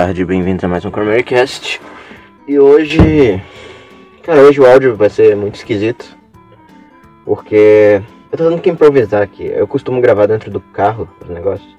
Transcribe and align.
tarde, 0.00 0.24
bem-vindos 0.24 0.62
a 0.62 0.68
mais 0.68 0.84
um 0.84 0.92
Cast. 1.26 1.80
E 2.46 2.56
hoje. 2.56 3.42
Cara, 4.22 4.42
hoje 4.42 4.60
o 4.60 4.64
áudio 4.64 4.94
vai 4.94 5.10
ser 5.10 5.34
muito 5.34 5.56
esquisito. 5.56 6.16
Porque 7.24 8.00
eu 8.30 8.38
tô 8.38 8.48
tendo 8.48 8.62
que 8.62 8.70
improvisar 8.70 9.22
aqui. 9.22 9.46
Eu 9.46 9.66
costumo 9.66 10.00
gravar 10.00 10.26
dentro 10.26 10.52
do 10.52 10.60
carro 10.60 11.08
os 11.20 11.28
negócios. 11.28 11.76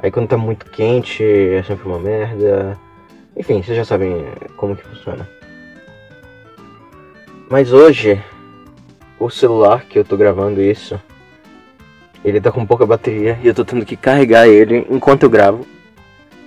Aí 0.00 0.12
quando 0.12 0.28
tá 0.28 0.36
muito 0.36 0.70
quente 0.70 1.24
é 1.24 1.60
sempre 1.64 1.88
uma 1.88 1.98
merda. 1.98 2.78
Enfim, 3.36 3.60
vocês 3.60 3.76
já 3.76 3.84
sabem 3.84 4.26
como 4.56 4.76
que 4.76 4.84
funciona. 4.84 5.28
Mas 7.50 7.72
hoje, 7.72 8.22
o 9.18 9.28
celular 9.28 9.86
que 9.86 9.98
eu 9.98 10.04
tô 10.04 10.16
gravando 10.16 10.62
isso, 10.62 11.02
ele 12.24 12.40
tá 12.40 12.52
com 12.52 12.64
pouca 12.64 12.86
bateria 12.86 13.36
e 13.42 13.48
eu 13.48 13.54
tô 13.54 13.64
tendo 13.64 13.84
que 13.84 13.96
carregar 13.96 14.46
ele 14.46 14.86
enquanto 14.88 15.24
eu 15.24 15.30
gravo 15.30 15.73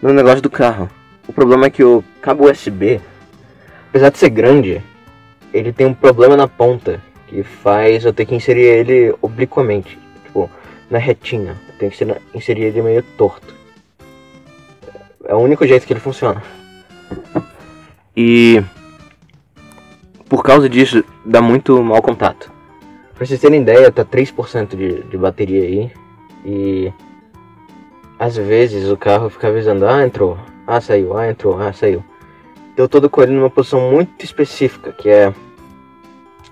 no 0.02 0.14
negócio 0.14 0.42
do 0.42 0.50
carro. 0.50 0.90
O 1.28 1.34
problema 1.34 1.66
é 1.66 1.70
que 1.70 1.84
o 1.84 2.04
cabo 2.22 2.50
USB, 2.50 3.02
apesar 3.90 4.10
de 4.10 4.18
ser 4.18 4.30
grande, 4.30 4.82
ele 5.54 5.74
tem 5.74 5.86
um 5.86 5.94
problema 5.94 6.36
na 6.36 6.48
ponta 6.48 7.02
que 7.28 7.44
faz 7.44 8.06
eu 8.06 8.14
ter 8.14 8.26
que 8.26 8.36
inserir 8.36 8.64
ele 8.64 9.16
obliquamente, 9.22 9.98
tipo, 10.24 10.50
na 10.90 10.98
retinha. 10.98 11.58
Eu 11.68 11.78
tenho 11.78 11.92
que 11.92 12.38
inserir 12.38 12.64
ele 12.64 12.82
meio 12.82 13.04
torto. 13.18 13.54
É 15.26 15.36
o 15.36 15.40
único 15.40 15.68
jeito 15.68 15.86
que 15.86 15.94
ele 15.94 16.00
funciona. 16.00 16.42
E 18.16 18.64
por 20.30 20.44
causa 20.44 20.68
disso, 20.68 21.04
dá 21.26 21.42
muito 21.42 21.82
mau 21.84 22.02
contato. 22.02 22.52
Pra 23.14 23.26
vocês 23.26 23.40
terem 23.40 23.62
ideia, 23.62 23.92
tá 23.92 24.06
3% 24.06 24.76
de, 24.76 25.04
de 25.04 25.18
bateria 25.18 25.64
aí. 25.64 25.92
E 26.46 26.94
às 28.20 28.36
vezes 28.36 28.90
o 28.90 28.98
carro 28.98 29.30
fica 29.30 29.48
avisando, 29.48 29.88
ah, 29.88 30.04
entrou, 30.04 30.38
ah, 30.66 30.82
saiu, 30.82 31.18
ah, 31.18 31.30
entrou, 31.30 31.60
ah, 31.60 31.72
saiu. 31.72 32.04
Eu 32.76 32.88
tô 32.88 33.08
com 33.10 33.22
ele 33.22 33.32
numa 33.32 33.50
posição 33.50 33.92
muito 33.92 34.24
específica, 34.24 34.92
que 34.92 35.10
é 35.10 35.34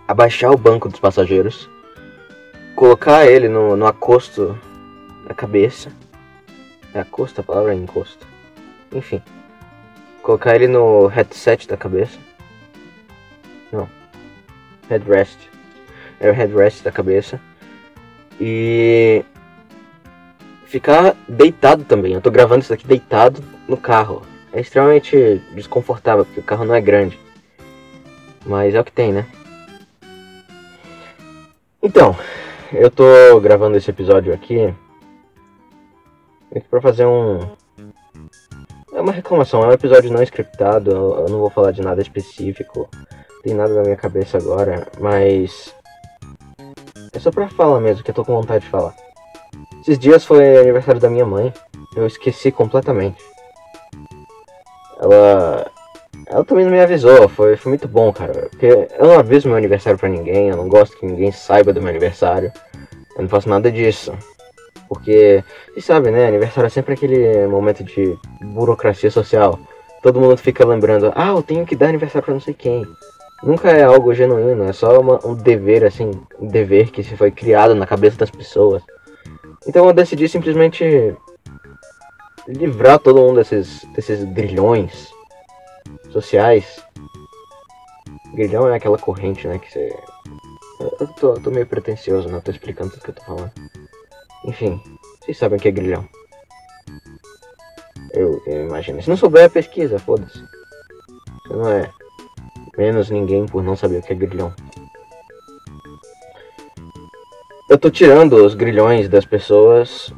abaixar 0.07 0.51
o 0.51 0.57
banco 0.57 0.89
dos 0.89 0.99
passageiros, 0.99 1.69
colocar 2.75 3.25
ele 3.25 3.47
no, 3.47 3.75
no 3.75 3.85
acosto 3.87 4.57
da 5.27 5.33
cabeça. 5.33 5.91
É 6.93 6.99
acosto 6.99 7.41
a 7.41 7.43
palavra 7.43 7.73
é 7.73 7.75
encosto. 7.75 8.25
Enfim. 8.93 9.21
Colocar 10.21 10.55
ele 10.55 10.67
no 10.67 11.07
headset 11.07 11.67
da 11.67 11.75
cabeça. 11.75 12.17
Não. 13.71 13.87
Headrest. 14.89 15.37
É 16.19 16.29
o 16.29 16.33
headrest 16.33 16.83
da 16.83 16.91
cabeça. 16.91 17.39
E 18.39 19.23
ficar 20.75 21.15
deitado 21.25 21.85
também. 21.85 22.11
Eu 22.11 22.21
tô 22.21 22.29
gravando 22.29 22.61
isso 22.61 22.73
aqui 22.73 22.85
deitado 22.85 23.41
no 23.65 23.77
carro. 23.77 24.23
É 24.51 24.59
extremamente 24.59 25.41
desconfortável, 25.53 26.25
porque 26.25 26.41
o 26.41 26.43
carro 26.43 26.65
não 26.65 26.75
é 26.75 26.81
grande. 26.81 27.17
Mas 28.45 28.75
é 28.75 28.81
o 28.81 28.83
que 28.83 28.91
tem, 28.91 29.13
né? 29.13 29.25
Então, 31.81 32.13
eu 32.73 32.91
tô 32.91 33.39
gravando 33.39 33.77
esse 33.77 33.89
episódio 33.89 34.33
aqui 34.33 34.73
para 36.69 36.81
fazer 36.81 37.05
um 37.05 37.39
é 38.93 39.01
uma 39.01 39.11
reclamação, 39.11 39.61
é 39.61 39.67
um 39.67 39.73
episódio 39.73 40.11
não 40.11 40.23
scriptado, 40.23 40.89
eu 40.89 41.25
não 41.29 41.39
vou 41.39 41.49
falar 41.49 41.71
de 41.71 41.81
nada 41.81 42.01
específico, 42.01 42.89
tem 43.43 43.53
nada 43.53 43.73
na 43.73 43.81
minha 43.81 43.97
cabeça 43.97 44.37
agora, 44.37 44.87
mas 44.99 45.75
é 47.13 47.19
só 47.19 47.29
pra 47.29 47.49
falar 47.49 47.81
mesmo 47.81 48.03
que 48.03 48.11
eu 48.11 48.15
tô 48.15 48.23
com 48.23 48.35
vontade 48.35 48.63
de 48.63 48.71
falar. 48.71 49.04
Esses 49.85 49.99
dias 49.99 50.25
foi 50.25 50.57
aniversário 50.57 50.99
da 50.99 51.11
minha 51.11 51.27
mãe. 51.27 51.53
Eu 51.95 52.07
esqueci 52.07 52.51
completamente. 52.51 53.23
Ela. 54.99 55.71
Ela 56.25 56.43
também 56.43 56.65
não 56.65 56.71
me 56.71 56.79
avisou. 56.79 57.29
Foi, 57.29 57.55
foi 57.55 57.69
muito 57.69 57.87
bom, 57.87 58.11
cara. 58.11 58.47
Porque 58.49 58.65
eu 58.65 59.05
não 59.05 59.19
aviso 59.19 59.47
meu 59.47 59.55
aniversário 59.55 59.99
pra 59.99 60.09
ninguém. 60.09 60.49
Eu 60.49 60.57
não 60.57 60.67
gosto 60.67 60.97
que 60.97 61.05
ninguém 61.05 61.31
saiba 61.31 61.71
do 61.71 61.79
meu 61.79 61.91
aniversário. 61.91 62.51
Eu 63.15 63.21
não 63.21 63.29
faço 63.29 63.47
nada 63.47 63.71
disso. 63.71 64.11
Porque, 64.89 65.43
vocês 65.71 65.85
sabem, 65.85 66.11
né? 66.11 66.29
Aniversário 66.29 66.65
é 66.65 66.71
sempre 66.71 66.95
aquele 66.95 67.45
momento 67.45 67.83
de 67.83 68.17
burocracia 68.41 69.11
social. 69.11 69.59
Todo 70.01 70.19
mundo 70.19 70.35
fica 70.35 70.65
lembrando, 70.65 71.13
ah, 71.15 71.27
eu 71.27 71.43
tenho 71.43 71.63
que 71.63 71.75
dar 71.75 71.89
aniversário 71.89 72.25
pra 72.25 72.33
não 72.33 72.41
sei 72.41 72.55
quem. 72.55 72.83
Nunca 73.43 73.69
é 73.69 73.83
algo 73.83 74.15
genuíno, 74.15 74.63
é 74.63 74.73
só 74.73 74.99
uma, 74.99 75.19
um 75.23 75.35
dever, 75.35 75.83
assim, 75.83 76.09
um 76.39 76.47
dever 76.47 76.89
que 76.89 77.03
se 77.03 77.15
foi 77.15 77.29
criado 77.29 77.75
na 77.75 77.85
cabeça 77.85 78.17
das 78.17 78.31
pessoas. 78.31 78.81
Então 79.67 79.87
eu 79.87 79.93
decidi 79.93 80.27
simplesmente 80.29 81.15
livrar 82.47 82.99
todo 82.99 83.21
mundo 83.21 83.37
desses, 83.37 83.83
desses 83.95 84.23
grilhões 84.23 85.11
sociais. 86.11 86.83
Grilhão 88.33 88.69
é 88.69 88.75
aquela 88.75 88.97
corrente, 88.97 89.47
né, 89.47 89.57
que 89.57 89.71
você... 89.71 89.95
Eu 90.99 91.07
tô, 91.07 91.33
tô 91.35 91.51
meio 91.51 91.65
pretencioso, 91.65 92.27
né, 92.27 92.41
tô 92.43 92.51
explicando 92.51 92.91
tudo 92.91 93.03
que 93.03 93.09
eu 93.09 93.15
tô 93.15 93.23
falando. 93.23 93.51
Enfim, 94.45 94.81
vocês 95.21 95.37
sabem 95.37 95.57
o 95.57 95.61
que 95.61 95.69
é 95.69 95.71
grilhão. 95.71 96.07
Eu, 98.13 98.41
eu 98.45 98.67
imagino. 98.67 99.01
Se 99.01 99.09
não 99.09 99.17
souber, 99.17 99.49
pesquisa, 99.49 99.97
foda-se. 99.97 100.39
Você 101.47 101.53
não 101.53 101.69
é 101.69 101.89
menos 102.77 103.09
ninguém 103.09 103.45
por 103.45 103.63
não 103.63 103.75
saber 103.75 103.97
o 103.97 104.01
que 104.01 104.13
é 104.13 104.15
grilhão 104.15 104.53
eu 107.69 107.77
tô 107.77 107.89
tirando 107.89 108.33
os 108.45 108.53
grilhões 108.53 109.09
das 109.09 109.25
pessoas, 109.25 110.13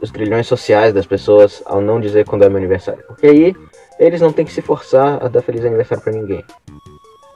os 0.00 0.10
grilhões 0.10 0.46
sociais 0.46 0.94
das 0.94 1.06
pessoas 1.06 1.62
ao 1.66 1.80
não 1.80 2.00
dizer 2.00 2.24
quando 2.24 2.44
é 2.44 2.48
meu 2.48 2.58
aniversário. 2.58 3.02
Porque 3.06 3.26
aí 3.26 3.56
eles 3.98 4.20
não 4.20 4.32
têm 4.32 4.44
que 4.44 4.52
se 4.52 4.62
forçar 4.62 5.24
a 5.24 5.28
dar 5.28 5.42
feliz 5.42 5.64
aniversário 5.64 6.02
para 6.02 6.12
ninguém. 6.12 6.44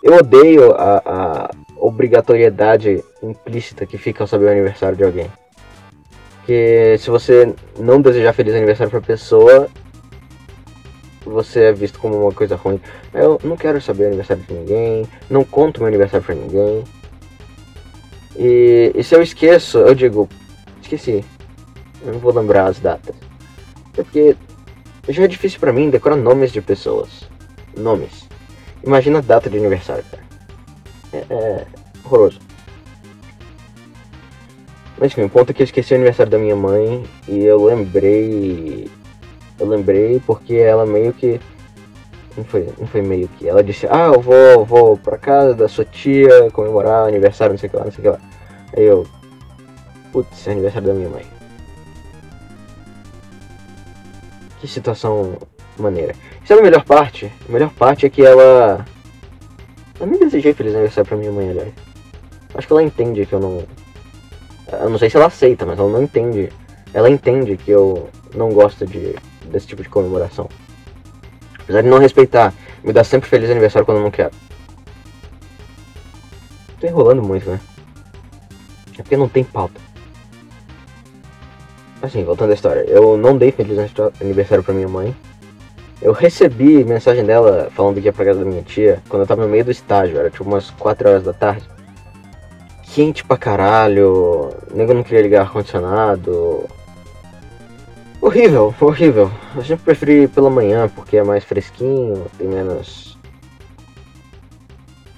Eu 0.03 0.15
odeio 0.15 0.73
a, 0.73 1.03
a, 1.05 1.51
obrigatoriedade 1.77 3.05
implícita 3.23 3.87
que 3.87 3.99
fica 3.99 4.23
ao 4.23 4.29
saber 4.29 4.47
o 4.47 4.51
aniversário 4.51 4.97
de 4.97 5.05
alguém. 5.05 5.31
Que 6.47 6.97
se 6.99 7.11
você 7.11 7.53
não 7.79 8.01
desejar 8.01 8.33
feliz 8.33 8.55
aniversário 8.55 8.91
pra 8.91 9.01
pessoa, 9.01 9.69
você 11.25 11.65
é 11.65 11.73
visto 11.73 11.99
como 11.99 12.17
uma 12.17 12.33
coisa 12.33 12.55
ruim. 12.57 12.81
Eu 13.13 13.41
não 13.43 13.57
quero 13.57 13.81
saber 13.81 14.05
o 14.05 14.07
aniversário 14.09 14.43
de 14.45 14.55
ninguém, 14.55 15.07
não 15.29 15.45
conto 15.45 15.81
meu 15.81 15.89
aniversário 15.89 16.25
pra 16.25 16.35
ninguém. 16.35 16.85
E, 18.39 18.93
e 18.95 19.03
se 19.03 19.17
eu 19.17 19.21
esqueço, 19.21 19.79
eu 19.79 19.95
digo, 19.95 20.29
esqueci. 20.81 21.25
Eu 22.07 22.13
não 22.13 22.21
vou 22.21 22.33
lembrar 22.33 22.67
as 22.67 22.79
datas. 22.79 23.17
É 23.97 24.03
porque 24.03 24.37
já 25.09 25.25
é 25.25 25.27
difícil 25.27 25.59
para 25.59 25.73
mim 25.73 25.91
decorar 25.91 26.17
nomes 26.17 26.53
de 26.53 26.63
pessoas. 26.63 27.29
Nomes. 27.77 28.29
Imagina 28.85 29.19
a 29.19 29.23
data 29.23 29.51
de 29.51 29.59
aniversário, 29.59 30.05
cara. 30.09 30.23
É, 31.13 31.35
é 31.35 31.67
horroroso. 32.05 32.39
Mas 34.99 35.13
enfim, 35.13 35.23
o 35.23 35.31
ponto 35.31 35.51
é 35.51 35.53
que 35.53 35.63
eu 35.63 35.65
esqueci 35.65 35.93
o 35.93 35.97
aniversário 35.97 36.31
da 36.31 36.39
minha 36.39 36.57
mãe 36.57 37.05
e 37.27 37.45
eu 37.45 37.65
lembrei. 37.65 38.89
Eu 39.59 39.67
lembrei 39.67 40.23
porque 40.27 40.55
ela 40.55 40.87
meio 40.87 41.13
que. 41.13 41.41
Não 42.39 42.45
foi, 42.45 42.73
não 42.79 42.87
foi 42.87 43.03
meio 43.03 43.27
que. 43.27 43.49
Ela 43.49 43.65
disse, 43.65 43.89
ah, 43.91 44.13
eu 44.15 44.21
vou, 44.21 44.65
vou 44.65 44.97
pra 44.97 45.19
casa 45.19 45.55
da 45.55 45.67
sua 45.67 45.85
tia 45.85 46.49
comemorar 46.53 47.09
aniversário, 47.09 47.53
não 47.53 47.59
sei 47.59 47.67
o 47.67 47.71
que 47.71 47.77
lá, 47.77 47.85
não 47.85 47.91
sei 47.91 47.99
o 47.99 48.03
que 48.03 48.09
lá. 48.11 48.21
Aí 48.77 48.85
eu. 48.85 49.05
Putz, 50.13 50.47
é 50.47 50.53
aniversário 50.53 50.87
da 50.87 50.95
minha 50.95 51.09
mãe. 51.09 51.27
Que 54.61 54.69
situação 54.69 55.37
maneira. 55.77 56.15
Sabe 56.45 56.61
a 56.61 56.65
melhor 56.65 56.85
parte? 56.85 57.33
A 57.49 57.53
melhor 57.53 57.71
parte 57.71 58.07
é 58.07 58.09
que 58.09 58.25
ela. 58.25 58.87
Eu 59.99 60.07
nem 60.07 60.21
desejei 60.21 60.55
feliz 60.55 60.75
aniversário 60.75 61.09
pra 61.09 61.19
minha 61.19 61.33
mãe, 61.33 61.51
aliás. 61.51 61.73
Acho 62.55 62.69
que 62.69 62.73
ela 62.73 62.85
entende 62.85 63.27
que 63.27 63.33
eu 63.33 63.41
não. 63.41 63.65
Eu 64.81 64.91
não 64.91 64.99
sei 64.99 65.11
se 65.11 65.17
ela 65.17 65.27
aceita, 65.27 65.67
mas 65.67 65.77
ela 65.77 65.91
não 65.91 66.05
entende. 66.05 66.51
Ela 66.95 67.11
entende 67.11 67.57
que 67.57 67.73
eu 67.73 68.09
não 68.33 68.53
gosto 68.53 68.87
de, 68.87 69.17
desse 69.47 69.67
tipo 69.67 69.83
de 69.83 69.89
comemoração. 69.89 70.49
Apesar 71.69 71.83
de 71.83 71.89
não 71.89 71.99
respeitar, 71.99 72.55
me 72.83 72.95
dá 72.95 73.05
sempre 73.05 73.29
feliz 73.29 73.51
aniversário 73.51 73.85
quando 73.85 73.99
eu 73.99 74.05
não 74.05 74.11
quero. 74.11 74.31
Tô 76.81 76.87
enrolando 76.87 77.23
muito, 77.23 77.47
né? 77.47 77.61
É 78.99 79.03
porque 79.03 79.19
não 79.19 79.29
tem 79.29 79.45
pauta. 79.45 79.79
Assim, 82.01 82.25
voltando 82.25 82.53
à 82.53 82.55
história. 82.55 82.81
Eu 82.89 83.19
não 83.19 83.37
dei 83.37 83.53
feliz 83.53 83.77
aniversário 84.19 84.65
pra 84.65 84.73
minha 84.73 84.89
mãe. 84.89 85.15
Eu 86.01 86.13
recebi 86.13 86.83
mensagem 86.85 87.23
dela 87.23 87.71
falando 87.75 88.01
que 88.01 88.07
ia 88.07 88.13
pra 88.15 88.25
casa 88.25 88.39
da 88.39 88.47
minha 88.47 88.63
tia 88.63 89.03
quando 89.07 89.23
eu 89.23 89.27
tava 89.27 89.43
no 89.43 89.49
meio 89.49 89.67
do 89.67 89.71
estágio, 89.71 90.19
era 90.19 90.31
tipo 90.31 90.45
umas 90.45 90.71
4 90.71 91.07
horas 91.07 91.23
da 91.25 91.35
tarde. 91.35 91.69
Quente 92.95 93.23
pra 93.25 93.37
caralho, 93.37 94.55
nego 94.73 94.95
não 94.95 95.03
queria 95.03 95.21
ligar 95.21 95.43
ar-condicionado. 95.43 96.65
Horrível, 98.21 98.75
horrível. 98.81 99.31
Eu 99.55 99.65
sempre 99.65 99.85
preferi 99.85 100.27
pela 100.27 100.51
manhã 100.51 100.89
porque 100.89 101.17
é 101.17 101.23
mais 101.23 101.45
fresquinho, 101.45 102.27
tem 102.37 102.49
menos. 102.49 103.17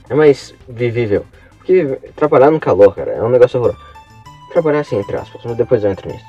É 0.09 0.15
mais 0.15 0.55
vivível. 0.69 1.25
Porque 1.57 1.99
trabalhar 2.15 2.51
no 2.51 2.61
calor, 2.61 2.95
cara, 2.95 3.13
é 3.13 3.23
um 3.23 3.31
negócio 3.31 3.59
horroroso. 3.59 3.81
Trabalhar 4.53 4.81
assim, 4.81 4.99
entre 4.99 5.17
aspas, 5.17 5.41
mas 5.45 5.57
depois 5.57 5.83
eu 5.83 5.91
entro 5.91 6.11
nisso. 6.11 6.25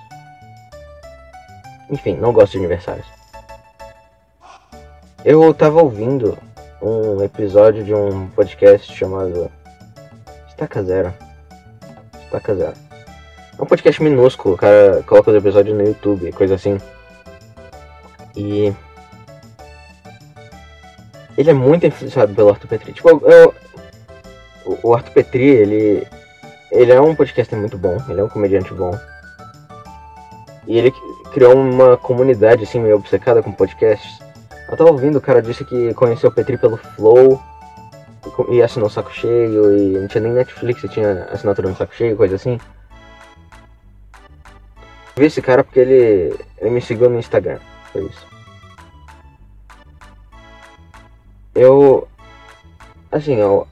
Enfim, 1.89 2.15
não 2.15 2.31
gosto 2.31 2.53
de 2.53 2.59
aniversários. 2.59 3.07
Eu 5.25 5.53
tava 5.53 5.81
ouvindo 5.81 6.37
um 6.81 7.21
episódio 7.21 7.83
de 7.83 7.93
um 7.93 8.27
podcast 8.29 8.91
chamado 8.95 9.51
Estaca 10.47 10.81
Zero. 10.83 11.13
Estaca 12.23 12.55
Zero. 12.55 12.90
Um 13.61 13.65
podcast 13.67 14.01
minúsculo, 14.01 14.55
o 14.55 14.57
cara 14.57 15.03
coloca 15.05 15.29
os 15.29 15.37
episódios 15.37 15.77
no 15.77 15.83
YouTube, 15.83 16.31
coisa 16.31 16.55
assim. 16.55 16.79
E. 18.35 18.73
Ele 21.37 21.49
é 21.51 21.53
muito 21.53 21.85
influenciado 21.85 22.33
pelo 22.33 22.49
Arthur 22.49 22.67
Petri. 22.67 22.91
Tipo, 22.91 23.09
eu, 23.23 23.53
o 24.81 24.95
Arthur 24.95 25.11
Petri, 25.11 25.43
ele. 25.43 26.07
Ele 26.71 26.91
é 26.91 26.99
um 26.99 27.13
podcaster 27.13 27.59
muito 27.59 27.77
bom, 27.77 27.97
ele 28.09 28.21
é 28.21 28.23
um 28.23 28.29
comediante 28.29 28.73
bom. 28.73 28.97
E 30.65 30.77
ele 30.77 30.91
criou 31.31 31.53
uma 31.53 31.97
comunidade 31.97 32.63
assim 32.63 32.79
meio 32.79 32.95
obcecada 32.95 33.43
com 33.43 33.51
podcasts. 33.51 34.19
Eu 34.69 34.77
tava 34.77 34.89
ouvindo, 34.89 35.17
o 35.17 35.21
cara 35.21 35.41
disse 35.41 35.63
que 35.65 35.93
conheceu 35.93 36.29
o 36.29 36.33
Petri 36.33 36.57
pelo 36.57 36.77
Flow 36.77 37.39
e 38.49 38.61
assinou 38.61 38.87
o 38.87 38.91
Saco 38.91 39.11
Cheio 39.11 39.77
e 39.77 39.99
não 39.99 40.07
tinha 40.07 40.21
nem 40.21 40.31
Netflix, 40.31 40.81
tinha 40.89 41.27
assinatura 41.31 41.69
no 41.69 41.75
Saco 41.75 41.93
Cheio, 41.93 42.15
coisa 42.15 42.35
assim. 42.35 42.57
Vi 45.21 45.27
esse 45.27 45.39
cara 45.39 45.63
porque 45.63 45.79
ele, 45.79 46.35
ele 46.57 46.71
me 46.71 46.81
seguiu 46.81 47.07
no 47.07 47.19
Instagram, 47.19 47.59
foi 47.93 48.05
isso. 48.05 48.25
Eu. 51.53 52.07
Assim, 53.11 53.35
eu 53.35 53.67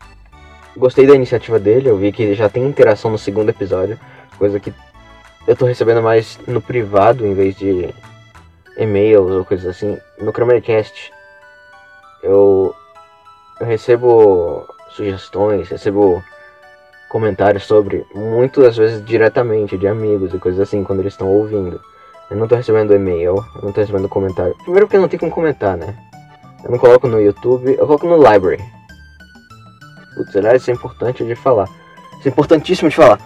gostei 0.77 1.07
da 1.07 1.15
iniciativa 1.15 1.57
dele, 1.57 1.89
eu 1.89 1.97
vi 1.97 2.11
que 2.11 2.35
já 2.35 2.47
tem 2.49 2.63
interação 2.67 3.09
no 3.09 3.17
segundo 3.17 3.49
episódio, 3.49 3.99
coisa 4.37 4.59
que 4.59 4.71
eu 5.47 5.55
tô 5.55 5.65
recebendo 5.65 6.03
mais 6.03 6.39
no 6.45 6.61
privado 6.61 7.25
em 7.25 7.33
vez 7.33 7.55
de 7.55 7.95
e-mails 8.77 9.31
ou 9.31 9.43
coisas 9.43 9.65
assim. 9.65 9.97
No 10.21 10.31
Kramercast 10.31 11.11
eu, 12.21 12.75
eu 13.59 13.65
recebo 13.65 14.67
sugestões, 14.91 15.67
recebo 15.67 16.23
comentários 17.09 17.65
sobre, 17.65 18.05
muitas 18.13 18.77
vezes 18.77 19.03
diretamente 19.03 19.77
de 19.77 19.87
amigos 19.87 20.33
e 20.33 20.37
coisas 20.37 20.61
assim, 20.61 20.83
quando 20.83 20.99
eles 20.99 21.13
estão 21.13 21.27
ouvindo. 21.27 21.81
Eu 22.29 22.37
não 22.37 22.47
tô 22.47 22.55
recebendo 22.55 22.93
e-mail, 22.93 23.43
eu 23.55 23.61
não 23.63 23.71
tô 23.71 23.81
recebendo 23.81 24.07
comentário. 24.07 24.55
Primeiro 24.63 24.85
porque 24.85 24.99
não 24.99 25.07
tem 25.07 25.19
como 25.19 25.31
comentar, 25.31 25.75
né? 25.75 25.97
Eu 26.63 26.69
não 26.69 26.77
coloco 26.77 27.07
no 27.07 27.19
YouTube, 27.19 27.71
eu 27.71 27.87
coloco 27.87 28.07
no 28.07 28.17
library. 28.17 28.63
Putz, 30.15 30.35
aliás, 30.35 30.61
isso 30.61 30.69
é 30.69 30.73
importante 30.73 31.25
de 31.25 31.33
falar. 31.33 31.67
Isso 32.19 32.27
é 32.27 32.29
importantíssimo 32.29 32.89
de 32.89 32.95
falar. 32.95 33.19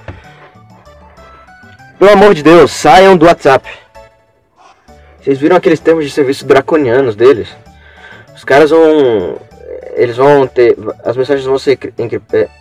Pelo 1.99 2.11
amor 2.11 2.33
de 2.33 2.41
Deus, 2.41 2.71
saiam 2.71 3.17
do 3.17 3.25
WhatsApp. 3.25 3.69
Vocês 5.19 5.37
viram 5.37 5.57
aqueles 5.57 5.79
termos 5.79 6.05
de 6.05 6.11
serviço 6.11 6.45
draconianos 6.45 7.15
deles? 7.15 7.49
Os 8.35 8.43
caras 8.43 8.69
vão 8.69 9.37
eles 9.95 10.17
vão 10.17 10.47
ter. 10.47 10.75
As 11.03 11.15
mensagens 11.15 11.45
vão 11.45 11.57
ser 11.57 11.77
é, 11.97 12.03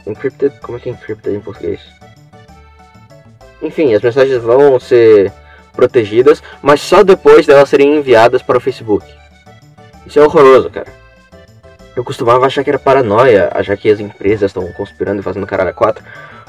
encrypted. 0.06 0.52
Como 0.60 0.76
é 0.76 0.80
que 0.80 0.88
é 0.88 0.92
encrypted 0.92 1.36
em 1.36 1.40
português? 1.40 1.80
Enfim, 3.60 3.94
as 3.94 4.02
mensagens 4.02 4.42
vão 4.42 4.78
ser 4.80 5.32
protegidas, 5.72 6.42
mas 6.60 6.80
só 6.80 7.02
depois 7.02 7.46
delas 7.46 7.68
serem 7.68 7.96
enviadas 7.96 8.42
para 8.42 8.58
o 8.58 8.60
Facebook. 8.60 9.06
Isso 10.06 10.18
é 10.18 10.24
horroroso, 10.24 10.68
cara. 10.68 10.88
Eu 11.94 12.04
costumava 12.04 12.46
achar 12.46 12.64
que 12.64 12.70
era 12.70 12.78
paranoia, 12.78 13.50
achar 13.52 13.76
que 13.76 13.90
as 13.90 14.00
empresas 14.00 14.50
estão 14.50 14.70
conspirando 14.72 15.20
e 15.20 15.22
fazendo 15.22 15.46
caralho 15.46 15.70
a 15.70 15.74
quatro. 15.74 16.02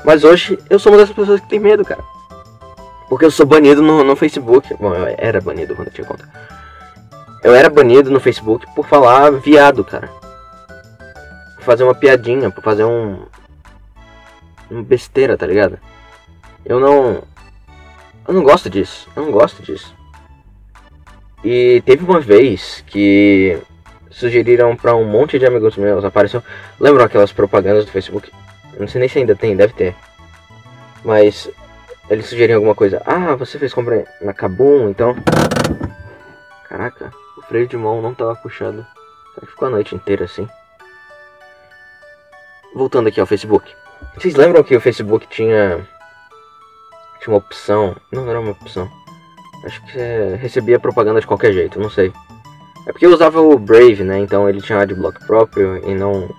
Mas 0.04 0.24
hoje 0.24 0.58
eu 0.70 0.80
sou 0.80 0.92
uma 0.92 0.98
dessas 0.98 1.16
pessoas 1.16 1.40
que 1.40 1.50
tem 1.50 1.60
medo, 1.60 1.86
cara. 1.86 2.04
Porque 3.08 3.26
eu 3.26 3.32
sou 3.32 3.46
banido 3.46 3.82
no, 3.82 4.04
no 4.04 4.16
Facebook. 4.16 4.74
Bom, 4.76 4.94
eu 4.96 5.16
era 5.18 5.40
banido 5.40 5.76
quando 5.76 5.90
eu 5.90 5.94
tinha 5.94 6.08
conta. 6.08 6.28
Eu 7.44 7.54
era 7.54 7.70
banido 7.70 8.10
no 8.10 8.20
Facebook 8.20 8.66
por 8.74 8.88
falar 8.88 9.32
viado, 9.32 9.84
cara 9.84 10.23
fazer 11.64 11.84
uma 11.84 11.96
piadinha, 11.96 12.52
pra 12.52 12.62
fazer 12.62 12.84
um. 12.84 13.26
Uma 14.70 14.84
besteira, 14.84 15.38
tá 15.38 15.46
ligado? 15.46 15.80
Eu 16.66 16.80
não. 16.80 17.24
Eu 18.28 18.34
não 18.34 18.44
gosto 18.44 18.70
disso. 18.70 19.10
Eu 19.16 19.26
não 19.26 19.32
gosto 19.32 19.62
disso. 19.62 19.94
E 21.44 21.82
teve 21.86 22.06
uma 22.06 22.22
vez 22.22 22.84
que 22.88 23.60
sugeriram 24.10 24.76
para 24.76 24.96
um 24.96 25.04
monte 25.04 25.38
de 25.38 25.46
amigos 25.46 25.76
meus, 25.76 26.06
apareceu. 26.06 26.42
Lembram 26.80 27.04
aquelas 27.04 27.34
propagandas 27.34 27.86
do 27.86 27.92
Facebook? 27.92 28.32
Não 28.80 28.88
sei 28.88 29.00
nem 29.00 29.10
se 29.10 29.20
ainda 29.20 29.36
tem, 29.36 29.56
deve 29.56 29.74
ter. 29.74 29.96
Mas 31.04 31.50
eles 32.10 32.28
sugeriram 32.28 32.60
alguma 32.60 32.76
coisa. 32.76 33.02
Ah, 33.06 33.36
você 33.36 33.60
fez 33.60 33.74
compra 33.74 34.06
na 34.22 34.34
Kabum, 34.34 34.90
então. 34.90 35.16
Caraca, 36.70 37.12
o 37.38 37.42
freio 37.42 37.68
de 37.68 37.76
mão 37.76 38.02
não 38.02 38.14
tava 38.14 38.36
puxado. 38.36 38.86
Será 39.34 39.46
que 39.46 39.52
ficou 39.52 39.68
a 39.68 39.72
noite 39.72 39.96
inteira 39.96 40.26
assim? 40.26 40.48
Voltando 42.74 43.08
aqui 43.08 43.20
ao 43.20 43.26
Facebook. 43.26 43.72
Vocês 44.16 44.36
lembram 44.36 44.64
que 44.64 44.76
o 44.76 44.82
Facebook 44.82 45.28
tinha 45.28 45.88
tinha 47.22 47.34
uma 47.34 47.38
opção? 47.38 47.96
Não, 48.12 48.24
não 48.24 48.30
era 48.30 48.40
uma 48.40 48.52
opção. 48.52 48.90
Acho 49.66 49.82
que 49.86 49.98
é, 49.98 50.36
recebia 50.36 50.80
propaganda 50.80 51.22
de 51.22 51.28
qualquer 51.28 51.54
jeito, 51.54 51.80
não 51.80 51.90
sei. 51.90 52.12
É 52.86 52.92
porque 52.92 53.06
eu 53.06 53.14
usava 53.14 53.40
o 53.40 53.58
Brave, 53.58 54.04
né? 54.04 54.20
Então 54.20 54.48
ele 54.50 54.62
tinha 54.62 54.80
adblock 54.80 55.26
próprio 55.26 55.78
e 55.88 55.96
não 55.96 56.30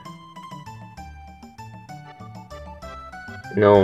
não 3.56 3.80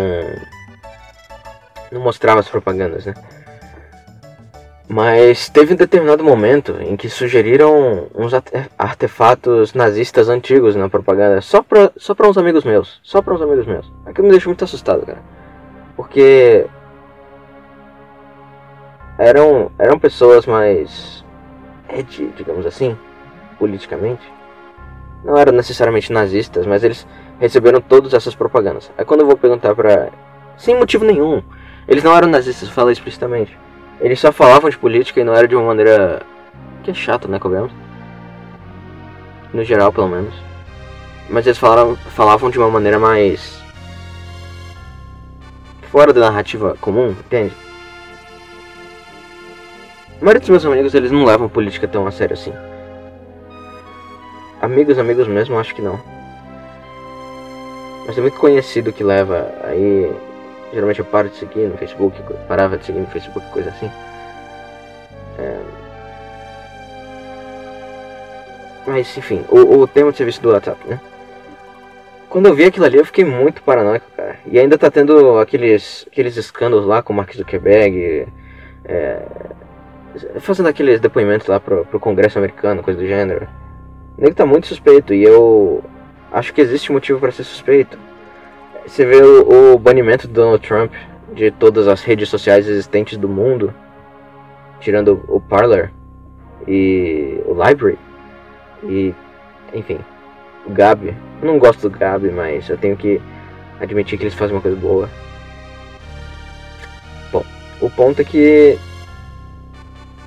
não 1.91 2.00
mostrava 2.00 2.41
as 2.41 2.49
propagandas, 2.49 3.06
né? 3.06 3.14
Mas 4.92 5.48
teve 5.48 5.75
um 5.75 5.76
determinado 5.76 6.25
momento 6.25 6.76
em 6.81 6.96
que 6.96 7.08
sugeriram 7.08 8.08
uns 8.12 8.32
artefatos 8.76 9.72
nazistas 9.72 10.28
antigos 10.28 10.75
na 10.75 10.88
propaganda, 10.88 11.40
só 11.40 11.62
pra, 11.62 11.92
só 11.96 12.12
pra 12.12 12.28
uns 12.28 12.37
amigos 12.37 12.64
meus. 12.64 12.98
Só 13.00 13.22
pra 13.22 13.32
uns 13.32 13.40
amigos 13.40 13.69
meus. 13.69 13.88
Aquilo 14.04 14.26
me 14.26 14.32
deixou 14.32 14.50
muito 14.50 14.64
assustado, 14.64 15.06
cara. 15.06 15.22
Porque. 15.94 16.66
Eram, 19.16 19.70
eram 19.78 19.96
pessoas 19.96 20.44
mais. 20.44 21.25
Ed, 21.88 22.32
digamos 22.37 22.66
assim, 22.66 22.98
politicamente. 23.60 24.26
Não 25.22 25.37
eram 25.37 25.52
necessariamente 25.52 26.12
nazistas, 26.12 26.66
mas 26.66 26.82
eles 26.82 27.06
receberam 27.38 27.80
todas 27.80 28.12
essas 28.12 28.35
propagandas. 28.35 28.90
Aí 28.99 29.04
quando 29.04 29.20
eu 29.20 29.26
vou 29.28 29.37
perguntar 29.37 29.73
pra. 29.73 30.09
Sem 30.56 30.76
motivo 30.76 31.04
nenhum. 31.04 31.44
Eles 31.87 32.02
não 32.02 32.12
eram 32.12 32.26
nazistas, 32.26 32.68
fala 32.68 32.90
explicitamente. 32.90 33.56
Eles 34.00 34.19
só 34.19 34.33
falavam 34.33 34.71
de 34.71 34.78
política 34.78 35.21
e 35.21 35.25
não 35.25 35.35
era 35.35 35.47
de 35.47 35.54
uma 35.54 35.66
maneira. 35.66 36.23
que 36.83 36.90
é 36.90 36.95
chato, 36.95 37.28
né, 37.28 37.38
Cobramos? 37.38 37.73
No 39.52 39.62
geral, 39.62 39.92
pelo 39.92 40.09
menos. 40.09 40.35
Mas 41.28 41.47
eles 41.47 41.59
falaram, 41.59 41.97
falavam 41.97 42.50
de 42.50 42.59
uma 42.59 42.71
maneira 42.71 42.99
mais. 42.99 43.61
fora 45.90 46.12
da 46.12 46.21
narrativa 46.21 46.76
comum, 46.80 47.11
entende? 47.11 47.52
A 50.21 50.25
maioria 50.25 50.40
dos 50.40 50.49
meus 50.49 50.66
amigos 50.66 50.95
eles 50.95 51.11
não 51.11 51.25
levam 51.25 51.49
política 51.49 51.88
tão 51.88 52.07
a 52.07 52.11
sério 52.11 52.35
assim. 52.35 52.52
Amigos, 54.62 54.99
amigos 54.99 55.26
mesmo, 55.26 55.59
acho 55.59 55.75
que 55.75 55.83
não. 55.83 55.99
Mas 58.07 58.16
é 58.16 58.21
muito 58.21 58.38
conhecido 58.38 58.92
que 58.92 59.02
leva 59.02 59.52
aí 59.64 60.11
Geralmente 60.73 61.00
eu 61.00 61.05
paro 61.05 61.29
de 61.29 61.37
seguir 61.37 61.69
no 61.69 61.77
Facebook, 61.77 62.17
parava 62.47 62.79
de 62.79 62.85
seguir 62.85 63.00
no 63.00 63.07
Facebook, 63.07 63.47
coisa 63.50 63.71
assim. 63.71 63.91
É... 65.39 65.61
Mas 68.87 69.17
enfim, 69.17 69.45
o, 69.49 69.81
o 69.81 69.87
tema 69.87 70.11
de 70.11 70.19
serviço 70.19 70.41
do 70.41 70.50
WhatsApp, 70.50 70.81
né? 70.89 71.00
Quando 72.29 72.47
eu 72.47 72.55
vi 72.55 72.65
aquilo 72.65 72.87
ali 72.87 72.97
eu 72.97 73.05
fiquei 73.05 73.25
muito 73.25 73.62
paranoico, 73.62 74.07
cara. 74.17 74.37
E 74.47 74.59
ainda 74.59 74.79
tá 74.79 74.91
tendo 74.91 75.39
aqueles, 75.39 76.07
aqueles 76.11 76.37
escândalos 76.37 76.87
lá 76.87 77.03
com 77.03 77.12
o 77.12 77.17
Mark 77.17 77.35
Zuckerberg. 77.35 78.29
É, 78.85 79.23
fazendo 80.39 80.69
aqueles 80.69 81.00
depoimentos 81.00 81.47
lá 81.47 81.59
pro, 81.59 81.85
pro 81.85 82.00
Congresso 82.00 82.39
americano, 82.39 82.83
coisa 82.83 83.00
do 83.00 83.07
gênero. 83.07 83.49
O 84.17 84.23
nego 84.23 84.35
tá 84.35 84.47
muito 84.47 84.69
suspeito 84.69 85.12
e 85.12 85.23
eu 85.23 85.83
acho 86.33 86.55
que 86.55 86.61
existe 86.61 86.93
motivo 86.93 87.19
para 87.19 87.33
ser 87.33 87.45
suspeito. 87.45 87.99
Você 88.87 89.04
vê 89.04 89.22
o, 89.22 89.75
o 89.75 89.78
banimento 89.78 90.26
do 90.26 90.34
Donald 90.34 90.66
Trump 90.66 90.92
de 91.32 91.50
todas 91.50 91.87
as 91.87 92.02
redes 92.02 92.28
sociais 92.28 92.66
existentes 92.66 93.16
do 93.16 93.28
mundo, 93.28 93.72
tirando 94.80 95.25
o 95.28 95.40
Parler 95.40 95.92
e 96.66 97.40
o 97.46 97.52
Library 97.52 97.99
e 98.82 99.14
enfim, 99.72 99.99
o 100.66 100.70
Gabi. 100.70 101.14
Eu 101.40 101.46
não 101.46 101.58
gosto 101.58 101.88
do 101.88 101.99
Gabi, 101.99 102.30
mas 102.30 102.68
eu 102.68 102.76
tenho 102.76 102.96
que 102.96 103.20
admitir 103.80 104.18
que 104.18 104.25
eles 104.25 104.34
fazem 104.34 104.54
uma 104.56 104.62
coisa 104.62 104.76
boa. 104.76 105.08
Bom, 107.32 107.44
o 107.80 107.90
ponto 107.90 108.20
é 108.20 108.25
que 108.25 108.78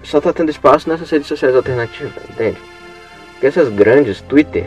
só 0.04 0.20
tá 0.20 0.34
tendo 0.34 0.50
espaço 0.50 0.90
nessas 0.90 1.10
redes 1.10 1.28
sociais 1.28 1.56
alternativas, 1.56 2.24
entende? 2.30 2.58
Porque 3.34 3.48
essas 3.48 3.70
grandes, 3.70 4.22
Twitter, 4.22 4.66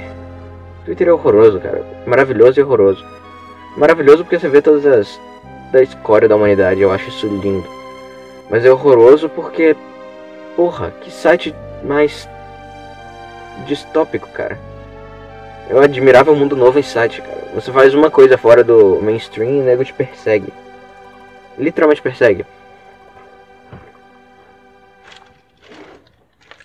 Twitter 0.85 1.09
é 1.09 1.13
horroroso, 1.13 1.61
cara, 1.61 1.85
maravilhoso 2.07 2.61
e 2.61 2.63
horroroso. 2.63 3.05
Maravilhoso 3.77 4.25
porque 4.25 4.39
você 4.39 4.49
vê 4.49 4.63
todas 4.63 4.87
as 4.87 5.21
da 5.71 5.83
escória 5.83 6.29
da 6.29 6.37
humanidade, 6.37 6.81
eu 6.81 6.91
acho 6.91 7.09
isso 7.09 7.27
lindo. 7.27 7.69
Mas 8.49 8.65
é 8.65 8.73
horroroso 8.73 9.29
porque, 9.29 9.77
porra, 10.55 10.91
que 11.01 11.11
site 11.11 11.55
mais 11.83 12.29
distópico, 13.67 14.29
cara. 14.29 14.59
Eu 15.69 15.81
admirava 15.81 16.31
o 16.31 16.37
mundo 16.37 16.57
novo 16.57 16.79
em 16.79 16.83
site, 16.83 17.21
cara. 17.21 17.37
Você 17.55 17.73
faz 17.73 17.95
uma 17.95 18.11
coisa 18.11 18.39
fora 18.39 18.63
do 18.63 19.01
mainstream 19.03 19.51
e 19.51 19.61
o 19.61 19.65
nego 19.65 19.85
te 19.85 19.93
persegue. 19.93 20.53
Literalmente 21.59 22.03
persegue. 22.03 22.47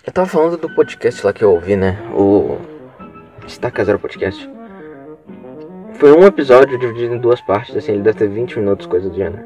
Eu 0.06 0.12
tava 0.12 0.28
falando 0.28 0.56
do 0.56 0.68
podcast 0.74 1.24
lá 1.24 1.32
que 1.32 1.42
eu 1.42 1.52
ouvi, 1.52 1.76
né? 1.76 1.98
O. 2.12 2.58
Estaca 3.46 3.84
Zero 3.84 3.98
Podcast. 3.98 4.48
Foi 5.94 6.12
um 6.12 6.24
episódio 6.24 6.78
dividido 6.78 7.14
em 7.14 7.18
duas 7.18 7.40
partes, 7.40 7.76
assim, 7.76 7.92
ele 7.92 8.02
deve 8.02 8.18
ter 8.18 8.28
20 8.28 8.58
minutos, 8.58 8.86
coisa 8.86 9.08
do 9.08 9.14
gênero. 9.14 9.44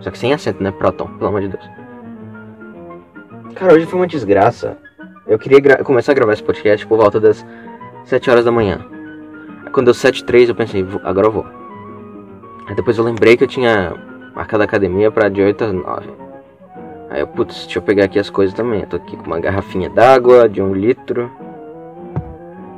Só 0.00 0.10
que 0.10 0.18
sem 0.18 0.32
acento, 0.32 0.62
né? 0.62 0.72
Proton, 0.72 1.06
pelo 1.06 1.28
amor 1.28 1.42
de 1.42 1.48
Deus. 1.48 1.70
Cara, 3.54 3.74
hoje 3.74 3.86
foi 3.86 4.00
uma 4.00 4.06
desgraça. 4.06 4.76
Eu 5.26 5.38
queria 5.38 5.60
começar 5.84 6.12
a 6.12 6.14
gravar 6.14 6.32
esse 6.32 6.42
podcast 6.42 6.86
por 6.86 6.98
volta 6.98 7.20
das 7.20 7.44
7 8.04 8.30
horas 8.30 8.44
da 8.44 8.50
manhã. 8.50 8.80
Quando 9.72 9.86
deu 9.86 9.94
7 9.94 10.24
3 10.24 10.48
eu 10.48 10.54
pensei, 10.54 10.84
agora 11.04 11.26
eu 11.26 11.32
vou. 11.32 11.46
Aí 12.66 12.74
depois 12.74 12.98
eu 12.98 13.04
lembrei 13.04 13.36
que 13.36 13.44
eu 13.44 13.48
tinha 13.48 13.94
marcado 14.34 14.62
a 14.62 14.66
academia 14.66 15.10
para 15.10 15.28
de 15.28 15.42
8 15.42 15.64
às 15.64 15.72
9. 15.72 16.29
Aí 17.10 17.20
eu, 17.20 17.26
putz, 17.26 17.64
deixa 17.64 17.80
eu 17.80 17.82
pegar 17.82 18.04
aqui 18.04 18.20
as 18.20 18.30
coisas 18.30 18.54
também. 18.54 18.82
Eu 18.82 18.86
tô 18.86 18.96
aqui 18.96 19.16
com 19.16 19.26
uma 19.26 19.40
garrafinha 19.40 19.90
d'água 19.90 20.48
de 20.48 20.62
um 20.62 20.72
litro. 20.72 21.28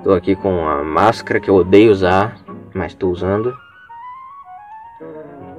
Tô 0.02 0.12
aqui 0.14 0.34
com 0.34 0.66
a 0.66 0.82
máscara 0.82 1.38
que 1.38 1.50
eu 1.50 1.54
odeio 1.54 1.92
usar, 1.92 2.38
mas 2.72 2.94
tô 2.94 3.10
usando. 3.10 3.54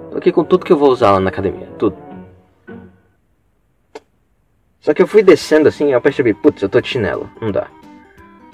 Tô 0.10 0.18
aqui 0.18 0.32
com 0.32 0.44
tudo 0.44 0.66
que 0.66 0.74
eu 0.74 0.78
vou 0.78 0.90
usar 0.90 1.12
lá 1.12 1.20
na 1.20 1.30
academia, 1.30 1.68
tudo. 1.78 1.96
Só 4.80 4.94
que 4.94 5.02
eu 5.02 5.08
fui 5.08 5.22
descendo 5.22 5.70
assim, 5.70 5.94
eu 5.94 6.02
percebi, 6.02 6.34
putz, 6.34 6.62
eu 6.62 6.68
tô 6.68 6.82
de 6.82 6.88
chinelo, 6.88 7.30
não 7.40 7.52
dá. 7.52 7.68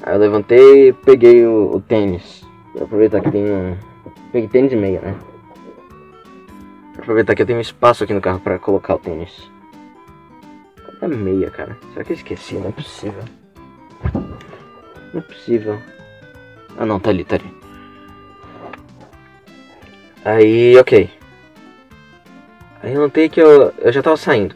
Aí 0.03 0.13
eu 0.13 0.19
levantei 0.19 0.89
e 0.89 0.93
peguei 0.93 1.45
o, 1.45 1.75
o 1.75 1.81
tênis. 1.81 2.45
Vou 2.73 2.83
aproveitar 2.83 3.21
que 3.21 3.31
tem 3.31 3.49
um. 3.49 3.75
Peguei 4.31 4.49
tênis 4.49 4.73
e 4.73 4.75
meia, 4.75 4.99
né? 5.01 5.15
Vou 6.93 7.01
aproveitar 7.03 7.33
que 7.33 7.41
eu 7.41 7.45
tenho 7.45 7.61
espaço 7.61 8.03
aqui 8.03 8.13
no 8.13 8.21
carro 8.21 8.39
pra 8.39 8.59
colocar 8.59 8.95
o 8.95 8.99
tênis. 8.99 9.48
A 11.01 11.07
meia, 11.07 11.49
cara? 11.49 11.77
Será 11.93 12.03
que 12.03 12.11
eu 12.11 12.17
esqueci? 12.17 12.55
Não 12.55 12.69
é 12.69 12.71
possível. 12.71 13.23
Não 15.13 15.19
é 15.19 15.21
possível. 15.21 15.81
Ah 16.77 16.85
não, 16.85 16.99
tá 16.99 17.09
ali, 17.09 17.23
tá 17.23 17.35
ali. 17.35 17.53
Aí, 20.25 20.77
ok. 20.77 21.09
Aí 22.83 22.93
eu 22.93 23.01
notei 23.01 23.29
que 23.29 23.41
eu, 23.41 23.73
eu 23.79 23.91
já 23.91 24.01
tava 24.01 24.17
saindo. 24.17 24.55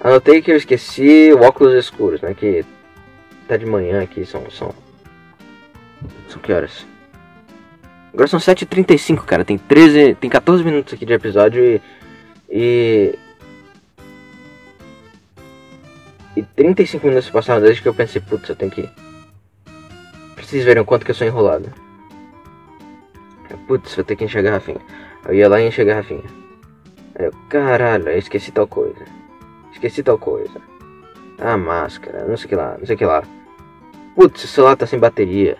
Anotei 0.00 0.40
que 0.40 0.50
eu 0.50 0.56
esqueci 0.56 1.32
o 1.32 1.42
óculos 1.42 1.74
escuros, 1.74 2.20
né? 2.20 2.34
Que 2.34 2.64
tá 3.48 3.56
de 3.56 3.66
manhã 3.66 4.02
aqui, 4.02 4.24
são. 4.24 4.48
São, 4.50 4.72
são 6.28 6.40
que 6.40 6.52
horas? 6.52 6.86
Agora 8.12 8.28
são 8.28 8.38
7h35, 8.38 9.24
cara. 9.24 9.44
Tem 9.44 9.58
13. 9.58 10.14
Tem 10.14 10.30
14 10.30 10.62
minutos 10.64 10.94
aqui 10.94 11.04
de 11.04 11.12
episódio 11.12 11.64
e. 11.64 11.80
E. 12.48 13.18
E 16.38 16.42
35 16.54 17.04
minutos 17.04 17.28
passaram 17.30 17.60
desde 17.60 17.82
que 17.82 17.88
eu 17.88 17.94
pensei, 17.94 18.20
putz, 18.20 18.48
eu 18.48 18.54
tenho 18.54 18.70
que 18.70 18.82
ir. 18.82 18.90
Vocês 20.36 20.64
verem 20.64 20.80
o 20.80 20.86
quanto 20.86 21.04
que 21.04 21.10
eu 21.10 21.14
sou 21.14 21.26
enrolado. 21.26 21.68
Putz, 23.66 23.92
vou 23.96 24.04
ter 24.04 24.14
que 24.14 24.24
encher 24.24 24.38
a 24.38 24.42
garrafinha. 24.42 24.80
Eu 25.26 25.34
ia 25.34 25.48
lá 25.48 25.60
e 25.60 25.66
encher 25.66 25.82
a 25.82 25.86
garrafinha. 25.86 26.22
Aí 27.16 27.26
eu, 27.26 27.32
caralho, 27.48 28.08
eu 28.08 28.18
esqueci 28.18 28.52
tal 28.52 28.68
coisa. 28.68 29.04
Esqueci 29.72 30.00
tal 30.00 30.16
coisa. 30.16 30.62
Ah, 31.40 31.56
máscara, 31.56 32.24
não 32.24 32.36
sei 32.36 32.46
o 32.46 32.48
que 32.50 32.54
lá, 32.54 32.76
não 32.78 32.86
sei 32.86 32.94
o 32.94 32.98
que 32.98 33.04
lá. 33.04 33.24
Putz, 34.14 34.44
o 34.44 34.46
celular 34.46 34.76
tá 34.76 34.86
sem 34.86 35.00
bateria. 35.00 35.58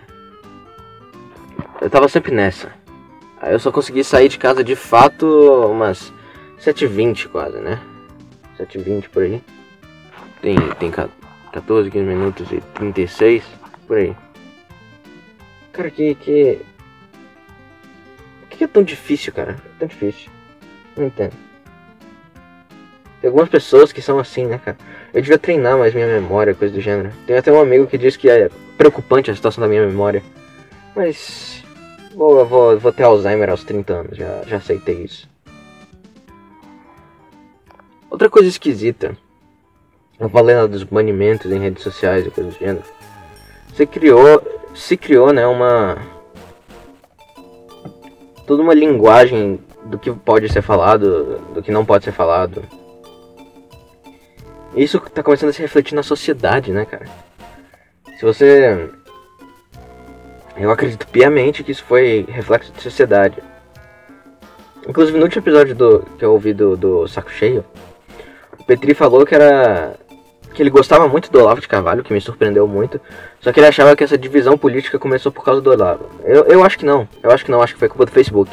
Eu 1.81 1.89
tava 1.89 2.07
sempre 2.07 2.33
nessa. 2.33 2.71
Aí 3.41 3.51
eu 3.51 3.59
só 3.59 3.69
consegui 3.69 4.01
sair 4.01 4.29
de 4.29 4.37
casa 4.37 4.63
de 4.63 4.77
fato 4.77 5.27
umas 5.69 6.13
7h20 6.57 7.27
quase, 7.27 7.57
né? 7.57 7.81
7h20 8.57 9.09
por 9.09 9.23
aí. 9.23 9.43
Tem, 10.41 10.55
tem 10.79 10.91
14, 11.51 11.91
15 11.91 12.05
minutos 12.05 12.51
e 12.51 12.61
36 12.75 13.43
por 13.87 13.97
aí. 13.97 14.15
Cara, 15.73 15.89
que. 15.89 16.15
que. 16.15 16.59
Que 18.49 18.63
é 18.65 18.67
tão 18.67 18.83
difícil, 18.83 19.31
cara? 19.31 19.51
É 19.53 19.79
tão 19.79 19.87
difícil. 19.87 20.29
Não 20.97 21.05
entendo. 21.05 21.33
Tem 23.21 23.27
algumas 23.27 23.49
pessoas 23.49 23.91
que 23.91 24.01
são 24.01 24.19
assim, 24.19 24.45
né, 24.45 24.59
cara? 24.63 24.77
Eu 25.13 25.21
devia 25.21 25.37
treinar 25.37 25.77
mais 25.77 25.93
minha 25.93 26.07
memória, 26.07 26.53
coisa 26.53 26.73
do 26.73 26.81
gênero. 26.81 27.11
Tem 27.25 27.37
até 27.37 27.51
um 27.51 27.59
amigo 27.59 27.87
que 27.87 27.97
diz 27.97 28.15
que 28.15 28.29
é 28.29 28.49
preocupante 28.77 29.31
a 29.31 29.35
situação 29.35 29.61
da 29.61 29.67
minha 29.67 29.85
memória. 29.85 30.23
Mas. 30.95 31.63
Vou, 32.15 32.45
vou, 32.45 32.77
vou 32.77 32.91
ter 32.91 33.03
Alzheimer 33.03 33.49
aos 33.49 33.63
30 33.63 33.93
anos, 33.93 34.17
já, 34.17 34.43
já 34.45 34.57
aceitei 34.57 35.03
isso. 35.03 35.29
Outra 38.09 38.29
coisa 38.29 38.49
esquisita. 38.49 39.15
Lá 40.19 40.67
dos 40.67 40.83
banimentos 40.83 41.51
em 41.51 41.59
redes 41.59 41.83
sociais 41.83 42.25
e 42.25 42.31
coisa 42.31 42.49
do 42.49 42.57
gênero. 42.57 42.83
Você 43.73 43.85
criou. 43.85 44.41
Se 44.75 44.97
criou, 44.97 45.31
né, 45.33 45.47
uma. 45.47 45.97
Toda 48.45 48.61
uma 48.61 48.73
linguagem 48.73 49.59
do 49.85 49.97
que 49.97 50.11
pode 50.11 50.51
ser 50.51 50.61
falado, 50.61 51.39
do 51.53 51.61
que 51.61 51.71
não 51.71 51.85
pode 51.85 52.03
ser 52.03 52.11
falado 52.11 52.63
isso 54.75 54.99
tá 54.99 55.23
começando 55.23 55.49
a 55.49 55.53
se 55.53 55.61
refletir 55.61 55.95
na 55.95 56.03
sociedade, 56.03 56.71
né, 56.71 56.85
cara? 56.85 57.05
Se 58.17 58.25
você. 58.25 58.89
Eu 60.55 60.71
acredito 60.71 61.07
piamente 61.07 61.63
que 61.63 61.71
isso 61.71 61.83
foi 61.83 62.25
reflexo 62.29 62.71
de 62.71 62.81
sociedade. 62.81 63.41
Inclusive 64.87 65.17
no 65.17 65.23
último 65.23 65.41
episódio 65.41 65.75
do, 65.75 65.99
que 66.17 66.25
eu 66.25 66.33
ouvi 66.33 66.53
do, 66.53 66.75
do 66.75 67.07
Saco 67.07 67.31
Cheio, 67.31 67.63
o 68.57 68.63
Petri 68.63 68.93
falou 68.93 69.25
que 69.25 69.35
era. 69.35 69.95
Que 70.59 70.63
ele 70.63 70.69
gostava 70.69 71.07
muito 71.07 71.31
do 71.31 71.39
Olavo 71.39 71.61
de 71.61 71.69
Carvalho, 71.69 72.03
que 72.03 72.11
me 72.11 72.19
surpreendeu 72.19 72.67
muito. 72.67 72.99
Só 73.39 73.49
que 73.53 73.61
ele 73.61 73.67
achava 73.67 73.95
que 73.95 74.03
essa 74.03 74.17
divisão 74.17 74.57
política 74.57 74.99
começou 74.99 75.31
por 75.31 75.41
causa 75.41 75.61
do 75.61 75.71
Olavo. 75.71 76.09
Eu, 76.21 76.43
eu 76.47 76.65
acho 76.65 76.77
que 76.77 76.85
não. 76.85 77.07
Eu 77.23 77.31
acho 77.31 77.45
que 77.45 77.51
não, 77.51 77.61
acho 77.61 77.75
que 77.75 77.79
foi 77.79 77.87
culpa 77.87 78.05
do 78.05 78.11
Facebook. 78.11 78.51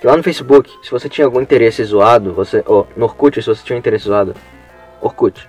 Que 0.00 0.06
lá 0.06 0.16
no 0.16 0.22
Facebook, 0.22 0.70
se 0.82 0.90
você 0.90 1.06
tinha 1.06 1.26
algum 1.26 1.38
interesse 1.38 1.84
zoado, 1.84 2.32
você. 2.32 2.64
Ou 2.64 2.88
no 2.96 3.04
Orkut, 3.04 3.42
se 3.42 3.46
você 3.46 3.62
tinha 3.62 3.76
um 3.76 3.78
interesse 3.78 4.06
zoado, 4.06 4.34
Orkut. 5.02 5.46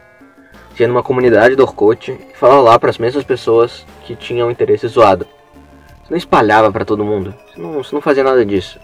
ia 0.78 0.86
numa 0.86 1.02
comunidade 1.02 1.56
do 1.56 1.64
Orkut 1.64 2.12
e 2.12 2.36
falava 2.36 2.60
lá 2.60 2.78
para 2.78 2.90
as 2.90 2.98
mesmas 2.98 3.24
pessoas 3.24 3.86
que 4.04 4.18
tinham 4.18 4.52
interesse 4.52 4.86
zoado. 4.90 5.26
Você 6.04 6.10
não 6.10 6.18
espalhava 6.18 6.74
para 6.74 6.84
todo 6.84 7.06
mundo. 7.06 7.34
Você 7.54 7.62
não, 7.62 7.82
você 7.82 7.96
não 7.96 8.02
fazia 8.02 8.26
nada 8.26 8.46
disso. 8.46 8.78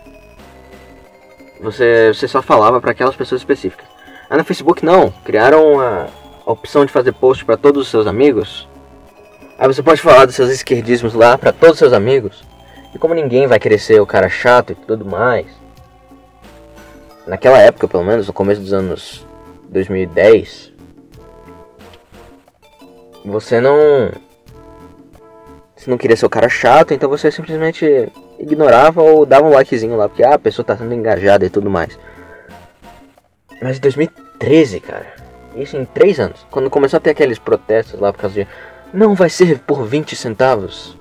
Você, 1.59 2.13
você 2.13 2.25
só 2.25 2.41
falava 2.41 2.79
para 2.79 2.91
aquelas 2.91 3.17
pessoas 3.17 3.41
específicas. 3.41 3.85
Aí 4.29 4.37
no 4.37 4.45
Facebook 4.45 4.85
não. 4.85 5.11
Criaram 5.25 5.81
a, 5.81 6.07
a 6.47 6.51
opção 6.53 6.85
de 6.85 6.93
fazer 6.93 7.11
post 7.11 7.43
para 7.43 7.57
todos 7.57 7.81
os 7.81 7.87
seus 7.89 8.07
amigos. 8.07 8.69
Aí 9.59 9.67
você 9.67 9.83
pode 9.83 10.01
falar 10.01 10.25
dos 10.25 10.33
seus 10.33 10.49
esquerdismos 10.49 11.13
lá 11.13 11.37
para 11.37 11.51
todos 11.51 11.73
os 11.73 11.79
seus 11.79 11.91
amigos. 11.91 12.41
E 12.95 12.97
como 12.97 13.13
ninguém 13.13 13.47
vai 13.47 13.59
querer 13.59 13.77
ser 13.79 13.99
o 13.99 14.05
cara 14.05 14.29
chato 14.29 14.71
e 14.71 14.75
tudo 14.75 15.03
mais. 15.03 15.45
Naquela 17.27 17.57
época, 17.57 17.89
pelo 17.89 18.05
menos, 18.05 18.27
no 18.27 18.33
começo 18.33 18.61
dos 18.61 18.71
anos 18.71 19.27
2010, 19.67 20.71
você 23.25 23.59
não. 23.59 24.09
Você 25.75 25.89
não 25.89 25.97
queria 25.97 26.15
ser 26.15 26.25
o 26.25 26.29
cara 26.29 26.47
chato, 26.47 26.93
então 26.93 27.09
você 27.09 27.29
simplesmente 27.29 28.09
ignorava 28.39 29.01
ou 29.01 29.25
dava 29.25 29.45
um 29.45 29.51
likezinho 29.51 29.97
lá, 29.97 30.07
porque 30.07 30.23
ah, 30.23 30.35
a 30.35 30.39
pessoa 30.39 30.65
tá 30.65 30.77
sendo 30.77 30.93
engajada 30.93 31.45
e 31.45 31.49
tudo 31.49 31.69
mais. 31.69 31.99
Mas 33.61 33.77
em 33.77 33.81
2013, 33.81 34.79
cara, 34.79 35.16
isso 35.61 35.77
em 35.77 35.85
3 35.85 36.19
anos, 36.19 36.45
quando 36.51 36.69
começou 36.69 36.97
a 36.97 37.01
ter 37.01 37.11
aqueles 37.11 37.39
protestos 37.39 37.99
lá 37.99 38.11
por 38.13 38.21
causa 38.21 38.35
de 38.35 38.47
não 38.93 39.15
vai 39.15 39.29
ser 39.29 39.59
por 39.59 39.85
20 39.85 40.15
centavos. 40.15 40.97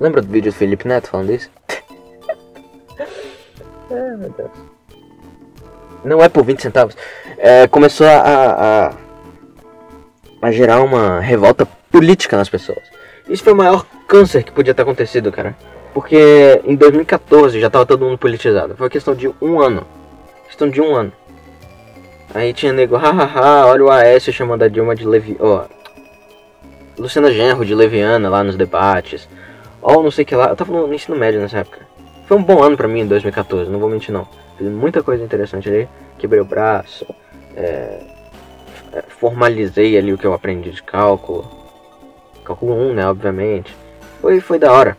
Lembra 0.00 0.22
do 0.22 0.28
vídeo 0.28 0.52
do 0.52 0.56
Felipe 0.56 0.86
Neto 0.86 1.08
falando 1.08 1.32
isso? 1.32 1.50
é, 3.90 4.16
meu 4.16 4.30
Deus. 4.30 4.50
Não 6.04 6.22
é 6.22 6.28
por 6.28 6.44
20 6.44 6.62
centavos. 6.62 6.96
É, 7.38 7.66
começou 7.66 8.06
a, 8.06 8.88
a 8.88 8.92
a 10.40 10.50
gerar 10.50 10.82
uma 10.82 11.20
revolta 11.20 11.66
política 11.90 12.36
nas 12.36 12.48
pessoas. 12.48 12.82
Isso 13.28 13.42
foi 13.42 13.52
o 13.52 13.56
maior 13.56 13.84
câncer 14.06 14.44
que 14.44 14.52
podia 14.52 14.74
ter 14.74 14.82
acontecido, 14.82 15.32
cara. 15.32 15.56
Porque 15.92 16.60
em 16.64 16.76
2014 16.76 17.58
já 17.58 17.70
tava 17.70 17.86
todo 17.86 18.04
mundo 18.04 18.18
politizado. 18.18 18.76
Foi 18.76 18.88
questão 18.88 19.14
de 19.14 19.28
um 19.40 19.60
ano. 19.60 19.86
Questão 20.46 20.68
de 20.68 20.80
um 20.80 20.94
ano. 20.94 21.12
Aí 22.36 22.52
tinha 22.52 22.72
nego, 22.72 22.96
hahaha, 22.96 23.66
olha 23.66 23.84
o 23.84 23.90
Aécio 23.90 24.32
chamando 24.32 24.62
a 24.62 24.68
Dilma 24.68 24.94
de 24.94 25.06
Levi... 25.06 25.36
Ó, 25.40 25.64
oh, 25.64 27.00
Luciana 27.00 27.32
Genro 27.32 27.64
de 27.64 27.74
Leviana 27.74 28.28
lá 28.28 28.44
nos 28.44 28.56
debates. 28.56 29.26
Ó, 29.80 29.94
oh, 29.94 30.02
não 30.02 30.10
sei 30.10 30.22
o 30.24 30.26
que 30.26 30.34
lá. 30.34 30.48
Eu 30.48 30.56
tava 30.56 30.72
no 30.72 30.92
ensino 30.92 31.16
médio 31.16 31.40
nessa 31.40 31.58
época. 31.58 31.80
Foi 32.26 32.36
um 32.36 32.42
bom 32.42 32.62
ano 32.62 32.76
pra 32.76 32.86
mim 32.86 33.00
em 33.00 33.06
2014, 33.06 33.70
não 33.70 33.78
vou 33.78 33.88
mentir 33.88 34.12
não. 34.12 34.28
Fiz 34.58 34.68
muita 34.68 35.02
coisa 35.02 35.24
interessante 35.24 35.68
ali. 35.68 35.88
Quebrei 36.18 36.40
o 36.40 36.44
braço. 36.44 37.06
É 37.56 38.16
formalizei 39.08 39.96
ali 39.96 40.12
o 40.12 40.18
que 40.18 40.26
eu 40.26 40.34
aprendi 40.34 40.70
de 40.70 40.82
cálculo. 40.82 41.50
Cálculo 42.44 42.74
1, 42.90 42.94
né, 42.94 43.08
obviamente. 43.08 43.74
Foi, 44.20 44.40
foi 44.40 44.58
da 44.58 44.72
hora. 44.72 44.96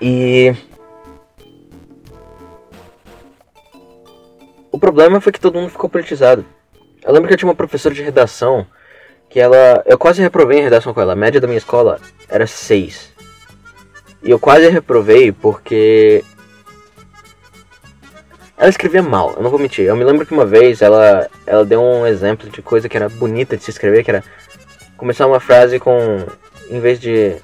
E... 0.00 0.54
O 4.74 4.78
problema 4.78 5.20
foi 5.20 5.30
que 5.30 5.38
todo 5.38 5.54
mundo 5.54 5.70
ficou 5.70 5.88
politizado. 5.88 6.44
Eu 7.04 7.12
lembro 7.12 7.28
que 7.28 7.34
eu 7.34 7.38
tinha 7.38 7.48
uma 7.48 7.54
professora 7.54 7.94
de 7.94 8.02
redação 8.02 8.66
que 9.30 9.38
ela... 9.38 9.84
Eu 9.86 9.96
quase 9.96 10.20
reprovei 10.20 10.58
em 10.58 10.64
redação 10.64 10.92
com 10.92 11.00
ela. 11.00 11.12
A 11.12 11.16
média 11.16 11.40
da 11.40 11.46
minha 11.46 11.58
escola 11.58 12.00
era 12.28 12.44
6. 12.44 13.14
E 14.24 14.32
eu 14.32 14.36
quase 14.36 14.68
reprovei 14.68 15.30
porque 15.30 16.24
ela 18.58 18.68
escrevia 18.68 19.00
mal, 19.00 19.34
eu 19.36 19.44
não 19.44 19.50
vou 19.50 19.60
mentir. 19.60 19.84
Eu 19.84 19.94
me 19.94 20.02
lembro 20.02 20.26
que 20.26 20.34
uma 20.34 20.44
vez 20.44 20.82
ela, 20.82 21.30
ela 21.46 21.64
deu 21.64 21.80
um 21.80 22.04
exemplo 22.04 22.50
de 22.50 22.60
coisa 22.60 22.88
que 22.88 22.96
era 22.96 23.08
bonita 23.08 23.56
de 23.56 23.62
se 23.62 23.70
escrever, 23.70 24.02
que 24.02 24.10
era 24.10 24.24
começar 24.96 25.28
uma 25.28 25.38
frase 25.38 25.78
com. 25.78 26.26
em 26.68 26.80
vez 26.80 26.98
de. 26.98 27.36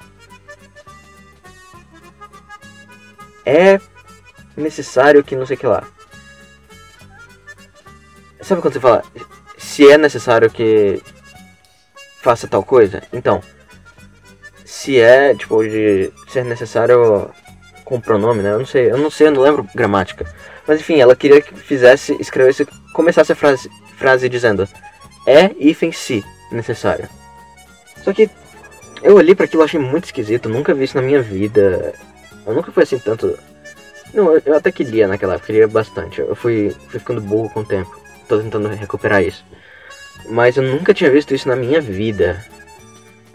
É 3.45 3.79
necessário 4.57 5.23
que 5.23 5.37
não 5.37 5.45
sei 5.45 5.55
o 5.55 5.59
que 5.59 5.67
lá. 5.67 5.87
Sabe 8.41 8.61
quando 8.61 8.73
você 8.73 8.79
fala 8.79 9.03
se 9.57 9.89
é 9.89 9.97
necessário 9.97 10.49
que 10.49 11.01
faça 12.21 12.47
tal 12.47 12.63
coisa? 12.63 13.03
Então, 13.13 13.41
se 14.65 14.99
é, 14.99 15.35
tipo, 15.35 15.63
de 15.63 16.11
ser 16.27 16.43
necessário 16.45 17.29
com 17.85 17.99
pronome, 17.99 18.41
né? 18.41 18.51
Eu 18.51 18.59
não 18.59 18.65
sei, 18.65 18.91
eu 18.91 18.97
não 18.97 19.11
sei, 19.11 19.27
eu 19.27 19.31
não 19.31 19.41
lembro 19.41 19.67
gramática. 19.75 20.25
Mas 20.67 20.79
enfim, 20.79 20.99
ela 20.99 21.15
queria 21.15 21.41
que 21.41 21.53
fizesse, 21.53 22.15
escrevesse, 22.19 22.65
começasse 22.93 23.31
a 23.31 23.35
frase, 23.35 23.69
frase 23.97 24.29
dizendo 24.29 24.67
é 25.27 25.51
hífen 25.59 25.91
se 25.91 26.23
necessário. 26.51 27.07
Só 28.03 28.13
que 28.13 28.29
eu 29.03 29.15
olhei 29.15 29.35
para 29.35 29.45
aquilo 29.45 29.63
achei 29.63 29.79
muito 29.79 30.05
esquisito, 30.05 30.49
nunca 30.49 30.73
vi 30.73 30.85
isso 30.85 30.97
na 30.97 31.03
minha 31.03 31.21
vida. 31.21 31.93
Eu 32.45 32.53
nunca 32.53 32.71
fui 32.71 32.83
assim 32.83 32.99
tanto. 32.99 33.37
Não, 34.13 34.35
eu, 34.37 34.55
até 34.55 34.71
que 34.71 34.83
lia 34.83 35.07
naquela 35.07 35.35
época, 35.35 35.53
lia 35.53 35.67
bastante. 35.67 36.19
Eu 36.19 36.35
fui, 36.35 36.75
fui 36.89 36.99
ficando 36.99 37.21
burro 37.21 37.49
com 37.49 37.61
o 37.61 37.65
tempo. 37.65 38.00
Tô 38.31 38.39
tentando 38.39 38.69
recuperar 38.69 39.21
isso. 39.21 39.43
Mas 40.29 40.55
eu 40.55 40.63
nunca 40.63 40.93
tinha 40.93 41.11
visto 41.11 41.35
isso 41.35 41.49
na 41.49 41.55
minha 41.57 41.81
vida. 41.81 42.45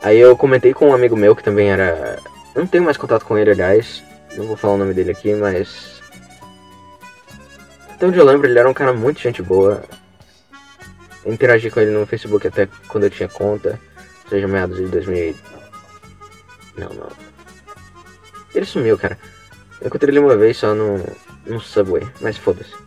Aí 0.03 0.19
eu 0.19 0.35
comentei 0.35 0.73
com 0.73 0.89
um 0.89 0.95
amigo 0.95 1.15
meu 1.15 1.37
que 1.37 1.43
também 1.43 1.71
era. 1.71 2.19
Eu 2.55 2.63
não 2.63 2.67
tenho 2.67 2.83
mais 2.83 2.97
contato 2.97 3.27
com 3.27 3.37
ele, 3.37 3.51
aliás. 3.51 4.03
Não 4.39 4.47
vou 4.47 4.57
falar 4.57 4.73
o 4.73 4.79
nome 4.79 4.95
dele 4.95 5.11
aqui, 5.11 5.35
mas 5.35 6.01
até 7.91 8.07
onde 8.07 8.19
eu 8.19 8.25
lembro, 8.25 8.49
ele 8.49 8.59
era 8.59 8.67
um 8.67 8.73
cara 8.73 8.95
muito 8.95 9.21
gente 9.21 9.43
boa. 9.43 9.85
Eu 11.23 11.31
interagi 11.31 11.71
com 11.71 11.79
ele 11.79 11.91
no 11.91 12.07
Facebook 12.07 12.47
até 12.47 12.67
quando 12.89 13.05
eu 13.05 13.11
tinha 13.11 13.29
conta, 13.29 13.79
seja 14.31 14.49
meados 14.49 14.79
de 14.79 14.87
2000. 14.87 15.37
Não, 16.79 16.89
não. 16.89 17.09
Ele 18.55 18.65
sumiu, 18.65 18.97
cara. 18.97 19.19
Eu 19.79 19.89
encontrei 19.89 20.11
ele 20.11 20.21
uma 20.21 20.39
vez 20.39 20.57
só 20.57 20.75
no, 20.75 21.05
no 21.45 21.61
Subway, 21.61 22.09
mas 22.23 22.39
foda-se. 22.39 22.86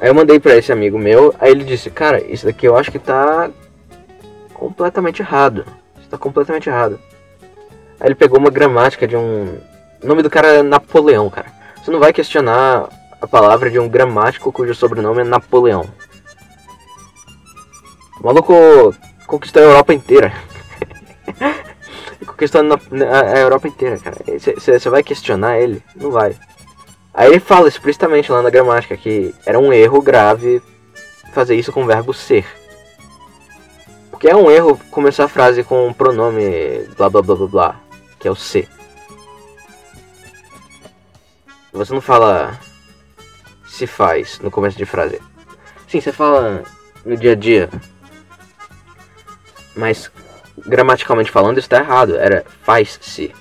Aí 0.00 0.08
eu 0.08 0.14
mandei 0.14 0.40
pra 0.40 0.56
esse 0.56 0.72
amigo 0.72 0.98
meu, 0.98 1.34
aí 1.38 1.50
ele 1.50 1.64
disse, 1.64 1.90
cara, 1.90 2.22
isso 2.24 2.46
daqui 2.46 2.66
eu 2.66 2.76
acho 2.76 2.90
que 2.90 2.98
tá 2.98 3.50
completamente 4.52 5.22
errado. 5.22 5.64
Isso 5.98 6.08
tá 6.08 6.18
completamente 6.18 6.68
errado. 6.68 6.98
Aí 8.00 8.08
ele 8.08 8.14
pegou 8.14 8.38
uma 8.38 8.50
gramática 8.50 9.06
de 9.06 9.16
um. 9.16 9.58
O 10.02 10.06
nome 10.06 10.22
do 10.22 10.30
cara 10.30 10.48
é 10.48 10.62
Napoleão, 10.62 11.30
cara. 11.30 11.46
Você 11.82 11.90
não 11.90 12.00
vai 12.00 12.12
questionar 12.12 12.88
a 13.20 13.26
palavra 13.26 13.70
de 13.70 13.78
um 13.78 13.88
gramático 13.88 14.52
cujo 14.52 14.74
sobrenome 14.74 15.20
é 15.20 15.24
Napoleão. 15.24 15.88
O 18.20 18.26
maluco 18.26 18.94
conquistou 19.26 19.62
a 19.62 19.66
Europa 19.66 19.94
inteira. 19.94 20.32
conquistou 22.26 22.62
a 22.62 23.38
Europa 23.38 23.68
inteira, 23.68 23.98
cara. 23.98 24.16
Você 24.38 24.90
vai 24.90 25.02
questionar 25.02 25.58
ele? 25.58 25.82
Não 25.96 26.10
vai. 26.10 26.36
Aí 27.14 27.28
ele 27.28 27.38
fala 27.38 27.68
explicitamente 27.68 28.32
lá 28.32 28.42
na 28.42 28.50
gramática 28.50 28.96
que 28.96 29.32
era 29.46 29.56
um 29.56 29.72
erro 29.72 30.02
grave 30.02 30.60
fazer 31.32 31.54
isso 31.54 31.72
com 31.72 31.84
o 31.84 31.86
verbo 31.86 32.12
ser. 32.12 32.44
Porque 34.10 34.28
é 34.28 34.34
um 34.34 34.50
erro 34.50 34.76
começar 34.90 35.24
a 35.24 35.28
frase 35.28 35.62
com 35.62 35.86
um 35.86 35.92
pronome 35.92 36.88
blá 36.96 37.08
blá 37.08 37.22
blá 37.22 37.36
blá 37.36 37.46
blá, 37.46 37.80
que 38.18 38.26
é 38.26 38.30
o 38.30 38.34
ser. 38.34 38.68
Você 41.72 41.92
não 41.92 42.00
fala 42.00 42.58
se 43.66 43.86
faz 43.86 44.40
no 44.40 44.50
começo 44.50 44.76
de 44.76 44.84
frase. 44.84 45.20
Sim, 45.88 46.00
você 46.00 46.12
fala 46.12 46.64
no 47.04 47.16
dia 47.16 47.32
a 47.32 47.36
dia. 47.36 47.70
Mas 49.76 50.10
gramaticalmente 50.66 51.30
falando 51.30 51.58
isso 51.58 51.68
tá 51.68 51.78
errado. 51.78 52.16
Era 52.16 52.44
faz-se. 52.62 53.34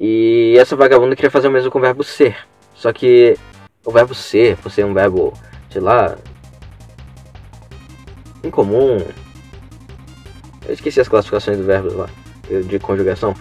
E 0.00 0.56
essa 0.58 0.74
vagabunda 0.74 1.14
queria 1.14 1.30
fazer 1.30 1.48
o 1.48 1.50
mesmo 1.50 1.70
com 1.70 1.78
o 1.78 1.82
verbo 1.82 2.02
ser. 2.02 2.34
Só 2.74 2.90
que 2.90 3.36
o 3.84 3.92
verbo 3.92 4.14
ser, 4.14 4.56
por 4.56 4.72
ser 4.72 4.86
um 4.86 4.94
verbo, 4.94 5.34
sei 5.70 5.82
lá, 5.82 6.16
incomum. 8.42 8.96
Eu 10.66 10.72
esqueci 10.72 11.00
as 11.00 11.08
classificações 11.08 11.58
do 11.58 11.64
verbo 11.64 11.94
lá, 11.94 12.08
de 12.66 12.78
conjugação. 12.78 13.34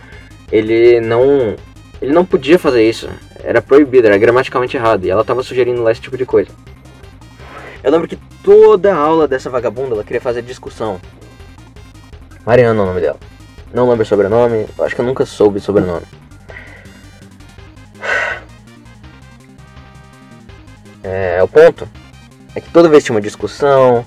Ele 0.52 1.00
não 1.00 1.56
ele 2.02 2.12
não 2.12 2.26
podia 2.26 2.60
fazer 2.60 2.88
isso. 2.88 3.10
Era 3.42 3.62
proibido, 3.62 4.08
era 4.08 4.18
gramaticalmente 4.18 4.76
errado. 4.76 5.06
E 5.06 5.10
ela 5.10 5.24
tava 5.24 5.42
sugerindo 5.44 5.82
lá 5.82 5.94
esse 5.94 6.02
tipo 6.02 6.18
de 6.18 6.26
coisa. 6.26 6.52
Eu 7.82 7.92
lembro 7.92 8.08
que 8.08 8.18
toda 8.44 8.94
a 8.94 8.98
aula 8.98 9.30
dessa 9.30 9.50
vagabunda 9.50 9.96
ela 9.96 10.04
queria 10.04 10.20
fazer 10.20 10.42
discussão. 10.42 11.00
Mariana 12.46 12.82
é 12.82 12.84
o 12.84 12.86
nome 12.86 13.00
dela. 13.00 13.20
Não 13.74 13.88
lembro 13.88 14.04
o 14.04 14.06
sobrenome. 14.06 14.66
Acho 14.80 14.96
que 14.96 15.00
eu 15.00 15.06
nunca 15.06 15.26
soube 15.26 15.60
o 15.60 15.62
sobrenome. 15.62 16.06
É, 21.10 21.42
o 21.42 21.48
ponto 21.48 21.90
é 22.54 22.62
que 22.62 22.70
toda 22.70 22.88
vez 22.88 23.04
tinha 23.04 23.16
uma 23.16 23.22
discussão 23.22 24.06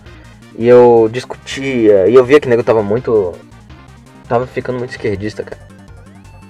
e 0.56 0.68
eu 0.68 1.08
discutia 1.10 2.06
e 2.06 2.14
eu 2.14 2.24
via 2.24 2.38
que 2.38 2.46
o 2.46 2.50
nego 2.50 2.62
tava 2.62 2.80
muito. 2.80 3.32
tava 4.28 4.46
ficando 4.46 4.78
muito 4.78 4.90
esquerdista, 4.92 5.42
cara. 5.42 5.60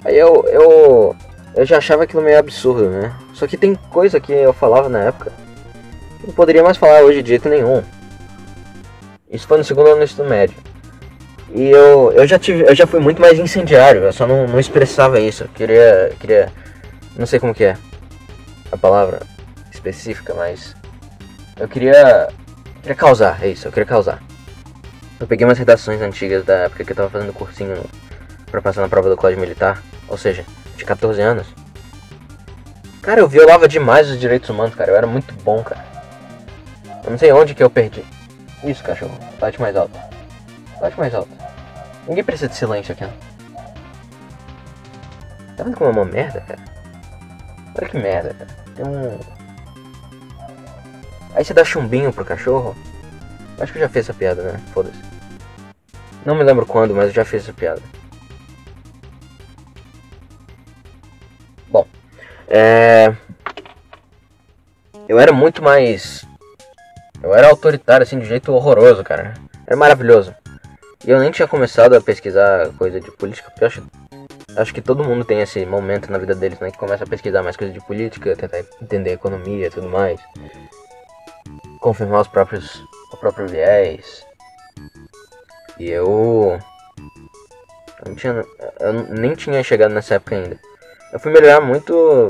Aí 0.05 0.19
eu, 0.19 0.45
eu 0.49 1.17
eu 1.55 1.65
já 1.65 1.79
achava 1.79 2.03
aquilo 2.03 2.23
meio 2.23 2.39
absurdo, 2.39 2.91
né? 2.91 3.15
Só 3.33 3.47
que 3.47 3.57
tem 3.57 3.75
coisa 3.75 4.21
que 4.21 4.31
eu 4.31 4.53
falava 4.53 4.91
na 4.91 5.05
época 5.05 5.33
que 6.21 6.27
não 6.27 6.35
poderia 6.35 6.63
mais 6.63 6.77
falar 6.77 7.01
hoje 7.01 7.23
de 7.23 7.31
jeito 7.31 7.49
nenhum. 7.49 7.83
Isso 9.31 9.47
foi 9.47 9.57
no 9.57 9.65
segundo 9.65 9.87
ano 9.87 9.97
do 9.97 10.05
ensino 10.05 10.29
médio. 10.29 10.57
E 11.55 11.71
eu, 11.71 12.13
eu 12.13 12.27
já 12.27 12.39
tive. 12.39 12.63
Eu 12.63 12.75
já 12.75 12.87
fui 12.87 13.01
muito 13.01 13.23
mais 13.23 13.39
incendiário, 13.39 14.03
eu 14.03 14.13
só 14.13 14.27
não, 14.27 14.47
não 14.47 14.61
expressava 14.61 15.19
isso. 15.19 15.45
Eu 15.45 15.49
queria. 15.49 16.13
queria. 16.21 16.53
Não 17.17 17.25
sei 17.25 17.39
como 17.39 17.55
que 17.55 17.65
é 17.65 17.77
a 18.71 18.77
palavra 18.77 19.21
específica, 19.83 20.33
mas. 20.35 20.77
Eu 21.59 21.69
queria. 21.69 22.29
Queria 22.81 22.97
causar, 22.97 23.43
é 23.43 23.49
isso, 23.49 23.69
eu 23.69 23.73
queria 23.73 23.87
causar. 23.87 24.23
Eu 25.21 25.27
peguei 25.27 25.47
umas 25.47 25.59
redações 25.59 26.01
antigas 26.01 26.45
da 26.45 26.55
época 26.55 26.85
que 26.85 26.93
eu 26.93 26.97
tava 26.97 27.11
fazendo 27.11 27.33
cursinho 27.33 27.85
pra 28.51 28.61
passar 28.61 28.81
na 28.81 28.89
prova 28.89 29.09
do 29.09 29.17
colégio 29.17 29.41
militar, 29.41 29.81
ou 30.09 30.19
seja, 30.19 30.45
de 30.77 30.85
14 30.85 31.21
anos. 31.21 31.47
Cara, 33.01 33.21
eu 33.21 33.29
violava 33.29 33.69
demais 33.69 34.11
os 34.11 34.19
direitos 34.19 34.49
humanos, 34.49 34.75
cara. 34.75 34.91
Eu 34.91 34.97
era 34.97 35.07
muito 35.07 35.33
bom, 35.45 35.63
cara. 35.63 35.85
Eu 37.05 37.11
não 37.11 37.19
sei 37.19 37.33
onde 37.33 37.55
que 37.55 37.63
eu 37.63 37.71
perdi. 37.71 38.05
Isso, 38.65 38.83
cachorro. 38.83 39.17
Bate 39.41 39.61
mais 39.61 39.77
alto. 39.77 39.99
Bate 40.81 40.99
mais 40.99 41.15
alto. 41.15 41.31
Ninguém 42.09 42.25
precisa 42.25 42.49
de 42.49 42.57
silêncio 42.57 42.93
aqui, 42.93 43.05
não. 43.05 43.13
Tá 45.57 45.65
vendo 45.65 45.77
como 45.77 45.91
é 45.91 45.93
uma 45.93 46.05
merda, 46.05 46.41
cara? 46.41 46.61
Olha 47.77 47.89
que 47.89 47.99
merda, 47.99 48.35
cara. 48.35 48.51
Tem 48.75 48.85
um. 48.85 49.42
Aí 51.35 51.45
você 51.45 51.55
dá 51.55 51.65
chumbinho 51.65 52.13
pro 52.13 52.25
cachorro. 52.25 52.77
Acho 53.59 53.73
que 53.73 53.79
eu 53.79 53.83
já 53.83 53.89
fiz 53.89 54.09
essa 54.09 54.15
piada, 54.15 54.43
né? 54.43 54.61
Foda-se. 54.73 54.99
Não 56.25 56.35
me 56.35 56.45
lembro 56.45 56.67
quando, 56.67 56.95
mas 56.95 57.07
eu 57.07 57.15
já 57.15 57.25
fiz 57.25 57.43
essa 57.43 57.53
piada. 57.53 57.83
Bom, 61.69 61.87
é. 62.49 63.15
Eu 65.09 65.19
era 65.19 65.33
muito 65.33 65.63
mais. 65.63 66.25
Eu 67.23 67.35
era 67.35 67.49
autoritário, 67.49 68.03
assim, 68.03 68.19
de 68.19 68.27
jeito 68.27 68.53
horroroso, 68.53 69.03
cara. 69.03 69.35
Era 69.67 69.77
maravilhoso. 69.77 70.35
E 71.05 71.11
eu 71.11 71.19
nem 71.19 71.31
tinha 71.31 71.49
começado 71.49 71.95
a 71.95 72.01
pesquisar 72.01 72.69
coisa 72.79 73.01
de 73.01 73.11
política, 73.11 73.51
porque 73.51 73.65
eu 73.65 73.69
acho, 73.69 73.83
acho 74.57 74.75
que 74.75 74.81
todo 74.81 75.05
mundo 75.05 75.25
tem 75.25 75.41
esse 75.41 75.65
momento 75.67 76.11
na 76.11 76.19
vida 76.19 76.35
deles, 76.35 76.61
né? 76.61 76.71
Que 76.71 76.79
começa 76.79 77.05
a 77.05 77.07
pesquisar 77.07 77.43
mais 77.43 77.57
coisa 77.57 77.73
de 77.73 77.81
política, 77.81 78.37
tentar 78.37 78.65
entender 78.81 79.13
economia 79.13 79.67
e 79.67 79.71
tudo 79.71 79.89
mais. 79.89 80.21
Confirmar 81.83 82.23
os 82.23 82.29
próprios, 82.29 82.83
o 83.13 83.17
próprio 83.19 83.47
viés. 83.47 84.25
E 85.79 85.91
eu. 85.91 86.59
Eu, 88.07 88.17
tinha, 88.17 88.45
eu 88.81 88.93
nem 89.11 89.35
tinha 89.35 89.63
chegado 89.63 89.93
nessa 89.93 90.15
época 90.15 90.37
ainda. 90.37 90.59
Eu 91.13 91.21
fui 91.21 91.31
melhorar 91.31 91.61
muito 91.61 92.29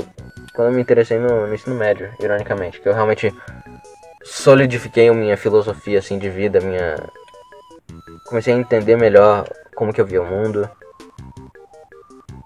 quando 0.53 0.75
me 0.75 0.81
interessei 0.81 1.17
no, 1.17 1.47
no 1.47 1.53
ensino 1.53 1.75
médio, 1.75 2.11
ironicamente. 2.19 2.81
Que 2.81 2.89
eu 2.89 2.93
realmente 2.93 3.33
solidifiquei 4.23 5.07
a 5.07 5.13
minha 5.13 5.37
filosofia 5.37 5.99
assim 5.99 6.17
de 6.17 6.29
vida, 6.29 6.59
minha 6.59 6.95
comecei 8.25 8.53
a 8.53 8.57
entender 8.57 8.95
melhor 8.97 9.47
como 9.75 9.93
que 9.93 10.01
eu 10.01 10.05
via 10.05 10.21
o 10.21 10.25
mundo 10.25 10.69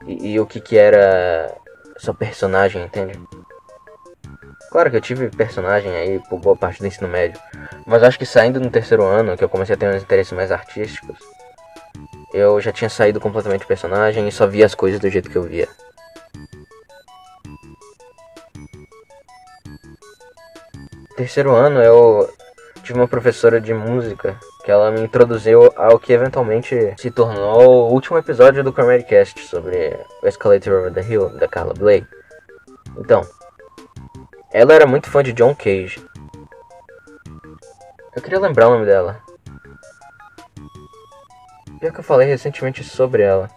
e, 0.05 0.33
e 0.33 0.39
o 0.39 0.45
que 0.45 0.59
que 0.59 0.77
era 0.77 1.55
sua 1.97 2.13
personagem, 2.13 2.83
entende? 2.83 3.19
Claro 4.69 4.91
que 4.91 4.97
eu 4.97 5.01
tive 5.01 5.29
personagem 5.29 5.91
aí 5.95 6.19
por 6.29 6.39
boa 6.39 6.55
parte 6.55 6.79
do 6.79 6.87
ensino 6.87 7.07
médio, 7.07 7.39
mas 7.85 8.03
acho 8.03 8.19
que 8.19 8.25
saindo 8.25 8.59
no 8.59 8.69
terceiro 8.69 9.03
ano, 9.03 9.37
que 9.37 9.43
eu 9.43 9.49
comecei 9.49 9.75
a 9.75 9.77
ter 9.77 9.87
uns 9.87 10.03
interesses 10.03 10.33
mais 10.33 10.51
artísticos, 10.51 11.17
eu 12.33 12.59
já 12.59 12.71
tinha 12.71 12.89
saído 12.89 13.19
completamente 13.19 13.65
personagem 13.65 14.27
e 14.27 14.31
só 14.31 14.45
via 14.45 14.65
as 14.65 14.75
coisas 14.75 14.99
do 14.99 15.09
jeito 15.09 15.29
que 15.29 15.37
eu 15.37 15.43
via. 15.43 15.67
Terceiro 21.15 21.55
ano 21.55 21.81
eu 21.81 22.29
tive 22.83 22.99
uma 22.99 23.07
professora 23.07 23.59
de 23.59 23.73
música 23.73 24.37
que 24.63 24.71
ela 24.71 24.91
me 24.91 25.01
introduziu 25.01 25.71
ao 25.75 25.97
que 25.97 26.13
eventualmente 26.13 26.93
se 26.97 27.09
tornou 27.09 27.89
o 27.89 27.91
último 27.91 28.17
episódio 28.17 28.63
do 28.63 28.71
Cast 28.73 29.39
sobre 29.47 29.97
o 30.21 30.27
Escalator 30.27 30.73
Over 30.73 30.93
the 30.93 31.01
Hill, 31.01 31.29
da 31.29 31.47
Carla 31.47 31.73
Blake. 31.73 32.07
Então, 32.97 33.25
ela 34.51 34.73
era 34.73 34.87
muito 34.87 35.09
fã 35.09 35.21
de 35.21 35.33
John 35.33 35.53
Cage. 35.53 36.03
Eu 38.15 38.21
queria 38.21 38.39
lembrar 38.39 38.67
o 38.67 38.71
nome 38.71 38.85
dela. 38.85 39.21
Pior 41.79 41.93
que 41.93 41.99
eu 41.99 42.03
falei 42.03 42.27
recentemente 42.27 42.83
sobre 42.83 43.21
ela. 43.21 43.49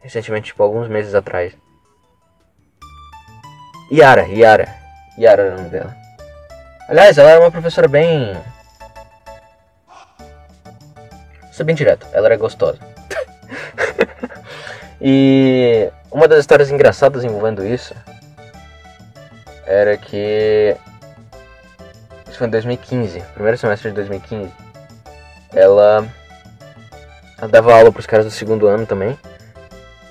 Recentemente, 0.00 0.46
tipo, 0.46 0.62
alguns 0.62 0.88
meses 0.88 1.14
atrás. 1.14 1.56
Yara, 3.92 4.22
Yara. 4.26 4.68
Yara 5.18 5.42
era 5.42 5.54
o 5.54 5.56
nome 5.58 5.68
dela. 5.70 5.96
Aliás, 6.88 7.18
ela 7.18 7.30
era 7.30 7.40
uma 7.40 7.50
professora 7.50 7.86
bem. 7.86 8.34
Vou 11.42 11.52
ser 11.52 11.64
bem 11.64 11.74
direto, 11.74 12.06
ela 12.12 12.26
era 12.26 12.36
gostosa. 12.36 12.87
E 15.00 15.90
uma 16.10 16.26
das 16.26 16.40
histórias 16.40 16.70
engraçadas 16.70 17.24
envolvendo 17.24 17.64
isso 17.64 17.94
era 19.68 19.96
que. 19.96 20.74
Isso 22.26 22.38
foi 22.38 22.46
em 22.46 22.50
2015, 22.50 23.20
primeiro 23.34 23.58
semestre 23.58 23.90
de 23.90 23.96
2015. 23.96 24.50
Ela. 25.54 26.06
Ela 27.38 27.48
dava 27.48 27.74
aula 27.74 27.92
pros 27.92 28.06
caras 28.06 28.24
do 28.24 28.30
segundo 28.30 28.66
ano 28.66 28.86
também. 28.86 29.16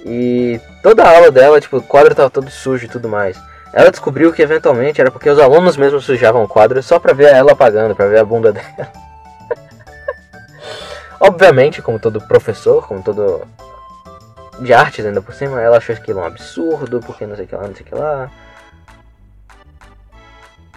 E 0.06 0.62
toda 0.82 1.04
a 1.04 1.10
aula 1.10 1.32
dela, 1.32 1.60
tipo, 1.60 1.78
o 1.78 1.82
quadro 1.82 2.16
tava 2.16 2.30
todo 2.30 2.50
sujo 2.50 2.86
e 2.86 2.90
tudo 2.90 3.10
mais. 3.10 3.38
Ela 3.74 3.92
descobriu 3.92 4.32
que 4.32 4.42
eventualmente 4.42 5.02
era 5.02 5.12
porque 5.12 5.30
os 5.30 5.40
alunos 5.40 5.76
mesmos 5.76 6.06
sujavam 6.06 6.44
o 6.44 6.48
quadro 6.48 6.82
só 6.82 7.00
pra 7.00 7.14
ver 7.14 7.34
ela 7.34 7.52
apagando, 7.52 7.96
pra 7.96 8.08
ver 8.08 8.20
a 8.20 8.24
bunda 8.24 8.54
dela. 8.54 8.92
Obviamente, 11.20 11.82
como 11.82 12.00
todo 12.00 12.22
professor, 12.22 12.88
como 12.88 13.04
todo 13.04 13.46
de 14.62 14.74
artes 14.74 15.06
ainda 15.06 15.22
por 15.22 15.34
cima, 15.34 15.62
ela 15.62 15.78
achou 15.78 15.96
aquilo 15.96 16.20
um 16.20 16.26
absurdo, 16.26 17.00
porque 17.00 17.26
não 17.26 17.36
sei 17.36 17.46
o 17.46 17.48
que 17.48 17.56
lá, 17.56 17.68
não 17.68 17.76
sei 17.76 17.86
o 17.86 17.90
que 17.90 17.96
lá. 17.96 18.32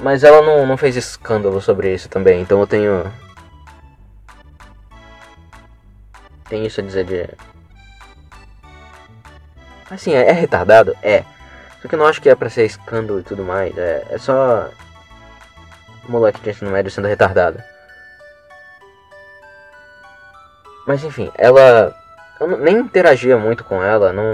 Mas 0.01 0.25
ela 0.25 0.41
não, 0.43 0.67
não 0.67 0.77
fez 0.77 0.97
escândalo 0.97 1.61
sobre 1.61 1.93
isso 1.95 2.09
também, 2.09 2.41
então 2.41 2.59
eu 2.61 2.67
tenho. 2.67 3.13
Tem 6.49 6.65
isso 6.67 6.81
a 6.81 6.85
dizer 6.85 7.05
de. 7.05 7.29
Assim, 9.91 10.15
é, 10.15 10.29
é 10.29 10.33
retardado? 10.33 10.97
É. 11.03 11.25
Só 11.83 11.89
que 11.89 11.95
eu 11.95 11.99
não 11.99 12.07
acho 12.07 12.21
que 12.21 12.31
é 12.31 12.35
pra 12.35 12.49
ser 12.49 12.65
escândalo 12.65 13.21
e 13.21 13.23
tudo 13.23 13.45
mais. 13.45 13.77
É, 13.77 14.07
é 14.11 14.19
só. 14.19 14.71
Moleque 16.09 16.41
de 16.41 16.51
ensino 16.51 16.71
médio 16.71 16.91
sendo 16.91 17.09
retardado. 17.09 17.63
Mas 20.87 21.05
enfim, 21.05 21.31
ela. 21.37 21.95
Eu 22.41 22.57
nem 22.57 22.79
interagia 22.79 23.37
muito 23.37 23.63
com 23.63 23.85
ela, 23.85 24.15
não. 24.15 24.25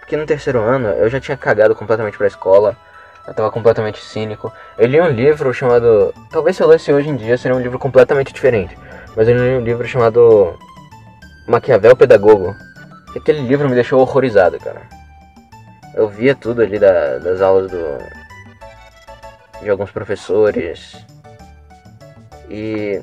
Porque 0.00 0.16
no 0.16 0.26
terceiro 0.26 0.60
ano 0.60 0.88
eu 0.88 1.08
já 1.08 1.20
tinha 1.20 1.36
cagado 1.36 1.74
completamente 1.76 2.18
pra 2.18 2.26
escola. 2.26 2.76
Eu 3.26 3.32
tava 3.32 3.50
completamente 3.52 4.02
cínico. 4.02 4.52
Eu 4.76 4.88
li 4.88 5.00
um 5.00 5.08
livro 5.08 5.54
chamado. 5.54 6.12
Talvez 6.30 6.56
se 6.56 6.62
eu 6.62 6.66
lesse 6.66 6.92
hoje 6.92 7.08
em 7.08 7.16
dia 7.16 7.38
seria 7.38 7.56
um 7.56 7.60
livro 7.60 7.78
completamente 7.78 8.32
diferente. 8.32 8.76
Mas 9.16 9.28
eu 9.28 9.36
li 9.36 9.56
um 9.56 9.64
livro 9.64 9.86
chamado. 9.86 10.58
Maquiavel 11.46 11.94
Pedagogo. 11.94 12.56
E 13.14 13.18
aquele 13.18 13.42
livro 13.42 13.68
me 13.68 13.74
deixou 13.76 14.00
horrorizado, 14.00 14.58
cara. 14.58 14.82
Eu 15.94 16.08
via 16.08 16.34
tudo 16.34 16.62
ali 16.62 16.78
da, 16.78 17.18
das 17.18 17.40
aulas 17.40 17.70
do, 17.70 17.98
de 19.62 19.70
alguns 19.70 19.90
professores. 19.90 20.96
E 22.50 23.00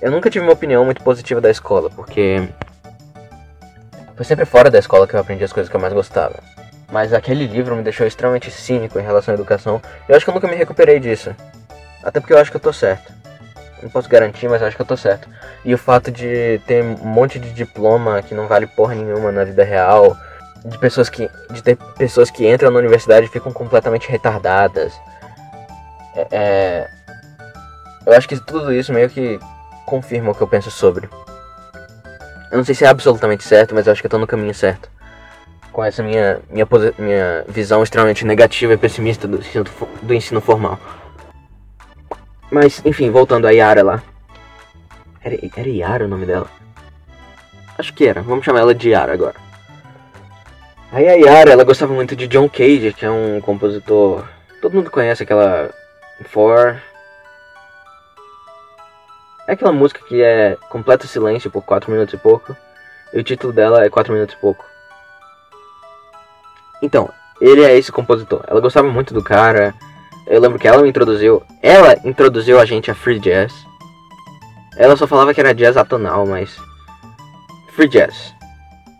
eu 0.00 0.10
nunca 0.10 0.30
tive 0.30 0.44
uma 0.44 0.52
opinião 0.52 0.84
muito 0.84 1.02
positiva 1.02 1.40
da 1.40 1.50
escola, 1.50 1.90
porque 1.90 2.48
foi 4.18 4.24
sempre 4.24 4.44
fora 4.44 4.68
da 4.68 4.80
escola 4.80 5.06
que 5.06 5.14
eu 5.14 5.20
aprendi 5.20 5.44
as 5.44 5.52
coisas 5.52 5.70
que 5.70 5.76
eu 5.76 5.80
mais 5.80 5.92
gostava. 5.92 6.40
Mas 6.90 7.12
aquele 7.12 7.46
livro 7.46 7.76
me 7.76 7.84
deixou 7.84 8.04
extremamente 8.04 8.50
cínico 8.50 8.98
em 8.98 9.02
relação 9.02 9.32
à 9.32 9.36
educação. 9.36 9.80
Eu 10.08 10.16
acho 10.16 10.24
que 10.24 10.30
eu 10.30 10.34
nunca 10.34 10.48
me 10.48 10.56
recuperei 10.56 10.98
disso. 10.98 11.32
Até 12.02 12.18
porque 12.18 12.32
eu 12.32 12.38
acho 12.38 12.50
que 12.50 12.56
eu 12.56 12.60
tô 12.60 12.72
certo. 12.72 13.12
Não 13.80 13.88
posso 13.88 14.08
garantir, 14.08 14.48
mas 14.48 14.60
acho 14.60 14.74
que 14.74 14.82
eu 14.82 14.86
tô 14.86 14.96
certo. 14.96 15.28
E 15.64 15.72
o 15.72 15.78
fato 15.78 16.10
de 16.10 16.60
ter 16.66 16.82
um 16.82 17.06
monte 17.06 17.38
de 17.38 17.52
diploma 17.52 18.20
que 18.20 18.34
não 18.34 18.48
vale 18.48 18.66
porra 18.66 18.96
nenhuma 18.96 19.30
na 19.30 19.44
vida 19.44 19.62
real, 19.62 20.16
de 20.64 20.76
pessoas 20.78 21.08
que 21.08 21.30
de 21.52 21.62
ter 21.62 21.76
pessoas 21.96 22.28
que 22.28 22.50
entram 22.50 22.72
na 22.72 22.78
universidade 22.80 23.26
e 23.26 23.30
ficam 23.30 23.52
completamente 23.52 24.10
retardadas. 24.10 24.92
É, 26.16 26.26
é, 26.32 26.90
eu 28.04 28.14
acho 28.14 28.28
que 28.28 28.36
tudo 28.40 28.72
isso 28.72 28.92
meio 28.92 29.08
que 29.08 29.38
confirma 29.86 30.32
o 30.32 30.34
que 30.34 30.42
eu 30.42 30.48
penso 30.48 30.72
sobre. 30.72 31.08
Eu 32.50 32.58
não 32.58 32.64
sei 32.64 32.74
se 32.74 32.84
é 32.84 32.88
absolutamente 32.88 33.44
certo, 33.44 33.74
mas 33.74 33.86
eu 33.86 33.92
acho 33.92 34.00
que 34.00 34.06
eu 34.06 34.10
tô 34.10 34.18
no 34.18 34.26
caminho 34.26 34.54
certo. 34.54 34.90
Com 35.72 35.84
essa 35.84 36.02
minha, 36.02 36.40
minha, 36.50 36.66
minha 36.98 37.44
visão 37.48 37.82
extremamente 37.82 38.24
negativa 38.24 38.72
e 38.72 38.76
pessimista 38.76 39.28
do 39.28 39.38
ensino, 39.38 39.64
do 40.02 40.14
ensino 40.14 40.40
formal. 40.40 40.78
Mas, 42.50 42.80
enfim, 42.84 43.10
voltando 43.10 43.46
a 43.46 43.50
Yara 43.50 43.82
lá. 43.82 44.02
Era, 45.22 45.36
era 45.56 45.68
Yara 45.68 46.04
o 46.06 46.08
nome 46.08 46.24
dela? 46.24 46.46
Acho 47.76 47.92
que 47.92 48.06
era. 48.06 48.22
Vamos 48.22 48.44
chamar 48.44 48.60
ela 48.60 48.74
de 48.74 48.90
Yara 48.90 49.12
agora. 49.12 49.36
Aí 50.90 51.06
a 51.06 51.12
Yara, 51.12 51.52
ela 51.52 51.64
gostava 51.64 51.92
muito 51.92 52.16
de 52.16 52.26
John 52.26 52.48
Cage, 52.48 52.94
que 52.94 53.04
é 53.04 53.10
um 53.10 53.40
compositor. 53.42 54.24
Todo 54.62 54.74
mundo 54.74 54.90
conhece 54.90 55.22
aquela 55.22 55.70
For 56.24 56.80
É 59.48 59.52
aquela 59.52 59.72
música 59.72 60.04
que 60.06 60.22
é 60.22 60.58
completo 60.68 61.06
silêncio 61.06 61.50
por 61.50 61.62
4 61.62 61.90
minutos 61.90 62.12
e 62.12 62.18
pouco. 62.18 62.54
E 63.14 63.18
o 63.18 63.24
título 63.24 63.50
dela 63.50 63.82
é 63.82 63.88
4 63.88 64.12
minutos 64.12 64.34
e 64.34 64.38
pouco. 64.38 64.62
Então, 66.82 67.08
ele 67.40 67.64
é 67.64 67.74
esse 67.74 67.90
compositor. 67.90 68.44
Ela 68.46 68.60
gostava 68.60 68.86
muito 68.90 69.14
do 69.14 69.24
cara. 69.24 69.74
Eu 70.26 70.38
lembro 70.38 70.58
que 70.58 70.68
ela 70.68 70.82
me 70.82 70.88
introduziu. 70.90 71.42
Ela 71.62 71.96
introduziu 72.04 72.60
a 72.60 72.66
gente 72.66 72.90
a 72.90 72.94
free 72.94 73.18
jazz. 73.18 73.54
Ela 74.76 74.94
só 74.98 75.06
falava 75.06 75.32
que 75.32 75.40
era 75.40 75.54
jazz 75.54 75.78
atonal, 75.78 76.26
mas. 76.26 76.54
Free 77.74 77.88
jazz. 77.88 78.34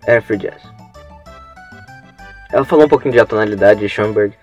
Era 0.06 0.22
free 0.22 0.38
jazz. 0.38 0.62
Ela 2.50 2.64
falou 2.64 2.86
um 2.86 2.88
pouquinho 2.88 3.12
de 3.12 3.20
atonalidade 3.20 3.80
de 3.80 3.88
Schoenberg. 3.90 4.34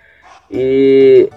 E. 0.52 1.28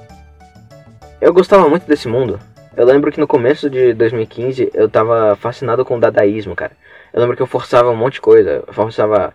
Eu 1.23 1.33
gostava 1.33 1.71
muito 1.71 1.87
desse 1.87 2.07
mundo. 2.07 2.39
Eu 2.79 2.87
lembro 2.87 3.11
que 3.11 3.19
no 3.19 3.27
começo 3.27 3.69
de 3.69 3.93
2015 3.93 4.71
eu 4.73 4.89
tava 4.89 5.35
fascinado 5.35 5.85
com 5.85 5.97
o 5.97 6.01
dadaísmo, 6.01 6.55
cara. 6.55 6.77
Eu 7.13 7.21
lembro 7.21 7.35
que 7.35 7.43
eu 7.43 7.47
forçava 7.47 7.91
um 7.91 7.97
monte 7.97 8.15
de 8.15 8.21
coisa. 8.21 8.63
Eu 8.65 8.73
forçava. 8.73 9.35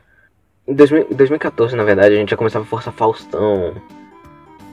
Em 0.66 0.74
2014, 0.74 1.76
na 1.76 1.84
verdade, 1.84 2.16
a 2.16 2.18
gente 2.18 2.30
já 2.30 2.38
começava 2.38 2.64
a 2.64 2.68
forçar 2.68 2.94
Faustão. 2.94 3.76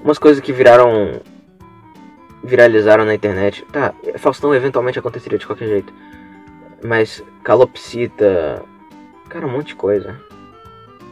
Umas 0.05 0.19
coisas 0.19 0.41
que 0.41 0.53
viraram. 0.53 1.21
viralizaram 2.45 3.05
na 3.05 3.13
internet. 3.13 3.67
Tá, 3.73 3.93
Faustão 4.19 4.55
eventualmente 4.55 5.01
aconteceria 5.01 5.37
de 5.37 5.49
qualquer 5.49 5.67
jeito. 5.67 5.93
Mas 6.81 7.25
calopsita. 7.43 8.63
Cara, 9.29 9.49
um 9.49 9.51
monte 9.51 9.69
de 9.69 9.75
coisa. 9.75 10.15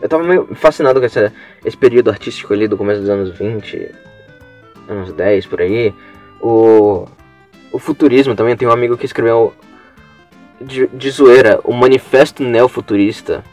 Eu 0.00 0.08
tava 0.08 0.22
meio 0.22 0.46
fascinado 0.54 1.00
com 1.00 1.06
esse 1.06 1.76
período 1.76 2.10
artístico 2.10 2.54
ali 2.54 2.68
do 2.68 2.76
começo 2.76 3.00
dos 3.00 3.10
anos 3.10 3.36
20, 3.36 3.92
anos 4.88 5.12
10 5.12 5.46
por 5.46 5.60
aí. 5.60 5.92
O, 6.40 7.04
o 7.72 7.78
futurismo 7.78 8.34
também. 8.34 8.56
Tem 8.56 8.68
um 8.68 8.72
amigo 8.72 8.96
que 8.96 9.06
escreveu 9.06 9.54
de, 10.60 10.86
de 10.88 11.10
zoeira 11.10 11.60
o 11.64 11.72
Manifesto 11.72 12.42
Neofuturista. 12.42 13.44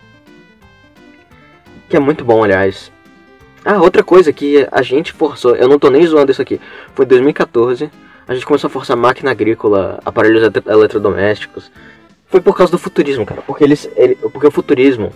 Que 1.89 1.97
é 1.97 1.99
muito 1.99 2.23
bom, 2.23 2.43
aliás. 2.43 2.91
Ah, 3.63 3.82
outra 3.82 4.04
coisa 4.04 4.32
que 4.32 4.67
a 4.71 4.84
gente 4.84 5.12
forçou, 5.12 5.56
eu 5.56 5.67
não 5.67 5.80
tô 5.80 5.89
nem 5.89 6.06
zoando 6.06 6.32
isso 6.32 6.41
aqui, 6.41 6.62
foi 6.93 7.04
em 7.04 7.08
2014, 7.08 7.89
a 8.28 8.34
gente 8.36 8.45
começou 8.45 8.67
a 8.67 8.71
forçar 8.71 8.95
máquina 8.95 9.32
agrícola, 9.32 9.99
aparelhos 10.06 10.43
eletrodomésticos. 10.67 11.71
Foi 12.28 12.39
por 12.39 12.56
causa 12.56 12.71
do 12.71 12.78
futurismo, 12.78 13.25
cara, 13.25 13.41
porque 13.41 13.63
eles, 13.63 13.89
ele, 13.95 14.15
porque 14.15 14.45
o 14.45 14.51
futurismo, 14.51 15.12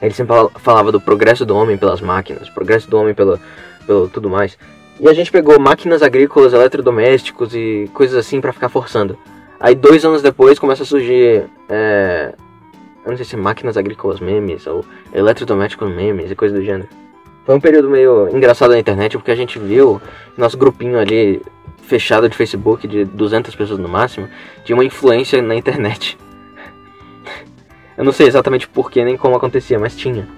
ele 0.00 0.14
sempre 0.14 0.36
falava 0.60 0.92
do 0.92 1.00
progresso 1.00 1.44
do 1.44 1.56
homem 1.56 1.76
pelas 1.76 2.00
máquinas, 2.00 2.48
progresso 2.48 2.88
do 2.88 2.96
homem 2.96 3.12
pelo, 3.12 3.40
pelo 3.84 4.08
tudo 4.08 4.30
mais. 4.30 4.56
E 5.00 5.08
a 5.08 5.12
gente 5.12 5.30
pegou 5.30 5.60
máquinas 5.60 6.02
agrícolas, 6.02 6.52
eletrodomésticos 6.52 7.54
e 7.54 7.88
coisas 7.94 8.16
assim 8.16 8.40
para 8.40 8.52
ficar 8.52 8.68
forçando. 8.68 9.16
Aí 9.60 9.74
dois 9.74 10.04
anos 10.04 10.22
depois 10.22 10.58
começa 10.58 10.82
a 10.82 10.86
surgir 10.86 11.44
é, 11.68 12.34
eu 13.08 13.12
não 13.12 13.16
sei 13.16 13.24
se 13.24 13.36
é 13.36 13.38
máquinas 13.38 13.78
agrícolas 13.78 14.20
memes 14.20 14.66
ou 14.66 14.84
eletrodomésticos 15.14 15.88
memes 15.88 16.30
e 16.30 16.34
coisa 16.34 16.54
do 16.54 16.62
gênero. 16.62 16.90
Foi 17.46 17.54
um 17.54 17.60
período 17.60 17.88
meio 17.88 18.28
engraçado 18.28 18.70
na 18.72 18.78
internet 18.78 19.16
porque 19.16 19.30
a 19.30 19.34
gente 19.34 19.58
viu 19.58 19.98
nosso 20.36 20.58
grupinho 20.58 20.98
ali 20.98 21.40
fechado 21.82 22.28
de 22.28 22.36
Facebook 22.36 22.86
de 22.86 23.06
200 23.06 23.56
pessoas 23.56 23.78
no 23.78 23.88
máximo 23.88 24.28
tinha 24.62 24.76
uma 24.76 24.84
influência 24.84 25.40
na 25.40 25.54
internet. 25.54 26.18
Eu 27.96 28.04
não 28.04 28.12
sei 28.12 28.26
exatamente 28.26 28.68
porquê 28.68 29.02
nem 29.02 29.16
como 29.16 29.36
acontecia, 29.36 29.78
mas 29.78 29.96
tinha. 29.96 30.28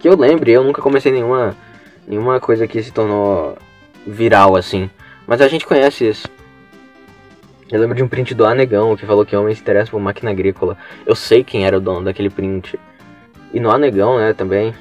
Que 0.00 0.08
eu 0.08 0.16
lembre, 0.16 0.50
eu 0.50 0.64
nunca 0.64 0.82
comecei 0.82 1.12
nenhuma 1.12 1.56
nenhuma 2.06 2.40
coisa 2.40 2.66
que 2.66 2.82
se 2.82 2.92
tornou 2.92 3.56
viral 4.06 4.56
assim. 4.56 4.90
Mas 5.26 5.40
a 5.40 5.48
gente 5.48 5.66
conhece 5.66 6.08
isso. 6.08 6.28
Eu 7.70 7.80
lembro 7.80 7.96
de 7.96 8.02
um 8.02 8.08
print 8.08 8.34
do 8.34 8.44
Anegão 8.44 8.96
que 8.96 9.06
falou 9.06 9.24
que 9.24 9.34
homem 9.34 9.54
se 9.54 9.62
interessa 9.62 9.90
por 9.90 10.00
máquina 10.00 10.30
agrícola. 10.30 10.76
Eu 11.06 11.14
sei 11.14 11.42
quem 11.42 11.64
era 11.66 11.78
o 11.78 11.80
dono 11.80 12.04
daquele 12.04 12.28
print. 12.28 12.78
E 13.52 13.58
no 13.58 13.70
Anegão, 13.70 14.18
né, 14.18 14.34
também. 14.34 14.74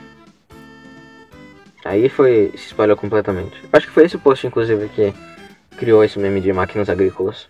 Aí 1.85 2.09
foi. 2.09 2.51
se 2.55 2.67
espalhou 2.67 2.97
completamente. 2.97 3.57
Acho 3.71 3.87
que 3.87 3.93
foi 3.93 4.05
esse 4.05 4.17
post, 4.17 4.45
inclusive, 4.45 4.89
que 4.89 5.13
criou 5.77 6.03
esse 6.03 6.19
meme 6.19 6.41
de 6.41 6.51
máquinas 6.51 6.89
agrícolas. 6.89 7.47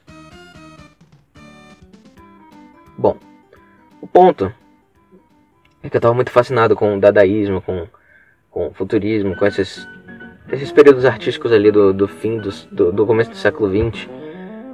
Bom, 2.98 3.18
o 4.00 4.06
ponto 4.06 4.54
é 5.82 5.90
que 5.90 5.98
eu 5.98 6.02
tava 6.02 6.14
muito 6.14 6.30
fascinado 6.30 6.76
com 6.76 6.98
o 6.98 7.00
dadaísmo, 7.00 7.62
com, 7.62 7.88
com 8.52 8.68
o 8.68 8.74
futurismo, 8.74 9.36
com 9.36 9.46
esses, 9.46 9.88
esses 10.52 10.72
períodos 10.72 11.06
artísticos 11.06 11.52
ali 11.52 11.72
do, 11.72 11.94
do 11.94 12.08
fim 12.08 12.38
dos, 12.38 12.68
do, 12.72 12.92
do 12.92 13.06
começo 13.06 13.30
do 13.30 13.38
século 13.38 13.70
XX 13.70 14.10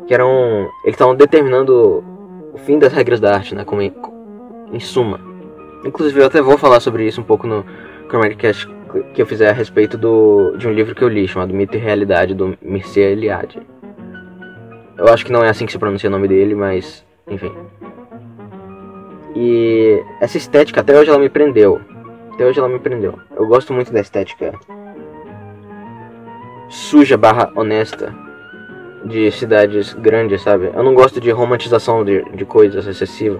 que 0.07 0.13
eram. 0.13 0.69
Eles 0.83 0.95
estavam 0.95 1.15
determinando 1.15 2.03
o 2.53 2.57
fim 2.57 2.79
das 2.79 2.93
regras 2.93 3.19
da 3.19 3.35
arte, 3.35 3.53
né? 3.53 3.63
Como 3.63 3.81
em, 3.81 3.93
em 4.71 4.79
suma. 4.79 5.19
Inclusive 5.85 6.21
eu 6.21 6.25
até 6.25 6.41
vou 6.41 6.57
falar 6.57 6.79
sobre 6.79 7.05
isso 7.05 7.21
um 7.21 7.23
pouco 7.23 7.45
no 7.45 7.63
Cast 8.37 8.67
que 9.13 9.21
eu 9.21 9.25
fizer 9.25 9.49
a 9.49 9.53
respeito 9.53 9.97
do, 9.97 10.55
de 10.57 10.67
um 10.67 10.71
livro 10.71 10.95
que 10.95 11.03
eu 11.03 11.09
li, 11.09 11.27
chamado 11.27 11.53
Mito 11.53 11.75
e 11.75 11.79
Realidade, 11.79 12.33
do 12.33 12.57
Mircea 12.61 13.09
Eliade. 13.09 13.61
Eu 14.97 15.07
acho 15.09 15.25
que 15.25 15.31
não 15.31 15.43
é 15.43 15.49
assim 15.49 15.65
que 15.65 15.71
se 15.71 15.77
pronuncia 15.77 16.09
o 16.09 16.11
nome 16.11 16.27
dele, 16.27 16.55
mas 16.55 17.05
enfim. 17.27 17.53
E 19.35 20.01
essa 20.19 20.37
estética 20.37 20.81
até 20.81 20.97
hoje 20.97 21.09
ela 21.09 21.19
me 21.19 21.29
prendeu. 21.29 21.81
Até 22.33 22.45
hoje 22.45 22.57
ela 22.57 22.69
me 22.69 22.79
prendeu. 22.79 23.19
Eu 23.35 23.45
gosto 23.45 23.73
muito 23.73 23.91
da 23.91 23.99
estética 23.99 24.53
suja 26.69 27.17
barra 27.17 27.51
honesta 27.55 28.13
de 29.05 29.31
cidades 29.31 29.93
grandes, 29.93 30.41
sabe? 30.41 30.71
Eu 30.73 30.83
não 30.83 30.93
gosto 30.93 31.19
de 31.19 31.31
romantização 31.31 32.03
de, 32.03 32.23
de 32.35 32.45
coisas 32.45 32.85
excessiva. 32.85 33.39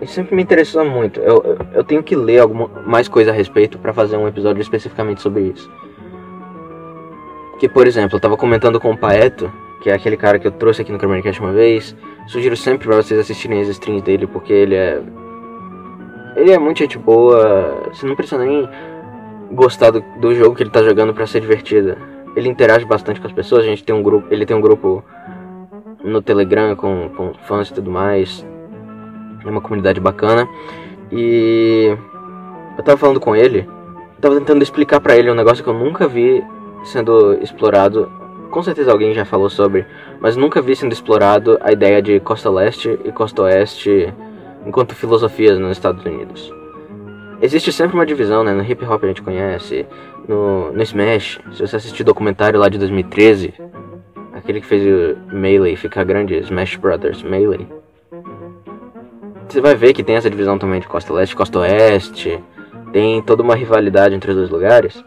Isso 0.00 0.14
sempre 0.14 0.34
me 0.34 0.42
interessou 0.42 0.84
muito. 0.84 1.20
Eu, 1.20 1.42
eu, 1.44 1.58
eu 1.74 1.84
tenho 1.84 2.02
que 2.02 2.16
ler 2.16 2.40
alguma, 2.40 2.68
mais 2.86 3.08
coisa 3.08 3.30
a 3.30 3.34
respeito 3.34 3.78
para 3.78 3.92
fazer 3.92 4.16
um 4.16 4.28
episódio 4.28 4.60
especificamente 4.60 5.22
sobre 5.22 5.42
isso. 5.42 5.70
Que, 7.58 7.68
por 7.68 7.86
exemplo, 7.86 8.16
eu 8.16 8.20
tava 8.20 8.36
comentando 8.36 8.78
com 8.78 8.90
o 8.90 8.98
Paeto, 8.98 9.50
que 9.80 9.88
é 9.88 9.94
aquele 9.94 10.16
cara 10.16 10.38
que 10.38 10.46
eu 10.46 10.50
trouxe 10.50 10.82
aqui 10.82 10.92
no 10.92 10.98
Camericast 10.98 11.40
uma 11.40 11.52
vez. 11.52 11.96
Sugiro 12.26 12.56
sempre 12.56 12.86
para 12.86 12.96
vocês 12.96 13.18
assistirem 13.18 13.60
as 13.60 13.68
streams 13.68 14.04
dele, 14.04 14.26
porque 14.26 14.52
ele 14.52 14.74
é. 14.74 15.00
Ele 16.34 16.52
é 16.52 16.58
muito 16.58 16.78
gente 16.78 16.98
boa. 16.98 17.88
Você 17.90 18.04
não 18.06 18.14
precisa 18.14 18.44
nem 18.44 18.68
gostar 19.52 19.90
do, 19.90 20.04
do 20.20 20.34
jogo 20.34 20.54
que 20.54 20.62
ele 20.62 20.70
tá 20.70 20.82
jogando 20.82 21.14
para 21.14 21.26
ser 21.26 21.40
divertido 21.40 21.96
ele 22.36 22.48
interage 22.48 22.84
bastante 22.84 23.20
com 23.20 23.26
as 23.26 23.32
pessoas. 23.32 23.64
A 23.64 23.66
gente 23.66 23.82
tem 23.82 23.94
um 23.94 24.02
grupo, 24.02 24.28
ele 24.30 24.44
tem 24.44 24.54
um 24.54 24.60
grupo 24.60 25.02
no 26.04 26.20
Telegram 26.20 26.76
com, 26.76 27.08
com 27.16 27.32
fãs 27.46 27.70
e 27.70 27.72
tudo 27.74 27.90
mais. 27.90 28.46
É 29.44 29.48
uma 29.48 29.60
comunidade 29.60 29.98
bacana. 29.98 30.46
E 31.10 31.96
eu 32.76 32.84
tava 32.84 32.98
falando 32.98 33.18
com 33.18 33.34
ele, 33.34 33.66
tava 34.20 34.36
tentando 34.36 34.62
explicar 34.62 35.00
para 35.00 35.16
ele 35.16 35.30
um 35.30 35.34
negócio 35.34 35.64
que 35.64 35.70
eu 35.70 35.74
nunca 35.74 36.06
vi 36.06 36.44
sendo 36.84 37.34
explorado. 37.40 38.10
Com 38.50 38.62
certeza 38.62 38.92
alguém 38.92 39.14
já 39.14 39.24
falou 39.24 39.48
sobre, 39.48 39.86
mas 40.20 40.36
nunca 40.36 40.60
vi 40.60 40.76
sendo 40.76 40.92
explorado 40.92 41.58
a 41.62 41.72
ideia 41.72 42.02
de 42.02 42.20
costa 42.20 42.50
leste 42.50 42.98
e 43.04 43.10
costa 43.10 43.42
oeste 43.42 44.12
enquanto 44.64 44.94
filosofias 44.94 45.58
nos 45.58 45.72
Estados 45.72 46.04
Unidos. 46.04 46.52
Existe 47.40 47.70
sempre 47.70 47.94
uma 47.94 48.06
divisão, 48.06 48.42
né? 48.42 48.52
No 48.52 48.62
hip 48.62 48.84
hop 48.84 49.04
a 49.04 49.06
gente 49.08 49.22
conhece, 49.22 49.86
no, 50.26 50.72
no 50.72 50.82
Smash, 50.82 51.38
se 51.52 51.60
você 51.66 51.76
assistir 51.76 52.02
o 52.02 52.06
documentário 52.06 52.58
lá 52.58 52.68
de 52.68 52.78
2013, 52.78 53.52
aquele 54.32 54.60
que 54.60 54.66
fez 54.66 54.82
o 54.82 55.34
Melee 55.34 55.76
ficar 55.76 56.04
grande, 56.04 56.38
Smash 56.38 56.76
Brothers 56.76 57.22
Melee, 57.22 57.68
você 59.48 59.60
vai 59.60 59.74
ver 59.74 59.92
que 59.92 60.02
tem 60.02 60.16
essa 60.16 60.30
divisão 60.30 60.58
também 60.58 60.80
de 60.80 60.88
costa 60.88 61.12
leste 61.12 61.32
e 61.32 61.36
costa 61.36 61.58
oeste, 61.60 62.42
tem 62.92 63.22
toda 63.22 63.42
uma 63.42 63.54
rivalidade 63.54 64.14
entre 64.14 64.30
os 64.30 64.36
dois 64.36 64.50
lugares. 64.50 65.04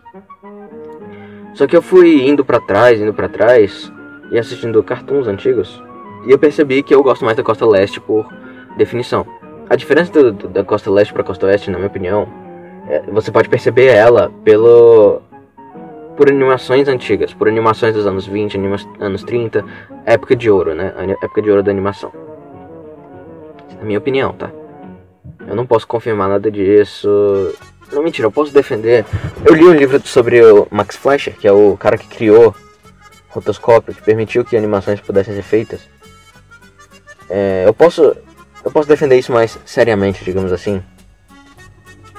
Só 1.56 1.65
que 1.65 1.76
eu 1.76 1.82
fui 1.82 2.28
indo 2.28 2.46
para 2.46 2.60
trás, 2.60 3.02
indo 3.02 3.13
para 3.13 3.28
trás 3.28 3.92
e 4.32 4.38
assistindo 4.38 4.84
cartoons 4.84 5.28
antigos, 5.28 5.82
e 6.26 6.32
eu 6.32 6.38
percebi 6.38 6.84
que 6.84 6.94
eu 6.94 7.02
gosto 7.02 7.26
mais 7.26 7.36
da 7.36 7.44
costa 7.44 7.65
leste 7.65 8.00
por 8.00 8.32
definição. 8.78 9.38
A 9.69 9.75
diferença 9.75 10.12
do, 10.12 10.32
do, 10.32 10.47
da 10.47 10.63
costa 10.63 10.89
leste 10.89 11.13
para 11.13 11.23
costa 11.23 11.45
oeste, 11.45 11.69
na 11.69 11.77
minha 11.77 11.88
opinião, 11.88 12.27
é, 12.88 13.03
você 13.12 13.32
pode 13.32 13.47
perceber 13.47 13.86
ela 13.86 14.32
pelo 14.43 15.21
por 16.17 16.27
animações 16.27 16.88
antigas, 16.89 17.34
por 17.34 17.47
animações 17.47 17.93
dos 17.93 18.05
anos 18.05 18.27
20, 18.27 18.58
anima, 18.58 18.75
anos 18.99 19.23
30, 19.23 19.63
época 20.05 20.36
de 20.36 20.49
ouro, 20.49 20.73
né? 20.73 20.93
Época 21.23 21.41
de 21.41 21.49
ouro 21.49 21.63
da 21.63 21.71
animação. 21.71 22.12
Na 23.77 23.86
minha 23.86 23.99
opinião, 23.99 24.34
tá? 24.34 24.51
Eu 25.47 25.55
não 25.55 25.65
posso 25.65 25.88
confirmar 25.88 26.27
nada 26.27 26.51
disso. 26.51 27.08
Não, 27.93 28.03
mentira, 28.03 28.27
eu 28.27 28.32
posso 28.32 28.53
defender. 28.53 29.05
Eu 29.45 29.55
li 29.55 29.63
um 29.63 29.73
livro 29.73 30.05
sobre 30.05 30.43
o 30.43 30.67
Max 30.69 30.97
Fleischer, 30.97 31.38
que 31.38 31.47
é 31.47 31.53
o 31.53 31.77
cara 31.77 31.97
que 31.97 32.08
criou 32.08 32.53
rotoscópio, 33.29 33.93
que 33.93 34.01
permitiu 34.01 34.43
que 34.43 34.58
animações 34.58 34.99
pudessem 34.99 35.34
ser 35.34 35.43
feitas. 35.43 35.88
É, 37.29 37.63
eu 37.65 37.73
posso 37.73 38.13
eu 38.63 38.72
posso 38.72 38.88
defender 38.88 39.17
isso 39.17 39.32
mais 39.32 39.58
seriamente, 39.65 40.24
digamos 40.24 40.52
assim. 40.52 40.82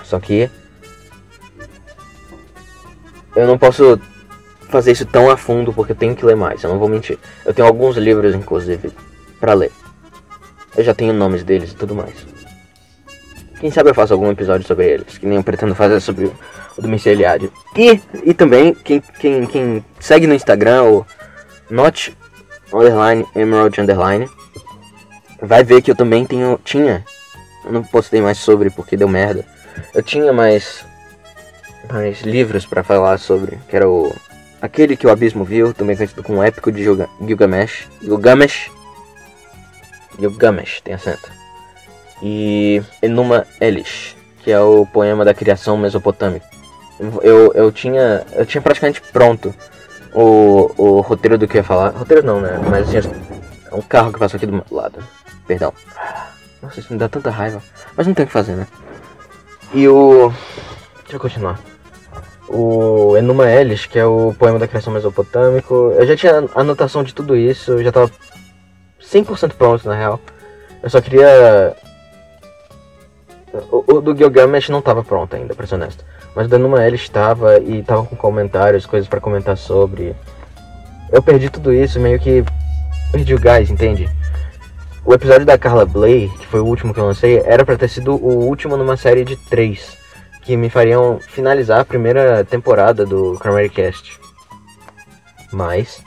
Só 0.03 0.18
que 0.18 0.50
eu 3.37 3.46
não 3.46 3.59
posso 3.59 4.00
fazer 4.68 4.92
isso 4.92 5.07
tão 5.07 5.31
a 5.31 5.37
fundo 5.37 5.72
porque 5.72 5.92
eu 5.92 5.96
tenho 5.96 6.16
que 6.16 6.24
ler 6.24 6.37
mais, 6.37 6.62
eu 6.62 6.70
não 6.70 6.79
vou 6.79 6.88
mentir. 6.88 7.18
Eu 7.44 7.53
tenho 7.53 7.68
alguns 7.68 7.96
livros, 7.96 8.35
inclusive, 8.35 8.92
para 9.38 9.55
ler. 9.55 9.72
eu 10.76 10.85
já 10.85 10.94
tenho 10.94 11.12
nomes 11.12 11.42
deles 11.42 11.72
e 11.72 11.76
tudo 11.76 11.94
mais. 11.94 12.14
Quem 13.61 13.70
sabe 13.70 13.90
eu 13.90 13.94
faço 13.94 14.14
algum 14.14 14.31
episódio 14.31 14.66
sobre 14.66 14.88
eles, 14.88 15.18
que 15.18 15.26
nem 15.26 15.37
eu 15.37 15.44
pretendo 15.44 15.74
fazer 15.74 16.00
sobre 16.00 16.24
o, 16.26 16.35
o 16.79 16.81
do 16.81 16.88
Mr. 16.88 17.11
Eliade. 17.11 17.53
E, 17.76 18.00
e 18.24 18.33
também, 18.33 18.72
quem, 18.72 19.03
quem, 19.20 19.46
quem 19.46 19.85
segue 19.98 20.26
no 20.26 20.35
Instagram, 20.35 20.85
o 20.85 21.07
Not 21.68 22.16
Underline 22.72 23.26
Emerald 23.37 23.79
Underline, 23.79 24.29
vai 25.40 25.64
ver 25.64 25.83
que 25.83 25.90
eu 25.90 25.96
também 25.96 26.24
tenho, 26.24 26.59
tinha, 26.64 27.05
eu 27.64 27.72
não 27.72 27.83
postei 27.83 28.20
mais 28.20 28.38
sobre 28.38 28.70
porque 28.70 28.96
deu 28.96 29.09
merda. 29.09 29.44
Eu 29.94 30.03
tinha 30.03 30.33
mais, 30.33 30.85
mais 31.90 32.20
livros 32.22 32.66
para 32.66 32.83
falar 32.83 33.18
sobre, 33.18 33.59
que 33.68 33.76
era 33.76 33.88
o 33.88 34.14
aquele 34.61 34.96
que 34.96 35.07
o 35.07 35.11
Abismo 35.11 35.42
viu, 35.42 35.72
também 35.72 35.96
conhecido 35.96 36.22
como 36.22 36.42
Épico 36.42 36.70
de 36.70 36.83
Gilgamesh, 36.83 37.88
Gilgamesh, 38.03 38.70
Gilgamesh 40.18 40.83
tem 40.83 40.92
acento 40.92 41.31
e 42.22 42.83
Enuma 43.00 43.46
Elish, 43.61 44.16
que 44.42 44.50
é 44.50 44.61
o 44.61 44.85
poema 44.87 45.24
da 45.24 45.35
criação 45.35 45.76
mesopotâmica. 45.76 46.46
Eu, 47.22 47.53
eu, 47.55 47.72
tinha, 47.72 48.26
eu 48.33 48.44
tinha 48.44 48.61
praticamente 48.61 49.00
pronto 49.00 49.55
o, 50.12 50.70
o 50.76 51.00
roteiro 51.00 51.38
do 51.38 51.48
que 51.48 51.57
eu 51.57 51.61
ia 51.61 51.64
falar. 51.64 51.90
Roteiro 51.90 52.26
não, 52.26 52.40
né? 52.40 52.61
Mas 52.68 52.94
assim, 52.94 53.11
é 53.70 53.74
um 53.74 53.81
carro 53.81 54.12
que 54.12 54.18
passou 54.18 54.37
aqui 54.37 54.44
do 54.44 54.62
lado. 54.70 55.03
Perdão. 55.50 55.74
Nossa, 56.62 56.78
isso 56.78 56.92
me 56.92 56.98
dá 56.98 57.08
tanta 57.08 57.28
raiva. 57.28 57.60
Mas 57.96 58.06
não 58.06 58.14
tem 58.14 58.22
o 58.22 58.26
que 58.28 58.32
fazer, 58.32 58.54
né? 58.54 58.68
E 59.74 59.88
o. 59.88 60.32
Deixa 61.02 61.16
eu 61.16 61.18
continuar. 61.18 61.58
O 62.48 63.16
Enuma 63.16 63.50
Elish, 63.50 63.86
que 63.86 63.98
é 63.98 64.06
o 64.06 64.32
poema 64.38 64.60
da 64.60 64.68
criação 64.68 64.92
mesopotâmico. 64.92 65.92
Eu 65.98 66.06
já 66.06 66.16
tinha 66.16 66.48
anotação 66.54 67.02
de 67.02 67.12
tudo 67.12 67.36
isso, 67.36 67.72
eu 67.72 67.82
já 67.82 67.90
tava 67.90 68.08
100% 69.02 69.54
pronto 69.54 69.88
na 69.88 69.96
real. 69.96 70.20
Eu 70.84 70.88
só 70.88 71.00
queria 71.00 71.74
o, 73.72 73.96
o 73.96 74.00
do 74.00 74.16
Gilgamesh 74.16 74.68
não 74.68 74.78
estava 74.78 75.02
pronto 75.02 75.34
ainda, 75.34 75.52
pra 75.52 75.66
ser 75.66 75.74
honesto. 75.74 76.04
Mas 76.36 76.46
o 76.46 76.48
da 76.48 76.58
Numa 76.58 76.84
L 76.84 76.94
estava 76.94 77.58
e 77.58 77.80
estava 77.80 78.04
com 78.04 78.14
comentários, 78.14 78.86
coisas 78.86 79.08
para 79.08 79.20
comentar 79.20 79.56
sobre. 79.56 80.14
Eu 81.10 81.20
perdi 81.20 81.50
tudo 81.50 81.72
isso, 81.72 81.98
meio 81.98 82.20
que 82.20 82.44
perdi 83.10 83.34
o 83.34 83.40
gás, 83.40 83.68
entende? 83.68 84.08
O 85.04 85.14
episódio 85.14 85.46
da 85.46 85.56
Carla 85.56 85.86
Bley, 85.86 86.28
que 86.38 86.46
foi 86.46 86.60
o 86.60 86.66
último 86.66 86.92
que 86.92 87.00
eu 87.00 87.06
lancei, 87.06 87.38
era 87.38 87.64
para 87.64 87.78
ter 87.78 87.88
sido 87.88 88.14
o 88.14 88.46
último 88.46 88.76
numa 88.76 88.98
série 88.98 89.24
de 89.24 89.34
três, 89.34 89.96
que 90.42 90.56
me 90.56 90.68
fariam 90.68 91.18
finalizar 91.20 91.80
a 91.80 91.84
primeira 91.84 92.44
temporada 92.44 93.06
do 93.06 93.38
Cast. 93.72 94.20
Mas 95.50 96.02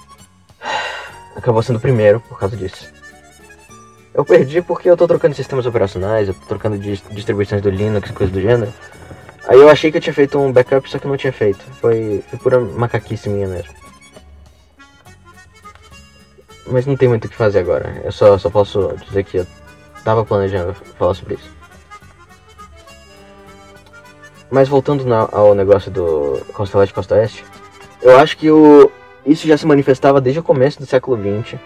acabou 1.36 1.64
sendo 1.64 1.78
o 1.78 1.82
primeiro 1.82 2.20
por 2.22 2.38
causa 2.38 2.56
disso. 2.56 2.88
Eu 4.14 4.24
perdi 4.24 4.62
porque 4.62 4.88
eu 4.88 4.96
tô 4.96 5.08
trocando 5.08 5.36
sistemas 5.36 5.66
operacionais, 5.66 6.28
eu 6.28 6.36
tô 6.36 6.46
trocando 6.46 6.78
distribuições 6.78 7.64
do 7.64 7.72
Linux 7.72 8.12
coisas 8.12 8.34
do 8.34 8.40
gênero. 8.40 8.72
Aí 9.48 9.60
eu 9.60 9.70
achei 9.70 9.92
que 9.92 9.98
eu 9.98 10.02
tinha 10.02 10.14
feito 10.14 10.40
um 10.40 10.52
backup, 10.52 10.88
só 10.88 11.00
que 11.00 11.08
não 11.08 11.18
tinha 11.18 11.34
feito. 11.34 11.66
Foi, 11.82 12.24
foi 12.30 12.40
pura 12.40 12.60
macaquice 12.60 13.28
minha 13.28 13.48
mesmo. 13.48 13.83
Mas 16.68 16.86
não 16.86 16.96
tem 16.96 17.10
muito 17.10 17.26
o 17.26 17.30
que 17.30 17.36
fazer 17.36 17.60
agora. 17.60 18.02
Eu 18.04 18.12
só, 18.12 18.38
só 18.38 18.50
posso 18.50 18.96
dizer 19.08 19.24
que 19.24 19.38
eu 19.38 19.48
tava 20.04 20.24
planejando 20.26 20.74
falar 20.74 21.14
sobre 21.14 21.36
isso. 21.36 21.52
Mas 24.50 24.70
voltando 24.70 25.04
na, 25.06 25.28
ao 25.32 25.56
negócio 25.56 25.90
do 25.90 26.40
Costa 26.54 26.78
Leste 26.78 26.94
Costa 26.94 27.16
Oeste, 27.16 27.44
eu 28.02 28.18
acho 28.20 28.38
que 28.38 28.52
o, 28.52 28.92
isso 29.26 29.48
já 29.48 29.58
se 29.58 29.66
manifestava 29.66 30.22
desde 30.22 30.40
o 30.40 30.44
começo 30.44 30.80
do 30.80 30.86
século 30.86 31.18
XX 31.18 31.60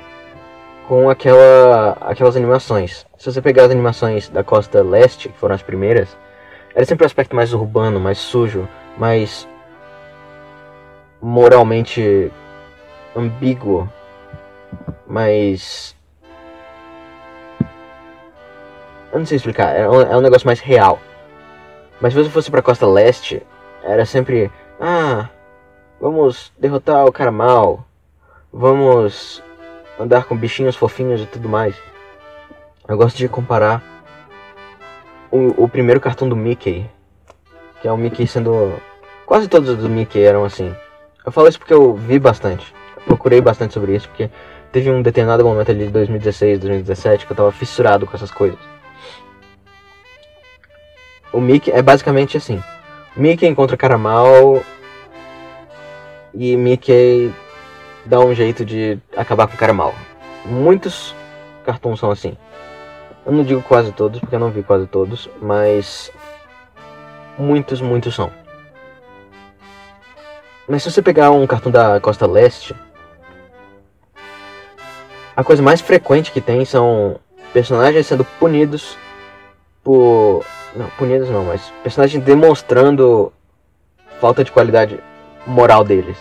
com 0.87 1.09
aquela, 1.09 1.97
aquelas 2.01 2.37
animações. 2.37 3.05
Se 3.17 3.31
você 3.31 3.41
pegar 3.41 3.65
as 3.65 3.71
animações 3.71 4.29
da 4.29 4.43
costa 4.43 4.81
leste, 4.81 5.27
que 5.27 5.37
foram 5.37 5.55
as 5.55 5.61
primeiras, 5.61 6.15
era 6.73 6.85
sempre 6.85 7.03
um 7.03 7.07
aspecto 7.07 7.35
mais 7.35 7.53
urbano, 7.53 7.99
mais 7.99 8.19
sujo, 8.19 8.67
mais 8.97 9.47
moralmente 11.21 12.31
ambíguo, 13.15 13.91
mais. 15.07 15.95
Eu 19.11 19.19
não 19.19 19.25
sei 19.25 19.37
explicar, 19.37 19.75
é 19.75 19.89
um, 19.89 20.01
é 20.01 20.17
um 20.17 20.21
negócio 20.21 20.45
mais 20.45 20.59
real. 20.59 20.99
Mas 21.99 22.13
se 22.13 22.21
você 22.21 22.29
fosse 22.29 22.51
pra 22.51 22.61
costa 22.61 22.85
leste, 22.85 23.41
era 23.83 24.05
sempre. 24.05 24.51
Ah, 24.79 25.29
vamos 25.99 26.51
derrotar 26.57 27.05
o 27.05 27.11
cara 27.11 27.31
mal. 27.31 27.85
Vamos 28.51 29.43
andar 29.99 30.25
com 30.25 30.35
bichinhos 30.37 30.75
fofinhos 30.75 31.21
e 31.21 31.25
tudo 31.25 31.49
mais. 31.49 31.75
Eu 32.87 32.97
gosto 32.97 33.17
de 33.17 33.27
comparar 33.27 33.81
o, 35.31 35.63
o 35.63 35.69
primeiro 35.69 35.99
cartão 35.99 36.29
do 36.29 36.35
Mickey, 36.35 36.89
que 37.81 37.87
é 37.87 37.91
o 37.91 37.97
Mickey 37.97 38.27
sendo. 38.27 38.73
Quase 39.25 39.47
todos 39.47 39.69
os 39.69 39.77
do 39.77 39.89
Mickey 39.89 40.23
eram 40.23 40.45
assim. 40.45 40.73
Eu 41.25 41.31
falo 41.31 41.49
isso 41.49 41.59
porque 41.59 41.73
eu 41.73 41.93
vi 41.95 42.19
bastante. 42.19 42.73
Eu 42.95 43.01
procurei 43.03 43.41
bastante 43.41 43.73
sobre 43.73 43.95
isso, 43.95 44.07
porque 44.07 44.29
teve 44.71 44.89
um 44.91 45.01
determinado 45.01 45.43
momento 45.43 45.71
ali 45.71 45.85
de 45.85 45.91
2016, 45.91 46.59
2017 46.59 47.25
que 47.25 47.31
eu 47.31 47.37
tava 47.37 47.51
fissurado 47.51 48.05
com 48.05 48.15
essas 48.15 48.31
coisas. 48.31 48.59
O 51.31 51.39
Mickey 51.39 51.71
é 51.71 51.81
basicamente 51.81 52.37
assim. 52.37 52.61
Mickey 53.15 53.47
encontra 53.47 53.75
cara 53.77 53.97
mal 53.97 54.61
e 56.33 56.55
Mickey 56.55 57.33
dá 58.05 58.19
um 58.19 58.33
jeito 58.33 58.63
de 58.63 58.99
acabar 59.15 59.47
com 59.47 59.55
o 59.55 59.57
cara 59.57 59.73
mal. 59.73 59.93
Muitos 60.45 61.15
cartões 61.65 61.99
são 61.99 62.11
assim. 62.11 62.37
Eu 63.25 63.33
não 63.33 63.43
digo 63.43 63.61
quase 63.61 63.91
todos, 63.91 64.19
porque 64.19 64.35
eu 64.35 64.39
não 64.39 64.51
vi 64.51 64.63
quase 64.63 64.87
todos, 64.87 65.29
mas 65.41 66.11
muitos, 67.37 67.81
muitos 67.81 68.15
são. 68.15 68.31
Mas 70.67 70.83
se 70.83 70.91
você 70.91 71.01
pegar 71.01 71.31
um 71.31 71.45
cartão 71.45 71.71
da 71.71 71.99
Costa 71.99 72.25
Leste, 72.25 72.73
a 75.37 75.43
coisa 75.43 75.61
mais 75.61 75.79
frequente 75.79 76.31
que 76.31 76.41
tem 76.41 76.65
são 76.65 77.19
personagens 77.53 78.07
sendo 78.07 78.25
punidos 78.25 78.97
por. 79.83 80.43
Não, 80.75 80.89
punidos 80.97 81.29
não, 81.29 81.45
mas 81.45 81.71
personagens 81.83 82.23
demonstrando 82.23 83.31
falta 84.19 84.43
de 84.43 84.51
qualidade 84.51 84.99
moral 85.45 85.83
deles. 85.83 86.17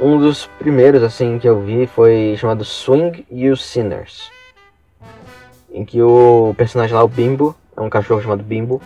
Um 0.00 0.18
dos 0.18 0.46
primeiros 0.58 1.02
assim 1.02 1.38
que 1.38 1.46
eu 1.46 1.60
vi 1.60 1.86
foi 1.86 2.34
chamado 2.38 2.64
Swing 2.64 3.26
You 3.30 3.54
Sinners. 3.56 4.30
Em 5.70 5.84
que 5.84 6.00
o 6.00 6.54
personagem 6.56 6.96
lá, 6.96 7.04
o 7.04 7.08
Bimbo, 7.08 7.54
é 7.76 7.80
um 7.82 7.90
cachorro 7.90 8.22
chamado 8.22 8.42
Bimbo. 8.42 8.80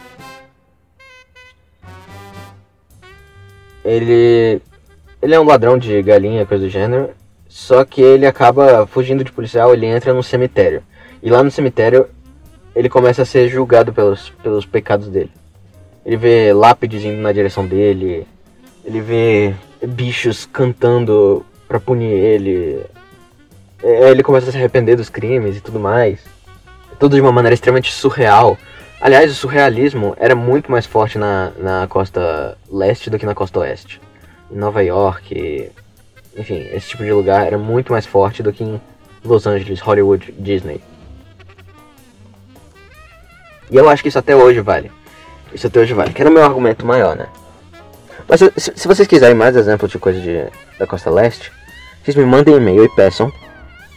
Ele 3.85 4.61
ele 5.21 5.35
é 5.35 5.39
um 5.39 5.47
ladrão 5.47 5.79
de 5.79 6.03
galinha, 6.03 6.45
coisa 6.45 6.65
do 6.65 6.71
gênero. 6.71 7.22
Só 7.53 7.85
que 7.85 8.01
ele 8.01 8.25
acaba 8.25 8.87
fugindo 8.87 9.23
de 9.23 9.31
policial, 9.31 9.75
ele 9.75 9.85
entra 9.85 10.15
num 10.15 10.23
cemitério. 10.23 10.83
E 11.23 11.29
lá 11.29 11.43
no 11.43 11.51
cemitério 11.51 12.09
ele 12.75 12.88
começa 12.88 13.21
a 13.21 13.27
ser 13.27 13.47
julgado 13.47 13.93
pelos, 13.93 14.31
pelos 14.43 14.65
pecados 14.65 15.09
dele. 15.09 15.31
Ele 16.05 16.17
vê 16.17 16.55
lápides 16.55 17.05
indo 17.05 17.21
na 17.21 17.31
direção 17.31 17.67
dele. 17.67 18.27
Ele 18.83 19.03
vê 19.03 19.55
bichos 19.87 20.49
cantando 20.51 21.45
pra 21.68 21.79
punir 21.79 22.11
ele. 22.11 22.81
É, 23.83 24.11
ele 24.11 24.22
começa 24.22 24.49
a 24.49 24.51
se 24.51 24.57
arrepender 24.57 24.97
dos 24.97 25.11
crimes 25.11 25.59
e 25.59 25.61
tudo 25.61 25.79
mais. 25.79 26.20
Tudo 26.99 27.16
de 27.16 27.20
uma 27.20 27.33
maneira 27.33 27.53
extremamente 27.53 27.93
surreal. 27.93 28.57
Aliás, 28.99 29.31
o 29.31 29.35
surrealismo 29.35 30.16
era 30.18 30.35
muito 30.35 30.72
mais 30.72 30.87
forte 30.87 31.18
na, 31.18 31.53
na 31.59 31.87
costa 31.87 32.57
leste 32.70 33.11
do 33.11 33.18
que 33.18 33.26
na 33.26 33.35
costa 33.35 33.61
oeste. 33.61 34.01
Em 34.51 34.57
Nova 34.57 34.83
York, 34.83 35.70
enfim, 36.37 36.66
esse 36.72 36.89
tipo 36.89 37.05
de 37.05 37.12
lugar 37.12 37.47
era 37.47 37.59
muito 37.59 37.93
mais 37.93 38.07
forte 38.07 38.43
do 38.43 38.53
que 38.53 38.64
em 38.64 38.80
Los 39.24 39.47
Angeles, 39.47 39.80
Hollywood, 39.80 40.35
Disney. 40.39 40.80
E 43.70 43.76
eu 43.76 43.89
acho 43.89 44.03
que 44.03 44.09
isso 44.09 44.18
até 44.18 44.37
hoje 44.37 44.61
vale. 44.61 44.91
Isso 45.53 45.66
até 45.66 45.80
hoje 45.80 45.95
vale. 45.95 46.12
Que 46.12 46.22
era 46.22 46.30
o 46.30 46.33
meu 46.33 46.45
argumento 46.45 46.87
maior, 46.87 47.16
né? 47.16 47.26
Mas 48.28 48.41
se, 48.41 48.72
se, 48.76 48.89
vocês 48.89 49.09
quiserem 49.09 49.37
mais 49.37 49.57
exemplos 49.57 49.91
de 49.91 49.99
coisa 49.99 50.20
de, 50.20 50.45
da 50.78 50.87
Costa 50.87 51.11
Leste, 51.11 51.51
vocês 52.03 52.16
me 52.16 52.24
mandem 52.24 52.57
e-mail 52.57 52.85
e 52.85 52.89
peçam. 52.89 53.30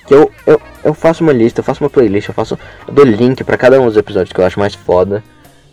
Que 0.07 0.13
eu, 0.13 0.31
eu, 0.45 0.61
eu 0.83 0.93
faço 0.93 1.23
uma 1.23 1.33
lista, 1.33 1.59
eu 1.59 1.63
faço 1.63 1.83
uma 1.83 1.89
playlist, 1.89 2.27
eu 2.27 2.33
faço. 2.33 2.59
Eu 2.87 2.93
dou 2.93 3.03
link 3.03 3.43
para 3.43 3.57
cada 3.57 3.79
um 3.79 3.85
dos 3.85 3.97
episódios 3.97 4.31
que 4.31 4.39
eu 4.39 4.45
acho 4.45 4.59
mais 4.59 4.75
foda 4.75 5.23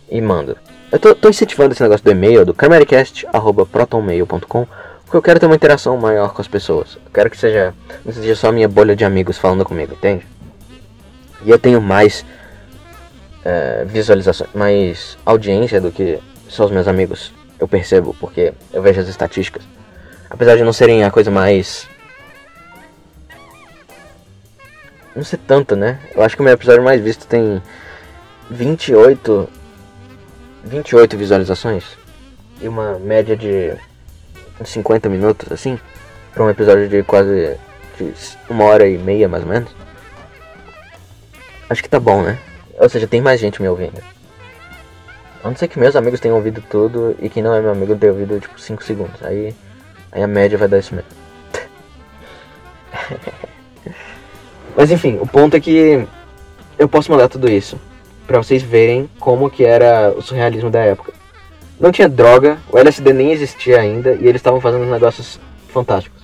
e 0.09 0.19
mando. 0.19 0.57
Eu 0.91 0.97
tô, 0.99 1.13
tô 1.15 1.29
incentivando 1.29 1.73
esse 1.73 1.81
negócio 1.81 2.03
do 2.03 2.11
e-mail, 2.11 2.45
do 2.45 2.53
camericast.protonmail.com, 2.53 4.67
porque 5.13 5.17
eu 5.17 5.21
quero 5.21 5.39
ter 5.39 5.45
uma 5.45 5.55
interação 5.55 5.95
maior 5.95 6.33
com 6.33 6.41
as 6.41 6.47
pessoas. 6.47 6.95
Eu 6.95 7.11
quero 7.13 7.29
que 7.29 7.37
seja. 7.37 7.71
Não 8.03 8.11
seja 8.11 8.35
só 8.35 8.49
a 8.49 8.51
minha 8.51 8.67
bolha 8.67 8.95
de 8.95 9.05
amigos 9.05 9.37
falando 9.37 9.63
comigo, 9.63 9.93
entende? 9.93 10.25
E 11.43 11.51
eu 11.51 11.59
tenho 11.59 11.79
mais 11.79 12.25
é, 13.45 13.85
visualizações, 13.85 14.49
mais 14.55 15.15
audiência 15.23 15.79
do 15.79 15.91
que 15.91 16.17
só 16.47 16.65
os 16.65 16.71
meus 16.71 16.87
amigos 16.87 17.31
eu 17.59 17.67
percebo, 17.67 18.15
porque 18.19 18.55
eu 18.73 18.81
vejo 18.81 19.01
as 19.01 19.07
estatísticas. 19.07 19.61
Apesar 20.31 20.55
de 20.55 20.63
não 20.63 20.73
serem 20.73 21.03
a 21.03 21.11
coisa 21.11 21.29
mais. 21.29 21.87
não 25.15 25.23
sei 25.23 25.37
tanto, 25.45 25.75
né? 25.75 25.99
Eu 26.15 26.23
acho 26.23 26.35
que 26.35 26.41
o 26.41 26.43
meu 26.43 26.53
episódio 26.53 26.81
mais 26.81 26.99
visto 26.99 27.27
tem 27.27 27.61
28 28.49 29.47
28 30.63 31.15
visualizações 31.15 31.83
e 32.59 32.67
uma 32.67 32.97
média 32.97 33.37
de 33.37 33.73
50 34.63 35.09
minutos 35.09 35.51
assim, 35.51 35.79
para 36.33 36.43
um 36.43 36.49
episódio 36.49 36.87
de 36.87 37.03
quase 37.03 37.57
de 37.97 38.13
uma 38.49 38.65
hora 38.65 38.87
e 38.87 38.97
meia 38.97 39.27
mais 39.27 39.43
ou 39.43 39.49
menos. 39.49 39.69
Acho 41.69 41.81
que 41.81 41.89
tá 41.89 41.99
bom, 41.99 42.21
né? 42.21 42.37
Ou 42.77 42.89
seja, 42.89 43.07
tem 43.07 43.21
mais 43.21 43.39
gente 43.39 43.61
me 43.61 43.67
ouvindo. 43.67 44.01
A 45.43 45.49
não 45.49 45.55
ser 45.55 45.67
que 45.67 45.79
meus 45.79 45.95
amigos 45.95 46.19
tenham 46.19 46.37
ouvido 46.37 46.63
tudo 46.69 47.15
e 47.19 47.29
quem 47.29 47.43
não 47.43 47.53
é 47.53 47.61
meu 47.61 47.71
amigo 47.71 47.95
tenha 47.95 48.11
ouvido 48.11 48.39
tipo 48.39 48.59
5 48.59 48.83
segundos. 48.83 49.21
Aí, 49.23 49.53
aí 50.11 50.23
a 50.23 50.27
média 50.27 50.57
vai 50.57 50.67
dar 50.67 50.79
isso 50.79 50.95
mesmo. 50.95 51.09
Mas 54.75 54.89
enfim, 54.89 55.19
o 55.21 55.27
ponto 55.27 55.55
é 55.55 55.59
que 55.59 56.07
eu 56.79 56.87
posso 56.87 57.11
mandar 57.11 57.27
tudo 57.27 57.49
isso 57.49 57.79
para 58.25 58.37
vocês 58.37 58.63
verem 58.63 59.09
como 59.19 59.49
que 59.49 59.65
era 59.65 60.11
o 60.15 60.21
surrealismo 60.21 60.69
da 60.69 60.79
época. 60.79 61.12
Não 61.83 61.91
tinha 61.91 62.07
droga, 62.07 62.59
o 62.71 62.77
LSD 62.77 63.11
nem 63.11 63.33
existia 63.33 63.77
ainda 63.77 64.13
e 64.13 64.25
eles 64.25 64.37
estavam 64.39 64.61
fazendo 64.61 64.85
negócios 64.85 65.37
fantásticos. 65.67 66.23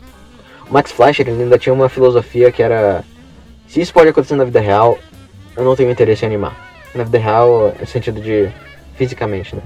O 0.70 0.72
Max 0.72 0.90
Fleischer 0.90 1.28
ainda 1.28 1.58
tinha 1.58 1.74
uma 1.74 1.90
filosofia 1.90 2.50
que 2.50 2.64
era 2.64 3.04
se 3.68 3.82
isso 3.82 3.94
pode 3.94 4.08
acontecer 4.08 4.38
na 4.38 4.46
vida 4.46 4.62
real, 4.62 4.98
eu 5.58 5.66
não 5.66 5.76
tenho 5.76 5.92
interesse 5.92 6.24
em 6.24 6.30
animar. 6.30 6.56
Na 6.96 7.04
vida 7.04 7.18
real, 7.18 7.76
no 7.78 7.86
sentido 7.86 8.22
de 8.22 8.50
fisicamente, 8.96 9.54
né? 9.54 9.62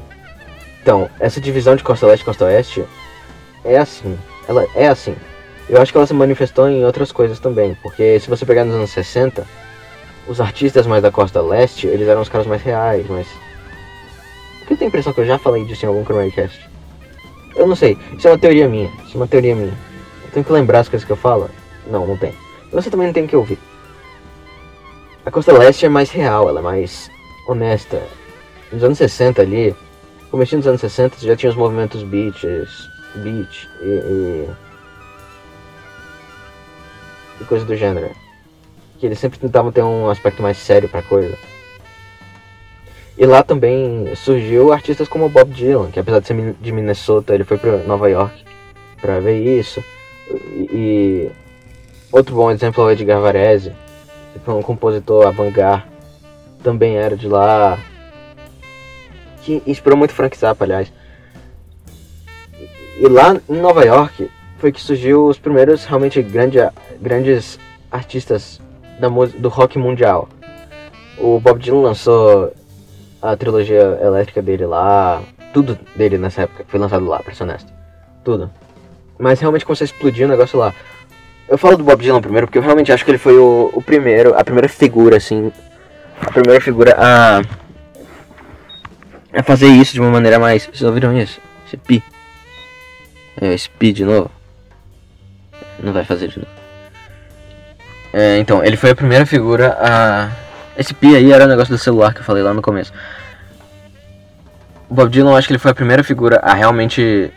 Então, 0.82 1.08
essa 1.20 1.40
divisão 1.40 1.76
de 1.76 1.84
costa 1.84 2.08
leste 2.08 2.24
e 2.24 2.26
costa 2.26 2.46
oeste 2.46 2.84
é 3.64 3.78
assim. 3.78 4.18
Ela 4.50 4.66
é 4.74 4.88
assim. 4.88 5.16
Eu 5.70 5.80
acho 5.80 5.92
que 5.92 5.98
ela 6.00 6.08
se 6.08 6.14
manifestou 6.16 6.68
em 6.68 6.84
outras 6.84 7.12
coisas 7.12 7.40
também, 7.40 7.78
porque 7.84 8.20
se 8.20 8.28
você 8.28 8.48
pegar 8.48 8.66
nos 8.66 8.74
anos 8.74 8.90
60, 8.90 9.46
os 10.28 10.42
artistas 10.42 10.88
mais 10.88 11.04
da 11.04 11.12
costa 11.12 11.40
leste, 11.40 11.86
eles 11.86 12.08
eram 12.08 12.22
os 12.22 12.30
caras 12.30 12.48
mais 12.48 12.64
reais, 12.64 13.06
mas... 13.08 13.28
Eu 14.70 14.78
tenho 14.78 14.84
a 14.84 14.90
impressão 14.90 15.14
que 15.14 15.22
eu 15.22 15.26
já 15.26 15.38
falei 15.38 15.66
disso 15.66 15.86
em 15.86 15.90
algum 15.90 16.04
Chromaticast. 16.04 16.70
Eu 17.56 17.68
não 17.68 17.76
sei, 17.76 17.98
isso 18.18 18.28
é 18.28 18.32
uma 18.32 18.38
teoria 18.38 18.68
minha, 18.68 18.90
isso 19.06 19.16
é 19.16 19.18
uma 19.18 19.28
teoria 19.28 19.56
minha. 19.56 19.74
Eu 20.24 20.32
tenho 20.32 20.46
que 20.46 20.52
lembrar 20.52 20.80
as 20.80 20.90
coisas 20.90 21.06
que 21.06 21.12
eu 21.12 21.18
falo? 21.18 21.50
Não, 21.88 22.08
não 22.08 22.18
tem. 22.18 22.34
Você 22.72 22.90
também 22.90 23.08
não 23.08 23.14
tem 23.14 23.28
que 23.28 23.36
ouvir. 23.36 23.60
A 25.26 25.32
costa 25.32 25.54
leste 25.54 25.86
é 25.86 25.90
mais 25.90 26.10
real, 26.10 26.50
ela 26.50 26.60
é 26.60 26.64
mais 26.64 27.10
honesta. 27.48 28.02
Nos 28.72 28.84
anos 28.84 28.98
60 28.98 29.42
ali, 29.42 29.76
começando 30.32 30.60
nos 30.60 30.68
anos 30.68 30.82
60, 30.82 31.18
já 31.20 31.36
tinha 31.36 31.52
os 31.52 31.56
movimentos 31.56 32.02
beaches, 32.04 32.70
beach 33.24 33.70
e, 33.82 33.86
e 33.86 34.50
e 37.40 37.46
coisas 37.46 37.68
do 37.68 37.76
gênero. 37.76 38.12
Que 39.00 39.06
eles 39.06 39.20
sempre 39.20 39.40
tentavam 39.40 39.72
ter 39.72 39.84
um 39.84 40.10
aspecto 40.10 40.42
mais 40.42 40.58
sério 40.58 40.90
pra 40.90 41.02
coisa. 41.02 41.38
E 43.18 43.26
lá 43.26 43.44
também 43.44 44.16
surgiu 44.16 44.74
artistas 44.74 45.08
como 45.08 45.30
Bob 45.30 45.52
Dylan, 45.52 45.92
que 45.92 46.00
apesar 46.00 46.20
de 46.20 46.28
ser 46.28 46.56
de 46.60 46.72
Minnesota, 46.72 47.34
ele 47.34 47.44
foi 47.44 47.58
para 47.58 47.78
Nova 47.84 48.10
York 48.10 48.44
para 49.00 49.20
ver 49.20 49.40
isso. 49.60 49.84
E, 50.32 51.30
outro 52.12 52.36
bom 52.36 52.50
exemplo 52.50 52.84
é 52.84 52.88
o 52.88 52.92
Edgar 52.92 53.22
Varese, 53.22 53.72
que 54.34 54.40
foi 54.40 54.54
um 54.56 54.64
compositor 54.64 55.28
avant-garde, 55.28 55.86
também 56.64 56.96
era 56.96 57.16
de 57.16 57.28
lá, 57.28 57.78
que 59.44 59.62
inspirou 59.68 59.98
muito 59.98 60.14
Frank 60.14 60.36
Zappa, 60.36 60.64
aliás. 60.64 60.92
E 62.98 63.08
lá 63.08 63.40
em 63.48 63.58
Nova 63.58 63.84
York 63.84 64.30
foi 64.58 64.72
que 64.72 64.82
surgiu 64.82 65.28
os 65.28 65.38
primeiros 65.38 65.86
realmente 65.86 66.22
grande, 66.22 66.58
grandes 67.02 67.60
artistas 67.92 68.60
da, 69.00 69.10
do 69.10 69.50
rock 69.50 69.78
mundial. 69.78 70.30
O 71.20 71.40
Bob 71.40 71.60
Dylan 71.60 71.82
lançou 71.82 72.54
a 73.24 73.38
trilogia 73.38 74.00
elétrica 74.02 74.42
dele 74.42 74.66
lá, 74.66 75.24
tudo 75.54 75.80
dele 75.96 76.18
nessa 76.18 76.42
época 76.42 76.66
foi 76.68 76.78
lançado 76.78 77.06
lá, 77.06 77.20
pra 77.20 77.34
ser 77.34 77.44
honesto. 77.44 77.72
Tudo. 78.24 78.52
Mas 79.18 79.40
realmente 79.40 79.66
começou 79.66 79.86
a 79.86 79.88
explodir 79.88 80.26
o 80.26 80.30
negócio 80.30 80.60
lá. 80.60 80.74
Eu 81.48 81.58
falo 81.58 81.78
do 81.78 81.84
Bob 81.84 82.02
Dylan 82.02 82.22
primeiro 82.22 82.48
porque 82.48 82.58
eu 82.58 82.62
realmente 82.62 82.92
acho 82.92 83.06
que 83.06 83.12
ele 83.12 83.18
foi 83.18 83.38
o, 83.38 83.70
o 83.74 83.82
primeiro, 83.82 84.38
a 84.38 84.44
primeira 84.44 84.68
figura, 84.68 85.18
assim. 85.18 85.52
A 86.22 86.32
primeira 86.32 86.60
figura 86.60 86.96
a. 86.98 87.42
a 89.32 89.44
fazer 89.44 89.68
isso 89.68 89.94
de 89.94 90.02
uma 90.02 90.10
maneira 90.10 90.38
mais. 90.38 90.66
Vocês 90.66 90.84
ouviram 90.84 91.18
isso? 91.18 91.40
Esse 91.66 91.78
pi. 91.78 92.04
É, 93.40 93.54
esse 93.54 93.70
pi 93.70 93.94
de 93.94 94.04
novo. 94.04 94.30
Não 95.82 95.94
vai 95.94 96.04
fazer 96.04 96.28
de 96.28 96.40
novo. 96.40 96.52
É, 98.14 98.38
então, 98.38 98.64
ele 98.64 98.78
foi 98.78 98.92
a 98.92 98.96
primeira 98.96 99.26
figura 99.26 99.78
a. 99.80 100.30
Esse 100.78 100.94
pi 100.94 101.16
aí 101.16 101.32
era 101.32 101.46
o 101.46 101.48
negócio 101.48 101.74
do 101.74 101.78
celular 101.78 102.14
que 102.14 102.20
eu 102.20 102.24
falei 102.24 102.44
lá 102.44 102.54
no 102.54 102.62
começo. 102.62 102.92
O 104.90 104.94
Bob 104.94 105.10
Dylan, 105.10 105.38
acho 105.38 105.48
que 105.48 105.54
ele 105.54 105.60
foi 105.60 105.72
a 105.72 105.76
primeira 105.76 106.04
figura 106.04 106.40
a 106.44 106.54
realmente 106.54 107.32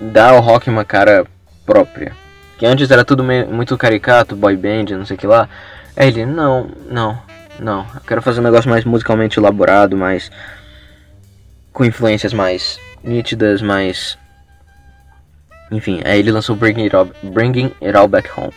dar 0.00 0.30
ao 0.30 0.40
rock 0.40 0.68
uma 0.68 0.84
cara 0.84 1.26
própria. 1.64 2.12
Que 2.58 2.66
antes 2.66 2.90
era 2.90 3.04
tudo 3.04 3.24
meio, 3.24 3.48
muito 3.48 3.76
caricato, 3.76 4.36
boy 4.36 4.56
band, 4.56 4.96
não 4.96 5.04
sei 5.04 5.16
o 5.16 5.18
que 5.18 5.26
lá. 5.26 5.48
Aí 5.96 6.08
ele, 6.08 6.26
não, 6.26 6.70
não, 6.88 7.18
não. 7.58 7.86
Eu 7.94 8.00
quero 8.06 8.22
fazer 8.22 8.40
um 8.40 8.44
negócio 8.44 8.70
mais 8.70 8.84
musicalmente 8.84 9.38
elaborado, 9.38 9.96
mais. 9.96 10.30
com 11.72 11.84
influências 11.84 12.32
mais 12.32 12.78
nítidas, 13.02 13.60
mais 13.62 14.18
enfim, 15.72 16.02
aí 16.04 16.18
ele 16.18 16.30
lançou 16.30 16.54
Bringing 16.54 16.84
It 16.84 16.94
All, 16.94 17.08
Bringing 17.22 17.72
It 17.80 17.96
All 17.96 18.06
Back 18.06 18.28
Home. 18.36 18.52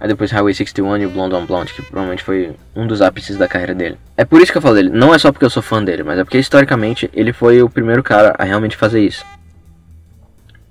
Aí 0.00 0.06
depois 0.06 0.30
Highway 0.30 0.54
61 0.54 0.96
e 0.98 1.06
o 1.06 1.10
Blonde 1.10 1.34
on 1.34 1.44
Blonde, 1.44 1.72
que 1.72 1.82
provavelmente 1.82 2.22
foi 2.22 2.54
um 2.74 2.86
dos 2.86 3.02
ápices 3.02 3.36
da 3.36 3.48
carreira 3.48 3.74
dele. 3.74 3.98
É 4.16 4.24
por 4.24 4.40
isso 4.40 4.52
que 4.52 4.58
eu 4.58 4.62
falo 4.62 4.76
dele, 4.76 4.90
não 4.90 5.14
é 5.14 5.18
só 5.18 5.32
porque 5.32 5.44
eu 5.44 5.50
sou 5.50 5.62
fã 5.62 5.82
dele, 5.82 6.02
mas 6.02 6.18
é 6.18 6.24
porque 6.24 6.38
historicamente 6.38 7.10
ele 7.12 7.32
foi 7.32 7.62
o 7.62 7.68
primeiro 7.68 8.02
cara 8.02 8.34
a 8.38 8.44
realmente 8.44 8.76
fazer 8.76 9.00
isso. 9.00 9.24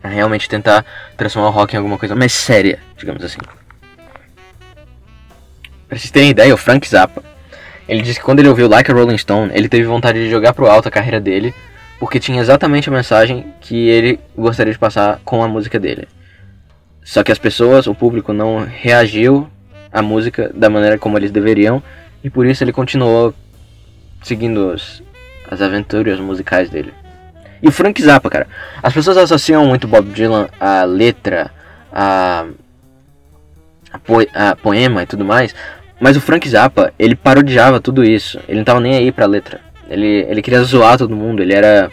A 0.02 0.08
realmente 0.08 0.48
tentar 0.48 0.86
transformar 1.18 1.50
o 1.50 1.52
rock 1.52 1.74
em 1.74 1.78
alguma 1.78 1.98
coisa 1.98 2.16
mais 2.16 2.32
séria, 2.32 2.80
digamos 2.98 3.24
assim. 3.24 3.40
Pra 5.88 5.98
vocês 5.98 6.12
terem 6.12 6.30
ideia, 6.30 6.54
o 6.54 6.58
Frank 6.58 6.88
Zappa, 6.88 7.24
ele 7.88 8.02
disse 8.02 8.20
que 8.20 8.26
quando 8.26 8.40
ele 8.40 8.50
ouviu 8.50 8.68
Like 8.68 8.92
a 8.92 8.94
Rolling 8.94 9.18
Stone, 9.18 9.52
ele 9.54 9.68
teve 9.68 9.86
vontade 9.86 10.20
de 10.20 10.30
jogar 10.30 10.54
pro 10.54 10.68
alto 10.68 10.88
a 10.88 10.92
carreira 10.92 11.20
dele 11.20 11.54
porque 12.00 12.20
tinha 12.20 12.40
exatamente 12.40 12.90
a 12.90 12.92
mensagem 12.92 13.54
que 13.60 13.90
ele 13.90 14.20
gostaria 14.38 14.72
de 14.72 14.80
passar 14.80 15.20
com 15.26 15.44
a 15.44 15.48
música 15.48 15.80
dele. 15.80 16.08
Só 17.08 17.24
que 17.24 17.32
as 17.32 17.40
pessoas, 17.40 17.88
o 17.88 17.96
público 17.96 18.34
não 18.34 18.66
reagiu 18.66 19.48
à 19.90 20.02
música 20.02 20.52
da 20.54 20.70
maneira 20.70 20.98
como 20.98 21.18
eles 21.18 21.32
deveriam 21.32 21.82
e 22.22 22.30
por 22.30 22.46
isso 22.46 22.66
ele 22.66 22.74
continuou 22.74 23.34
seguindo 24.22 24.74
os, 24.74 25.02
as 25.50 25.62
aventuras 25.62 26.20
musicais 26.20 26.70
dele. 26.70 26.94
E 27.64 27.68
o 27.70 27.72
Frank 27.72 28.04
Zappa, 28.04 28.30
cara, 28.30 28.48
as 28.84 28.94
pessoas 28.94 29.16
associam 29.16 29.66
muito 29.66 29.88
Bob 29.88 30.12
Dylan 30.12 30.50
à 30.60 30.84
letra, 30.84 31.50
a, 31.94 32.46
po, 34.04 34.18
a 34.34 34.58
poema 34.58 35.04
e 35.04 35.06
tudo 35.06 35.24
mais, 35.24 35.56
mas 36.02 36.18
o 36.18 36.22
Frank 36.22 36.48
Zappa, 36.50 36.94
ele 37.00 37.16
parodiava 37.16 37.80
tudo 37.80 38.04
isso, 38.04 38.38
ele 38.50 38.58
não 38.58 38.66
tava 38.66 38.82
nem 38.82 38.96
aí 38.98 39.14
pra 39.14 39.26
letra. 39.26 39.62
Ele, 39.90 40.26
ele 40.28 40.42
queria 40.42 40.62
zoar 40.62 40.98
todo 40.98 41.16
mundo, 41.16 41.42
ele 41.42 41.54
era. 41.54 41.90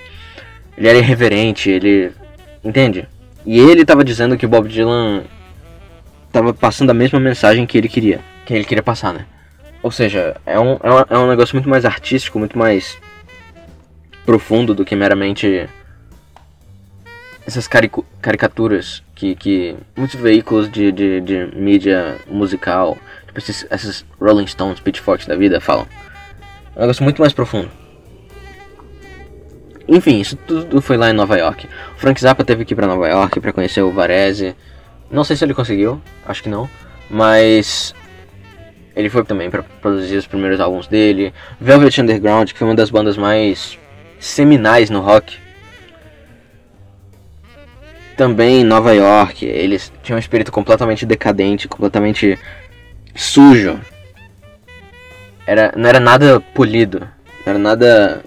Ele 0.76 0.88
era 0.88 0.98
irreverente, 0.98 1.70
ele. 1.70 2.10
Entende? 2.64 3.06
E 3.46 3.58
ele 3.58 3.84
tava 3.84 4.04
dizendo 4.04 4.36
que 4.36 4.46
o 4.46 4.48
Bob 4.48 4.68
Dylan 4.68 5.24
tava 6.32 6.54
passando 6.54 6.90
a 6.90 6.94
mesma 6.94 7.20
mensagem 7.20 7.66
que 7.66 7.76
ele 7.76 7.88
queria. 7.88 8.20
Que 8.46 8.54
ele 8.54 8.64
queria 8.64 8.82
passar, 8.82 9.12
né? 9.12 9.26
Ou 9.82 9.90
seja, 9.90 10.36
é 10.46 10.58
um, 10.58 10.78
é 10.82 10.90
um, 10.90 11.04
é 11.10 11.18
um 11.18 11.28
negócio 11.28 11.54
muito 11.54 11.68
mais 11.68 11.84
artístico, 11.84 12.38
muito 12.38 12.56
mais 12.56 12.98
profundo 14.24 14.74
do 14.74 14.84
que 14.84 14.96
meramente 14.96 15.68
essas 17.46 17.68
carico, 17.68 18.04
caricaturas 18.22 19.02
que, 19.14 19.34
que 19.34 19.76
muitos 19.94 20.18
veículos 20.18 20.70
de, 20.70 20.90
de, 20.90 21.20
de 21.20 21.46
mídia 21.54 22.16
musical, 22.26 22.96
tipo 23.26 23.38
esses, 23.38 23.66
esses 23.70 24.04
Rolling 24.18 24.46
Stones, 24.46 24.80
Pitchforks 24.80 25.26
da 25.26 25.36
vida 25.36 25.60
falam. 25.60 25.86
É 26.74 26.78
um 26.78 26.82
negócio 26.82 27.04
muito 27.04 27.20
mais 27.20 27.32
profundo. 27.32 27.70
Enfim, 29.86 30.20
isso 30.20 30.36
tudo 30.36 30.80
foi 30.80 30.96
lá 30.96 31.10
em 31.10 31.12
Nova 31.12 31.36
York. 31.36 31.68
O 31.96 31.98
Frank 31.98 32.20
Zappa 32.20 32.44
teve 32.44 32.64
que 32.64 32.72
ir 32.72 32.76
pra 32.76 32.86
Nova 32.86 33.08
York 33.08 33.38
para 33.40 33.52
conhecer 33.52 33.82
o 33.82 33.92
Varese. 33.92 34.56
Não 35.10 35.24
sei 35.24 35.36
se 35.36 35.44
ele 35.44 35.54
conseguiu, 35.54 36.00
acho 36.26 36.42
que 36.42 36.48
não. 36.48 36.68
Mas 37.10 37.94
ele 38.96 39.10
foi 39.10 39.24
também 39.24 39.50
para 39.50 39.62
produzir 39.62 40.16
os 40.16 40.26
primeiros 40.26 40.60
álbuns 40.60 40.86
dele. 40.86 41.34
Velvet 41.60 42.00
Underground, 42.00 42.50
que 42.50 42.58
foi 42.58 42.68
uma 42.68 42.74
das 42.74 42.90
bandas 42.90 43.16
mais 43.16 43.78
seminais 44.18 44.88
no 44.88 45.00
rock. 45.00 45.38
Também 48.16 48.60
em 48.60 48.64
Nova 48.64 48.94
York, 48.94 49.44
eles 49.44 49.92
tinham 50.02 50.16
um 50.16 50.20
espírito 50.20 50.52
completamente 50.52 51.04
decadente, 51.04 51.68
completamente 51.68 52.38
sujo. 53.14 53.80
Era, 55.46 55.72
não 55.76 55.88
era 55.88 56.00
nada 56.00 56.40
polido, 56.40 57.00
não 57.00 57.52
era 57.52 57.58
nada 57.58 58.24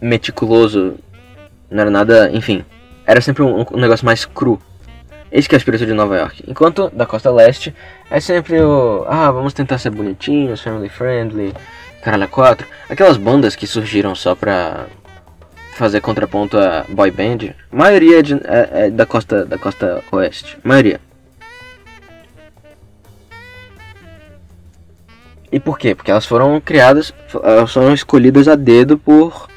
meticuloso, 0.00 0.94
não 1.70 1.80
era 1.80 1.90
nada, 1.90 2.30
enfim, 2.32 2.64
era 3.06 3.20
sempre 3.20 3.42
um, 3.42 3.64
um 3.72 3.78
negócio 3.78 4.04
mais 4.04 4.24
cru. 4.24 4.60
Esse 5.30 5.48
que 5.48 5.54
é 5.54 5.56
o 5.56 5.58
espírito 5.58 5.84
de 5.84 5.92
Nova 5.92 6.16
York. 6.16 6.44
Enquanto 6.46 6.88
da 6.90 7.04
costa 7.04 7.30
leste 7.30 7.74
é 8.10 8.20
sempre 8.20 8.60
o. 8.60 9.04
Ah, 9.08 9.30
vamos 9.30 9.52
tentar 9.52 9.78
ser 9.78 9.90
bonitinhos, 9.90 10.62
family 10.62 10.88
friendly, 10.88 11.52
caralho 12.02 12.28
4. 12.28 12.66
Aquelas 12.88 13.16
bandas 13.16 13.56
que 13.56 13.66
surgiram 13.66 14.14
só 14.14 14.34
pra 14.34 14.86
fazer 15.74 16.00
contraponto 16.00 16.56
a 16.56 16.84
boy 16.88 17.10
band. 17.10 17.54
A 17.70 17.76
maioria 17.76 18.20
é, 18.20 18.22
de, 18.22 18.34
é, 18.34 18.70
é 18.86 18.90
da, 18.90 19.04
costa, 19.04 19.44
da 19.44 19.58
costa 19.58 20.02
oeste. 20.10 20.56
A 20.64 20.68
maioria. 20.68 21.00
E 25.50 25.60
por 25.60 25.78
quê? 25.78 25.94
Porque 25.94 26.10
elas 26.10 26.26
foram 26.26 26.60
criadas, 26.60 27.14
elas 27.42 27.72
foram 27.72 27.92
escolhidas 27.92 28.48
a 28.48 28.54
dedo 28.54 28.98
por. 28.98 29.48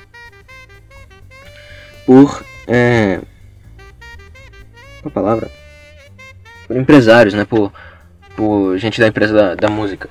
Por. 2.09 2.43
É, 2.67 3.19
a 5.05 5.09
palavra? 5.11 5.47
Por 6.65 6.75
empresários, 6.75 7.35
né? 7.35 7.45
Por, 7.45 7.71
por 8.35 8.75
gente 8.79 8.99
da 8.99 9.07
empresa 9.07 9.31
da, 9.31 9.53
da 9.53 9.69
música. 9.69 10.09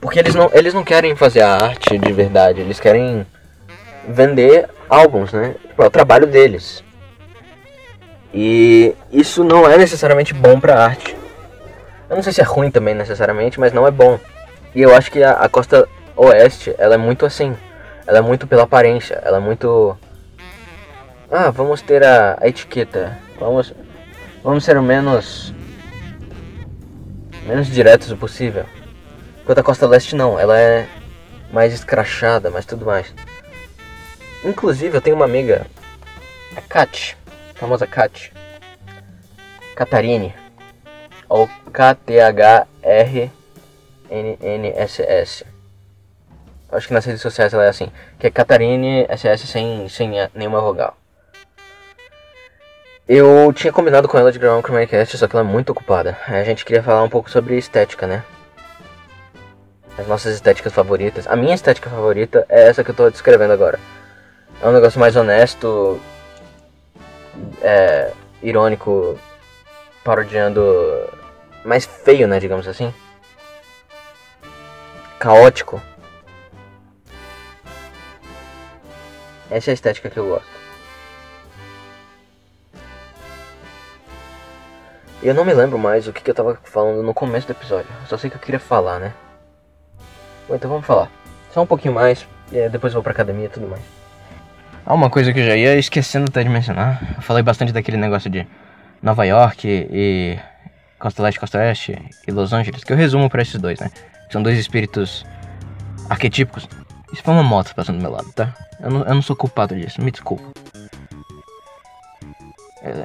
Porque 0.00 0.20
eles 0.20 0.36
não, 0.36 0.48
eles 0.52 0.72
não 0.72 0.84
querem 0.84 1.16
fazer 1.16 1.40
a 1.40 1.52
arte 1.52 1.98
de 1.98 2.12
verdade, 2.12 2.60
eles 2.60 2.78
querem 2.78 3.26
vender 4.08 4.68
álbuns, 4.88 5.32
né? 5.32 5.56
Tipo, 5.66 5.82
é 5.82 5.86
o 5.86 5.90
trabalho 5.90 6.28
deles. 6.28 6.84
E 8.32 8.94
isso 9.10 9.42
não 9.42 9.68
é 9.68 9.76
necessariamente 9.76 10.32
bom 10.32 10.60
pra 10.60 10.84
arte. 10.84 11.16
Eu 12.08 12.14
não 12.14 12.22
sei 12.22 12.32
se 12.32 12.40
é 12.40 12.44
ruim 12.44 12.70
também 12.70 12.94
necessariamente, 12.94 13.58
mas 13.58 13.72
não 13.72 13.84
é 13.84 13.90
bom. 13.90 14.20
E 14.72 14.80
eu 14.80 14.94
acho 14.94 15.10
que 15.10 15.24
a, 15.24 15.32
a 15.32 15.48
costa 15.48 15.88
oeste, 16.14 16.72
ela 16.78 16.94
é 16.94 16.98
muito 16.98 17.26
assim. 17.26 17.56
Ela 18.06 18.18
é 18.18 18.20
muito 18.20 18.46
pela 18.46 18.62
aparência, 18.62 19.20
ela 19.24 19.38
é 19.38 19.40
muito 19.40 19.96
ah, 21.30 21.50
vamos 21.50 21.82
ter 21.82 22.04
a, 22.04 22.38
a 22.40 22.46
etiqueta. 22.48 23.18
Vamos, 23.38 23.74
vamos 24.44 24.64
ser 24.64 24.76
o 24.76 24.82
menos 24.82 25.52
menos 27.44 27.66
diretos 27.66 28.12
o 28.12 28.16
possível. 28.16 28.64
Enquanto 29.42 29.58
a 29.58 29.62
Costa 29.62 29.86
Leste 29.86 30.14
não, 30.14 30.38
ela 30.38 30.58
é 30.58 30.86
mais 31.52 31.72
escrachada, 31.72 32.48
mas 32.50 32.64
tudo 32.64 32.86
mais. 32.86 33.12
Inclusive, 34.44 34.96
eu 34.96 35.00
tenho 35.00 35.16
uma 35.16 35.24
amiga, 35.24 35.66
a 36.56 36.60
Kat, 36.60 37.16
a 37.54 37.58
famosa 37.58 37.86
Kat, 37.86 38.32
Catarine, 39.74 40.34
ou 41.28 41.48
K-T-H-R-N-N-S-S. 41.72 42.76
Acho 46.70 46.88
que 46.88 46.94
nas 46.94 47.04
redes 47.04 47.22
sociais 47.22 47.54
ela 47.54 47.64
é 47.64 47.68
assim, 47.68 47.90
que 48.18 48.26
é 48.26 48.30
Catarine 48.30 49.06
SS 49.08 49.46
sem, 49.46 49.88
sem 49.88 50.10
nenhuma 50.34 50.60
vogal. 50.60 50.96
Eu 53.08 53.52
tinha 53.52 53.72
combinado 53.72 54.08
com 54.08 54.18
ela 54.18 54.32
de 54.32 54.38
gravar 54.38 54.58
um 54.58 54.62
Chromaticast, 54.62 55.16
só 55.16 55.28
que 55.28 55.36
ela 55.36 55.48
é 55.48 55.48
muito 55.48 55.70
ocupada. 55.70 56.18
A 56.26 56.42
gente 56.42 56.64
queria 56.64 56.82
falar 56.82 57.04
um 57.04 57.08
pouco 57.08 57.30
sobre 57.30 57.56
estética, 57.56 58.04
né? 58.04 58.24
As 59.96 60.08
nossas 60.08 60.34
estéticas 60.34 60.72
favoritas. 60.72 61.24
A 61.28 61.36
minha 61.36 61.54
estética 61.54 61.88
favorita 61.88 62.44
é 62.48 62.68
essa 62.68 62.82
que 62.82 62.90
eu 62.90 62.94
tô 62.94 63.08
descrevendo 63.08 63.52
agora. 63.52 63.78
É 64.60 64.66
um 64.66 64.72
negócio 64.72 64.98
mais 64.98 65.14
honesto, 65.14 66.00
é, 67.62 68.10
irônico, 68.42 69.16
parodiando. 70.02 71.08
mais 71.64 71.86
feio, 71.86 72.26
né? 72.26 72.40
Digamos 72.40 72.66
assim. 72.66 72.92
Caótico. 75.20 75.80
Essa 79.50 79.70
é 79.70 79.72
a 79.72 79.74
estética 79.74 80.10
que 80.10 80.16
eu 80.16 80.28
gosto. 80.28 80.46
Eu 85.22 85.34
não 85.34 85.44
me 85.44 85.54
lembro 85.54 85.78
mais 85.78 86.06
o 86.06 86.12
que, 86.12 86.22
que 86.22 86.30
eu 86.30 86.34
tava 86.34 86.58
falando 86.64 87.02
no 87.02 87.14
começo 87.14 87.46
do 87.46 87.52
episódio. 87.52 87.88
Só 88.06 88.16
sei 88.16 88.30
que 88.30 88.36
eu 88.36 88.40
queria 88.40 88.60
falar, 88.60 88.98
né? 88.98 89.12
Bom, 90.48 90.54
então 90.54 90.70
vamos 90.70 90.86
falar. 90.86 91.10
Só 91.52 91.62
um 91.62 91.66
pouquinho 91.66 91.94
mais, 91.94 92.26
depois 92.70 92.92
eu 92.92 92.98
vou 92.98 93.02
pra 93.02 93.12
academia 93.12 93.46
e 93.46 93.48
tudo 93.48 93.66
mais. 93.66 93.82
Ah, 94.84 94.94
uma 94.94 95.10
coisa 95.10 95.32
que 95.32 95.40
eu 95.40 95.46
já 95.46 95.56
ia 95.56 95.76
esquecendo 95.76 96.26
até 96.28 96.42
de 96.42 96.48
mencionar. 96.48 97.14
Eu 97.16 97.22
falei 97.22 97.42
bastante 97.42 97.72
daquele 97.72 97.96
negócio 97.96 98.30
de 98.30 98.46
Nova 99.02 99.24
York 99.24 99.66
e 99.66 100.38
Costa 100.98 101.22
Leste, 101.22 101.40
Costa 101.40 101.58
Oeste 101.58 101.98
e 102.26 102.30
Los 102.30 102.52
Angeles, 102.52 102.84
que 102.84 102.92
eu 102.92 102.96
resumo 102.96 103.28
para 103.28 103.42
esses 103.42 103.60
dois, 103.60 103.80
né? 103.80 103.90
São 104.30 104.42
dois 104.42 104.58
espíritos 104.58 105.24
arquetípicos. 106.08 106.68
Isso 107.16 107.22
foi 107.22 107.32
uma 107.32 107.42
moto 107.42 107.74
passando 107.74 107.96
do 107.96 108.02
meu 108.02 108.10
lado, 108.10 108.30
tá? 108.34 108.54
Eu 108.78 108.90
não, 108.90 109.02
eu 109.02 109.14
não 109.14 109.22
sou 109.22 109.34
culpado 109.34 109.74
disso, 109.74 110.02
me 110.02 110.10
desculpa. 110.10 110.44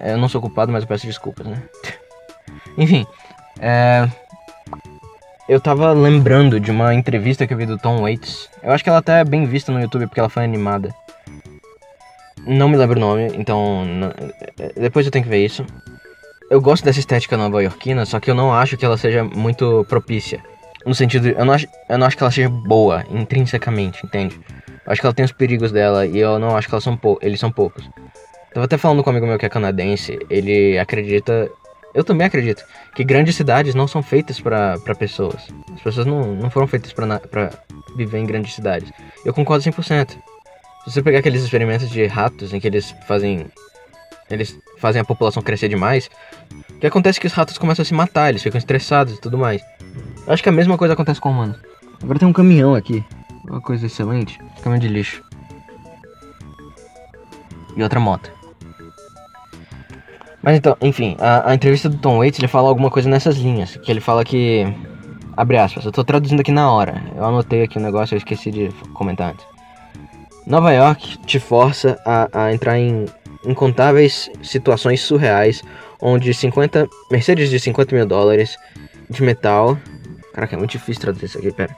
Eu 0.04 0.18
não 0.18 0.28
sou 0.28 0.42
culpado, 0.42 0.70
mas 0.70 0.84
eu 0.84 0.88
peço 0.88 1.08
desculpas, 1.08 1.48
né? 1.48 1.64
Enfim, 2.78 3.08
é... 3.58 4.06
eu 5.48 5.62
tava 5.62 5.94
lembrando 5.94 6.60
de 6.60 6.70
uma 6.72 6.94
entrevista 6.94 7.48
que 7.48 7.54
eu 7.54 7.58
vi 7.58 7.66
do 7.66 7.78
Tom 7.78 8.02
Waits. 8.02 8.50
Eu 8.62 8.74
acho 8.74 8.84
que 8.84 8.90
ela 8.90 9.00
até 9.00 9.22
é 9.22 9.24
bem 9.24 9.46
vista 9.46 9.72
no 9.72 9.80
YouTube 9.80 10.08
porque 10.08 10.20
ela 10.20 10.28
foi 10.28 10.44
animada. 10.44 10.94
Não 12.46 12.68
me 12.68 12.76
lembro 12.76 12.98
o 12.98 13.02
nome, 13.02 13.32
então 13.38 13.86
depois 14.76 15.06
eu 15.06 15.12
tenho 15.12 15.24
que 15.24 15.32
ver 15.32 15.46
isso. 15.46 15.66
Eu 16.50 16.60
gosto 16.60 16.84
dessa 16.84 17.00
estética 17.00 17.38
nova-iorquina, 17.38 18.06
só 18.06 18.20
que 18.20 18.30
eu 18.30 18.36
não 18.36 18.54
acho 18.54 18.76
que 18.76 18.84
ela 18.84 18.98
seja 18.98 19.24
muito 19.24 19.86
propícia. 19.88 20.44
No 20.86 20.96
sentido, 20.96 21.30
eu 21.30 21.46
não 21.46 21.54
acho, 21.54 21.68
eu 21.90 21.98
não 21.98 22.08
acho 22.08 22.18
que 22.18 22.24
ela 22.24 22.32
seja 22.32 22.50
boa 22.50 23.04
intrinsecamente, 23.10 24.06
entende? 24.06 24.40
Eu 24.86 24.92
acho 24.92 25.02
que 25.02 25.08
ela 25.08 25.14
tem 25.14 25.26
os 25.26 25.32
perigos 25.32 25.72
dela 25.72 26.06
e 26.06 26.18
eu 26.18 26.40
não 26.40 26.56
acho 26.58 26.68
que 26.68 26.82
são 26.82 27.00
eles 27.22 27.40
são 27.40 27.52
poucos. 27.52 27.88
Tava 28.54 28.66
até 28.66 28.78
falando 28.78 29.04
com 29.04 29.10
um 29.10 29.14
amigo 29.14 29.28
meu 29.28 29.38
que 29.38 29.46
é 29.46 29.50
canadense, 29.50 30.20
ele 30.30 30.78
acredita 30.78 31.50
eu 31.94 32.04
também 32.04 32.26
acredito 32.26 32.64
que 32.96 33.04
grandes 33.04 33.36
cidades 33.36 33.76
não 33.76 33.88
são 33.88 34.02
feitas 34.02 34.40
para 34.40 34.78
pessoas. 34.98 35.48
As 35.74 35.82
pessoas 35.82 36.06
não, 36.06 36.36
não 36.36 36.50
foram 36.50 36.68
feitas 36.68 36.94
para 36.94 37.52
viver 37.96 38.20
em 38.20 38.26
grandes 38.26 38.54
cidades. 38.54 38.92
Eu 39.26 39.34
concordo 39.34 39.64
100%. 39.64 40.10
Se 40.10 40.92
você 40.92 41.02
pegar 41.02 41.20
aqueles 41.20 41.44
experimentos 41.44 41.90
de 41.90 42.06
ratos 42.06 42.54
em 42.54 42.60
que 42.60 42.68
eles 42.68 42.96
fazem 43.08 43.46
eles 44.34 44.58
fazem 44.78 45.02
a 45.02 45.06
população 45.06 45.42
crescer 45.42 45.68
demais, 45.68 46.10
o 46.70 46.80
que 46.80 46.88
acontece 46.88 47.20
é 47.20 47.22
que 47.22 47.28
os 47.28 47.34
ratos 47.34 47.58
começam 47.58 47.84
a 47.84 47.86
se 47.86 47.94
matar, 47.94 48.30
eles 48.30 48.42
ficam 48.42 48.58
estressados 48.58 49.14
e 49.14 49.22
tudo 49.22 49.38
mais. 49.38 49.62
Eu 50.26 50.34
acho 50.34 50.42
que 50.42 50.50
a 50.50 50.52
mesma 50.52 50.78
coisa 50.78 50.94
acontece 50.94 51.22
com 51.22 51.30
humanos. 51.30 51.58
Agora 52.02 52.18
tem 52.18 52.28
um 52.28 52.34
caminhão 52.34 52.74
aqui, 52.74 53.04
uma 53.48 53.62
coisa 53.62 53.86
excelente, 53.86 54.40
caminhão 54.64 54.80
de 54.80 54.88
lixo. 54.88 55.24
E 57.76 57.84
outra 57.84 58.00
moto. 58.00 58.32
Mas 60.42 60.58
então, 60.58 60.76
enfim, 60.82 61.16
a, 61.20 61.52
a, 61.52 61.54
entrevista 61.54 61.88
do 61.88 61.98
Tom 61.98 62.18
Waits, 62.18 62.40
ele 62.40 62.48
fala 62.48 62.68
alguma 62.68 62.90
coisa 62.90 63.08
nessas 63.08 63.38
linhas, 63.38 63.78
que 63.78 63.92
ele 63.92 64.02
fala 64.02 64.26
que 64.26 64.66
abre 65.38 65.58
aspas, 65.58 65.86
eu 65.86 65.92
tô 65.92 66.04
traduzindo 66.04 66.40
aqui 66.40 66.52
na 66.52 66.72
hora. 66.72 67.02
Eu 67.16 67.24
anotei 67.24 67.64
aqui 67.64 67.78
o 67.78 67.80
um 67.80 67.84
negócio, 67.84 68.16
eu 68.16 68.18
esqueci 68.18 68.50
de 68.50 68.70
comentar 68.94 69.32
antes. 69.32 69.46
Nova 70.48 70.74
York 70.74 71.20
te 71.20 71.40
força 71.40 72.00
a, 72.06 72.46
a 72.46 72.54
entrar 72.54 72.80
em 72.80 73.06
incontáveis 73.46 74.30
situações 74.44 75.02
surreais, 75.02 75.62
onde 76.02 76.34
50 76.34 76.88
Mercedes 77.10 77.50
de 77.50 77.60
50 77.60 77.96
mil 77.96 78.06
dólares 78.06 78.58
de 79.10 79.22
metal, 79.24 79.78
caraca, 80.34 80.56
é 80.56 80.58
muito 80.58 80.72
difícil 80.72 81.02
traduzir 81.02 81.26
isso 81.26 81.38
aqui, 81.38 81.52
pera, 81.52 81.76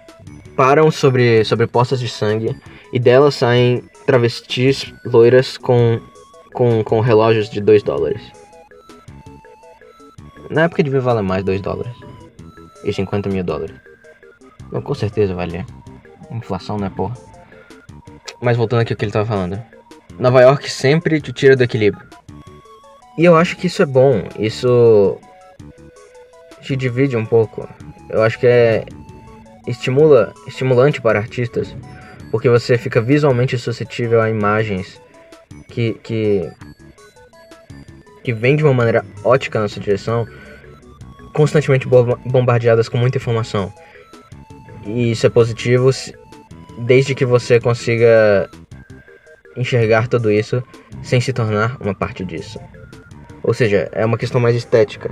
param 0.55 0.91
sobre, 0.91 1.43
sobre 1.43 1.67
poças 1.67 1.99
de 1.99 2.07
sangue 2.07 2.55
e 2.91 2.99
delas 2.99 3.35
saem 3.35 3.83
travestis 4.05 4.93
loiras 5.05 5.57
com, 5.57 5.99
com, 6.53 6.83
com 6.83 6.99
relógios 6.99 7.49
de 7.49 7.59
2 7.59 7.83
dólares. 7.83 8.21
Na 10.49 10.63
época 10.63 10.83
devia 10.83 10.99
valer 10.99 11.23
mais 11.23 11.43
2 11.43 11.61
dólares. 11.61 11.93
E 12.83 12.93
50 12.93 13.29
mil 13.29 13.43
dólares. 13.43 13.75
Não, 14.71 14.81
com 14.81 14.93
certeza 14.93 15.33
valia. 15.33 15.65
Inflação, 16.29 16.77
né, 16.77 16.91
porra? 16.95 17.15
Mas 18.41 18.57
voltando 18.57 18.81
aqui 18.81 18.93
ao 18.93 18.97
que 18.97 19.05
ele 19.05 19.11
tava 19.11 19.25
falando. 19.25 19.72
Nova 20.19 20.41
York 20.41 20.69
sempre 20.69 21.19
te 21.19 21.33
tira 21.33 21.55
do 21.55 21.63
equilíbrio. 21.63 22.05
E 23.17 23.25
eu 23.25 23.35
acho 23.35 23.57
que 23.57 23.67
isso 23.67 23.81
é 23.81 23.85
bom. 23.85 24.23
Isso 24.37 25.17
te 26.61 26.75
divide 26.75 27.15
um 27.15 27.25
pouco. 27.25 27.67
Eu 28.09 28.23
acho 28.23 28.39
que 28.39 28.47
é 28.47 28.85
estimula, 29.67 30.33
estimulante 30.47 31.01
para 31.01 31.19
artistas, 31.19 31.75
porque 32.31 32.49
você 32.49 32.77
fica 32.77 33.01
visualmente 33.01 33.57
suscetível 33.57 34.21
a 34.21 34.29
imagens 34.29 35.01
que 35.69 35.93
que 36.03 36.49
que 38.23 38.33
vêm 38.33 38.55
de 38.55 38.63
uma 38.63 38.73
maneira 38.73 39.05
ótica 39.23 39.59
na 39.59 39.67
sua 39.67 39.81
direção, 39.81 40.25
constantemente 41.33 41.87
bombardeadas 41.87 42.87
com 42.87 42.97
muita 42.97 43.17
informação. 43.17 43.71
E 44.85 45.11
isso 45.11 45.25
é 45.27 45.29
positivo 45.29 45.89
desde 46.79 47.13
que 47.13 47.25
você 47.25 47.59
consiga 47.59 48.49
enxergar 49.55 50.07
tudo 50.07 50.31
isso 50.31 50.63
sem 51.01 51.19
se 51.21 51.33
tornar 51.33 51.77
uma 51.81 51.93
parte 51.93 52.23
disso. 52.23 52.59
Ou 53.43 53.53
seja, 53.53 53.89
é 53.91 54.05
uma 54.05 54.17
questão 54.17 54.39
mais 54.39 54.55
estética. 54.55 55.11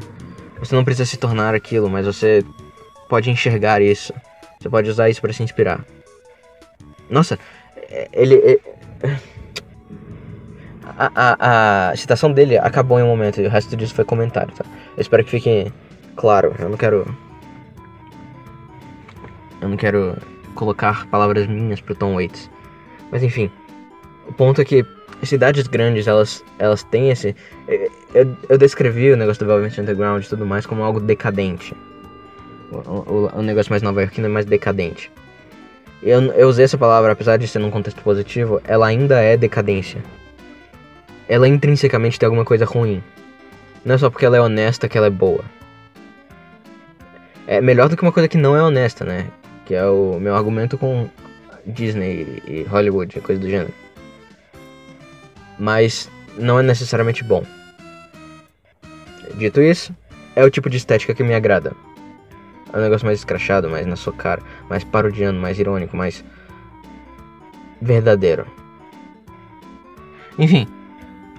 Você 0.60 0.76
não 0.76 0.84
precisa 0.84 1.06
se 1.06 1.18
tornar 1.18 1.54
aquilo, 1.54 1.90
mas 1.90 2.06
você 2.06 2.44
pode 3.10 3.30
enxergar 3.30 3.82
isso. 3.82 4.14
Você 4.60 4.70
pode 4.70 4.90
usar 4.90 5.10
isso 5.10 5.22
para 5.22 5.34
se 5.34 5.44
inspirar. 5.44 5.84
Nossa, 7.10 7.38
ele, 8.14 8.36
ele 8.36 8.62
a, 10.98 11.12
a, 11.16 11.90
a 11.90 11.96
citação 11.96 12.32
dele 12.32 12.58
acabou 12.58 13.00
em 13.00 13.04
um 13.04 13.08
momento 13.08 13.42
e 13.42 13.46
o 13.46 13.50
resto 13.50 13.76
disso 13.76 13.94
foi 13.94 14.06
comentário, 14.06 14.54
tá? 14.54 14.66
Eu 14.96 15.02
espero 15.02 15.24
que 15.24 15.32
fique 15.32 15.72
claro. 16.16 16.56
Eu 16.60 16.70
não 16.70 16.78
quero. 16.78 17.06
Eu 19.62 19.70
não 19.70 19.78
quero 19.78 20.18
colocar 20.56 21.08
palavras 21.08 21.48
minhas 21.48 21.82
pro 21.82 21.96
Tom 21.96 22.16
Waits. 22.16 22.50
Mas 23.12 23.24
enfim. 23.24 23.52
O 24.32 24.34
ponto 24.34 24.62
é 24.62 24.66
que 24.66 24.86
cidades 25.24 25.68
grandes, 25.68 26.08
elas, 26.08 26.44
elas 26.58 26.84
têm 26.84 27.12
esse. 27.12 27.36
Eu, 28.14 28.36
eu 28.50 28.58
descrevi 28.58 29.12
o 29.12 29.18
negócio 29.18 29.46
do 29.46 29.48
Velvet 29.48 29.80
Underground 29.80 30.24
e 30.24 30.30
tudo 30.30 30.46
mais 30.46 30.66
como 30.66 30.84
algo 30.84 31.00
decadente. 31.00 31.76
O, 32.72 32.78
o, 32.78 33.30
o 33.36 33.42
negócio 33.42 33.70
mais 33.70 33.84
nova-iorquino 33.84 34.28
é 34.28 34.30
mais 34.30 34.46
decadente. 34.46 35.12
Eu, 36.02 36.22
eu 36.32 36.48
usei 36.48 36.66
essa 36.66 36.78
palavra, 36.78 37.12
apesar 37.12 37.38
de 37.38 37.48
ser 37.48 37.60
num 37.60 37.70
contexto 37.70 38.02
positivo, 38.02 38.62
ela 38.66 38.88
ainda 38.88 39.20
é 39.20 39.38
decadência 39.38 40.02
ela 41.32 41.48
intrinsecamente 41.48 42.20
tem 42.20 42.28
alguma 42.28 42.44
coisa 42.44 42.66
ruim. 42.66 43.02
Não 43.86 43.96
é 43.96 43.98
só 43.98 44.10
porque 44.10 44.26
ela 44.26 44.36
é 44.36 44.42
honesta 44.42 44.90
que 44.90 44.98
ela 44.98 45.08
é 45.08 45.10
boa. 45.10 45.46
É 47.48 47.62
melhor 47.62 47.88
do 47.88 47.96
que 47.96 48.04
uma 48.04 48.12
coisa 48.12 48.28
que 48.28 48.38
não 48.38 48.54
é 48.54 48.62
honesta, 48.62 49.06
né? 49.06 49.28
Que 49.66 49.74
é 49.74 49.86
o 49.86 50.20
meu 50.20 50.36
argumento 50.36 50.78
com 50.78 51.10
Disney 51.66 52.44
e 52.46 52.64
Hollywood, 52.64 53.22
coisa 53.22 53.40
do 53.40 53.50
gênero. 53.50 53.72
Mas 55.62 56.10
não 56.38 56.60
é 56.60 56.64
necessariamente 56.64 57.24
bom. 57.24 57.44
Dito 59.36 59.62
isso, 59.62 59.96
é 60.36 60.44
o 60.44 60.50
tipo 60.50 60.70
de 60.70 60.78
estética 60.78 61.14
que 61.14 61.24
me 61.24 61.34
agrada. 61.34 61.74
É 62.74 62.78
um 62.78 62.82
negócio 62.82 63.06
mais 63.06 63.20
escrachado, 63.20 63.70
mais 63.70 63.86
na 63.86 63.96
sua 63.96 64.14
cara, 64.14 64.42
mais 64.70 64.84
parodiando, 64.84 65.40
mais 65.40 65.60
irônico, 65.60 65.96
mais 65.96 66.24
verdadeiro. 67.82 68.48
Enfim, 70.40 70.68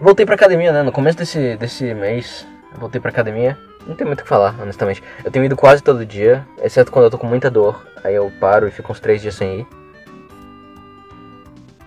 Voltei 0.03 0.27
pra 0.27 0.35
academia, 0.35 0.73
né? 0.73 0.83
No 0.83 0.91
começo 0.91 1.17
desse, 1.17 1.57
desse 1.57 1.95
mês, 1.95 2.45
voltei 2.77 3.01
pra 3.01 3.13
academia. 3.13 3.57
Não 3.87 3.95
tem 3.95 4.05
muito 4.05 4.19
o 4.19 4.23
que 4.25 4.29
falar, 4.29 4.61
honestamente. 4.61 5.01
Eu 5.25 5.31
tenho 5.31 5.45
ido 5.45 5.55
quase 5.55 5.81
todo 5.81 6.05
dia, 6.05 6.45
exceto 6.61 6.91
quando 6.91 7.05
eu 7.05 7.11
tô 7.13 7.17
com 7.17 7.29
muita 7.29 7.49
dor. 7.49 7.87
Aí 8.03 8.13
eu 8.13 8.29
paro 8.41 8.67
e 8.67 8.73
fico 8.73 8.91
uns 8.91 8.99
três 8.99 9.23
dias 9.23 9.37
sem 9.37 9.61
ir. 9.61 9.67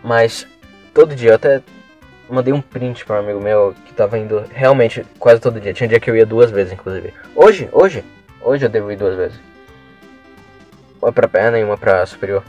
Mas 0.02 0.48
todo 0.94 1.14
dia, 1.14 1.36
até 1.36 1.62
mandei 2.30 2.54
um 2.54 2.62
print 2.62 3.06
para 3.06 3.18
um 3.18 3.20
amigo 3.20 3.40
meu 3.40 3.76
que 3.86 3.94
tava 3.94 4.18
indo 4.18 4.44
realmente 4.52 5.06
quase 5.20 5.42
todo 5.42 5.60
dia. 5.60 5.74
Tinha 5.74 5.88
dia 5.88 6.00
que 6.00 6.10
eu 6.10 6.16
ia 6.16 6.26
duas 6.26 6.52
vezes, 6.52 6.74
inclusive. 6.74 7.14
Hoje, 7.36 7.70
hoje, 7.72 8.04
hoje 8.42 8.66
eu 8.66 8.70
devo 8.70 8.92
ir 8.92 8.98
duas 8.98 9.16
vezes. 9.16 9.40
Uma 11.02 11.12
pra 11.12 11.28
perna 11.28 11.60
e 11.60 11.64
uma 11.64 11.78
pra 11.78 12.06
superior. 12.06 12.44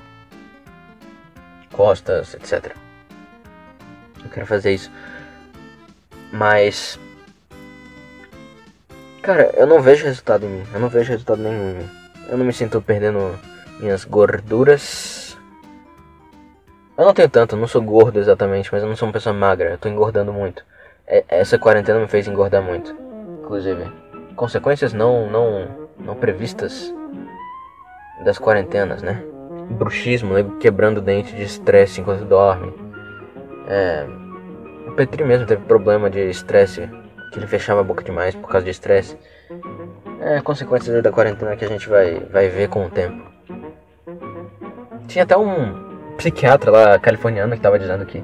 Costas, 1.72 2.34
etc. 2.34 2.74
Eu 4.24 4.30
quero 4.30 4.46
fazer 4.46 4.72
isso. 4.72 4.90
Mas. 6.32 6.98
Cara, 9.22 9.50
eu 9.54 9.66
não 9.66 9.82
vejo 9.82 10.04
resultado 10.04 10.46
em 10.46 10.48
mim. 10.48 10.64
Eu 10.72 10.80
não 10.80 10.88
vejo 10.88 11.10
resultado 11.10 11.42
nenhum. 11.42 11.86
Eu 12.28 12.38
não 12.38 12.44
me 12.44 12.52
sinto 12.52 12.80
perdendo 12.80 13.38
minhas 13.78 14.04
gorduras. 14.04 15.25
Eu 16.98 17.04
não 17.04 17.12
tenho 17.12 17.28
tanto, 17.28 17.54
eu 17.54 17.60
não 17.60 17.66
sou 17.66 17.82
gordo 17.82 18.18
exatamente, 18.18 18.70
mas 18.72 18.82
eu 18.82 18.88
não 18.88 18.96
sou 18.96 19.06
uma 19.06 19.12
pessoa 19.12 19.34
magra. 19.34 19.70
Eu 19.70 19.78
tô 19.78 19.86
engordando 19.86 20.32
muito. 20.32 20.64
É, 21.06 21.24
essa 21.28 21.58
quarentena 21.58 22.00
me 22.00 22.08
fez 22.08 22.26
engordar 22.26 22.62
muito. 22.62 22.96
Inclusive. 23.42 23.84
Consequências 24.34 24.94
não, 24.94 25.30
não, 25.30 25.68
não 25.98 26.14
previstas 26.14 26.94
das 28.24 28.38
quarentenas, 28.38 29.02
né? 29.02 29.22
Bruxismo, 29.72 30.56
quebrando 30.58 30.98
o 30.98 31.00
dente 31.02 31.34
de 31.34 31.42
estresse 31.42 32.00
enquanto 32.00 32.24
dorme. 32.24 32.72
É, 33.68 34.06
o 34.88 34.92
Petri 34.92 35.22
mesmo 35.22 35.46
teve 35.46 35.62
problema 35.66 36.08
de 36.08 36.20
estresse, 36.30 36.88
que 37.30 37.38
ele 37.38 37.46
fechava 37.46 37.80
a 37.80 37.84
boca 37.84 38.02
demais 38.02 38.34
por 38.34 38.48
causa 38.48 38.64
de 38.64 38.70
estresse. 38.70 39.18
É 40.20 40.40
consequências 40.40 41.02
da 41.02 41.12
quarentena 41.12 41.56
que 41.56 41.64
a 41.64 41.68
gente 41.68 41.88
vai, 41.90 42.20
vai 42.20 42.48
ver 42.48 42.70
com 42.70 42.86
o 42.86 42.90
tempo. 42.90 43.22
Tinha 45.06 45.24
até 45.24 45.36
um 45.36 45.85
psiquiatra 46.16 46.70
lá 46.70 46.98
californiano 46.98 47.54
que 47.54 47.60
tava 47.60 47.78
dizendo 47.78 48.04
que 48.06 48.22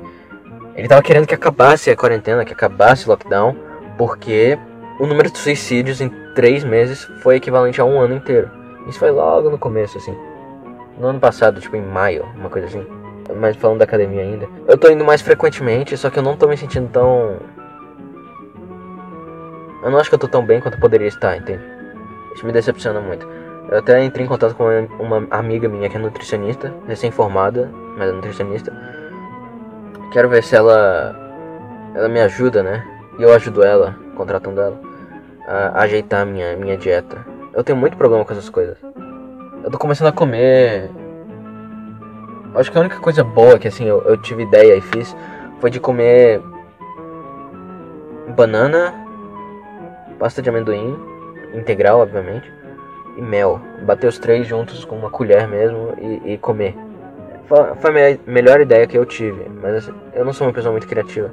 ele 0.74 0.88
tava 0.88 1.02
querendo 1.02 1.26
que 1.26 1.34
acabasse 1.34 1.90
a 1.90 1.96
quarentena, 1.96 2.44
que 2.44 2.52
acabasse 2.52 3.06
o 3.06 3.10
lockdown, 3.10 3.54
porque 3.98 4.58
o 4.98 5.06
número 5.06 5.30
de 5.30 5.38
suicídios 5.38 6.00
em 6.00 6.08
três 6.34 6.64
meses 6.64 7.04
foi 7.22 7.36
equivalente 7.36 7.80
a 7.80 7.84
um 7.84 8.00
ano 8.00 8.14
inteiro. 8.14 8.50
Isso 8.88 8.98
foi 8.98 9.10
logo 9.10 9.50
no 9.50 9.58
começo, 9.58 9.98
assim. 9.98 10.16
No 10.98 11.08
ano 11.08 11.20
passado, 11.20 11.60
tipo 11.60 11.76
em 11.76 11.82
maio, 11.82 12.24
uma 12.36 12.48
coisa 12.48 12.66
assim 12.66 13.02
mas 13.36 13.56
falando 13.56 13.78
da 13.78 13.84
academia 13.84 14.22
ainda. 14.22 14.48
Eu 14.66 14.76
tô 14.76 14.90
indo 14.90 15.04
mais 15.04 15.22
frequentemente, 15.22 15.96
só 15.96 16.10
que 16.10 16.18
eu 16.18 16.22
não 16.22 16.36
tô 16.36 16.48
me 16.48 16.56
sentindo 16.56 16.88
tão. 16.88 17.38
Eu 19.82 19.90
não 19.90 19.98
acho 19.98 20.08
que 20.08 20.14
eu 20.14 20.18
tô 20.18 20.28
tão 20.28 20.44
bem 20.44 20.60
quanto 20.60 20.74
eu 20.74 20.80
poderia 20.80 21.08
estar, 21.08 21.36
entende? 21.36 21.62
Isso 22.34 22.46
me 22.46 22.52
decepciona 22.52 23.00
muito. 23.00 23.26
Eu 23.72 23.78
até 23.78 24.04
entrei 24.04 24.26
em 24.26 24.28
contato 24.28 24.54
com 24.54 24.64
uma 25.00 25.26
amiga 25.30 25.66
minha 25.66 25.88
que 25.88 25.96
é 25.96 25.98
nutricionista, 25.98 26.74
recém-formada, 26.86 27.70
mas 27.96 28.10
é 28.10 28.12
nutricionista. 28.12 28.70
Quero 30.12 30.28
ver 30.28 30.44
se 30.44 30.54
ela. 30.54 31.16
Ela 31.94 32.06
me 32.06 32.20
ajuda, 32.20 32.62
né? 32.62 32.86
E 33.18 33.22
eu 33.22 33.32
ajudo 33.32 33.62
ela, 33.62 33.96
contratando 34.14 34.60
ela, 34.60 34.78
a 35.46 35.80
ajeitar 35.84 36.26
minha, 36.26 36.54
minha 36.54 36.76
dieta. 36.76 37.24
Eu 37.54 37.64
tenho 37.64 37.78
muito 37.78 37.96
problema 37.96 38.26
com 38.26 38.32
essas 38.32 38.50
coisas. 38.50 38.76
Eu 39.64 39.70
tô 39.70 39.78
começando 39.78 40.08
a 40.08 40.12
comer 40.12 40.90
Acho 42.54 42.70
que 42.70 42.76
a 42.76 42.82
única 42.82 43.00
coisa 43.00 43.24
boa 43.24 43.58
que 43.58 43.68
assim 43.68 43.86
eu, 43.86 44.02
eu 44.02 44.18
tive 44.18 44.42
ideia 44.42 44.76
e 44.76 44.82
fiz 44.82 45.16
foi 45.60 45.70
de 45.70 45.80
comer 45.80 46.42
banana, 48.36 48.92
pasta 50.18 50.42
de 50.42 50.50
amendoim, 50.50 50.94
integral, 51.54 52.00
obviamente, 52.00 52.52
e 53.16 53.22
mel. 53.22 53.60
Bater 53.84 54.06
os 54.06 54.18
três 54.18 54.46
juntos 54.46 54.84
com 54.84 54.96
uma 54.96 55.10
colher 55.10 55.46
mesmo 55.48 55.94
e, 55.98 56.34
e 56.34 56.38
comer. 56.38 56.76
Foi, 57.46 57.74
foi, 57.76 58.12
a 58.12 58.18
melhor 58.26 58.60
ideia 58.60 58.86
que 58.86 58.96
eu 58.96 59.04
tive, 59.04 59.48
mas 59.60 59.74
assim, 59.74 59.94
eu 60.14 60.24
não 60.24 60.32
sou 60.32 60.46
uma 60.46 60.52
pessoa 60.52 60.72
muito 60.72 60.86
criativa. 60.86 61.32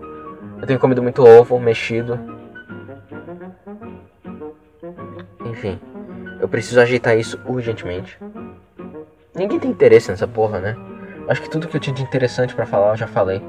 Eu 0.62 0.68
tenho 0.68 0.80
comido 0.80 1.02
muito 1.02 1.24
ovo 1.26 1.60
mexido. 1.60 2.20
Enfim, 5.46 5.80
eu 6.40 6.48
preciso 6.48 6.82
ajeitar 6.82 7.18
isso 7.18 7.40
urgentemente. 7.46 8.20
Ninguém 9.36 9.60
tem 9.60 9.72
interesse 9.72 10.12
nessa 10.12 10.28
porra, 10.28 10.60
né? 10.60 10.76
Acho 11.28 11.42
que 11.42 11.50
tudo 11.50 11.68
que 11.68 11.78
eu 11.78 11.80
tinha 11.80 11.96
de 11.96 12.02
interessante 12.02 12.56
para 12.56 12.66
falar 12.66 12.92
eu 12.92 12.98
já 12.98 13.08
falei. 13.08 13.42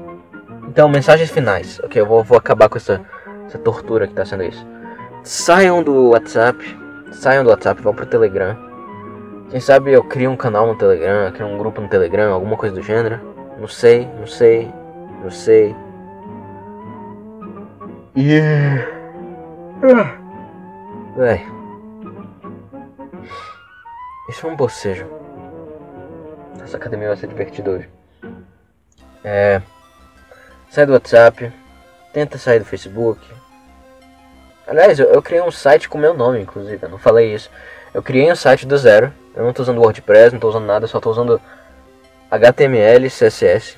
Então, 0.67 0.87
mensagens 0.87 1.29
finais. 1.29 1.81
Ok, 1.83 2.01
eu 2.01 2.05
vou, 2.05 2.23
vou 2.23 2.37
acabar 2.37 2.69
com 2.69 2.77
essa, 2.77 3.01
essa 3.45 3.57
tortura 3.57 4.07
que 4.07 4.13
tá 4.13 4.23
sendo 4.23 4.43
isso. 4.43 4.65
Saiam 5.23 5.83
do 5.83 6.11
WhatsApp. 6.11 6.80
Saiam 7.11 7.43
do 7.43 7.49
WhatsApp, 7.49 7.81
vão 7.81 7.93
pro 7.93 8.05
Telegram. 8.05 8.57
Quem 9.49 9.59
sabe 9.59 9.91
eu 9.91 10.03
crio 10.03 10.31
um 10.31 10.37
canal 10.37 10.65
no 10.65 10.77
Telegram, 10.77 11.31
crio 11.31 11.47
um 11.47 11.57
grupo 11.57 11.81
no 11.81 11.89
Telegram, 11.89 12.33
alguma 12.33 12.55
coisa 12.55 12.73
do 12.73 12.81
gênero. 12.81 13.19
Não 13.59 13.67
sei, 13.67 14.07
não 14.17 14.25
sei, 14.25 14.71
não 15.21 15.29
sei. 15.29 15.75
Yeah. 18.17 18.87
Véi. 21.17 21.45
Isso 24.29 24.47
é 24.47 24.49
um 24.49 24.55
bocejo. 24.55 25.05
Essa 26.63 26.77
academia 26.77 27.09
vai 27.09 27.17
ser 27.17 27.27
divertida 27.27 27.71
hoje. 27.71 27.89
É, 29.23 29.61
sai 30.69 30.85
do 30.85 30.93
WhatsApp, 30.93 31.51
tenta 32.13 32.37
sair 32.37 32.59
do 32.59 32.65
Facebook. 32.65 33.19
Aliás, 34.71 34.97
eu, 34.97 35.07
eu, 35.07 35.21
criei 35.21 35.41
um 35.41 35.51
site 35.51 35.89
com 35.89 35.97
meu 35.97 36.13
nome, 36.13 36.39
inclusive, 36.39 36.81
eu 36.81 36.87
não 36.87 36.97
falei 36.97 37.35
isso. 37.35 37.51
Eu 37.93 38.01
criei 38.01 38.31
um 38.31 38.35
site 38.37 38.65
do 38.65 38.77
zero. 38.77 39.13
Eu 39.35 39.43
não 39.43 39.49
estou 39.49 39.63
usando 39.63 39.79
WordPress, 39.79 40.31
não 40.31 40.37
estou 40.37 40.49
usando 40.49 40.65
nada, 40.65 40.87
só 40.87 40.97
estou 40.97 41.11
usando 41.11 41.41
HTML, 42.31 43.09
CSS. 43.09 43.77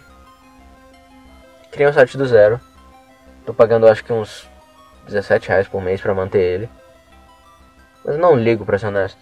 Criei 1.72 1.90
um 1.90 1.94
site 1.94 2.16
do 2.16 2.28
zero. 2.28 2.62
Tô 3.44 3.56
pagando 3.56 3.88
acho 3.88 4.04
que 4.04 4.14
uns 4.14 4.48
17 5.08 5.50
reais 5.50 5.68
por 5.68 5.82
mês 5.82 6.00
para 6.00 6.14
manter 6.14 6.42
ele. 6.42 6.70
Mas 8.06 8.16
não 8.16 8.36
ligo 8.36 8.64
pra 8.64 8.78
ser 8.78 8.86
honesto. 8.86 9.18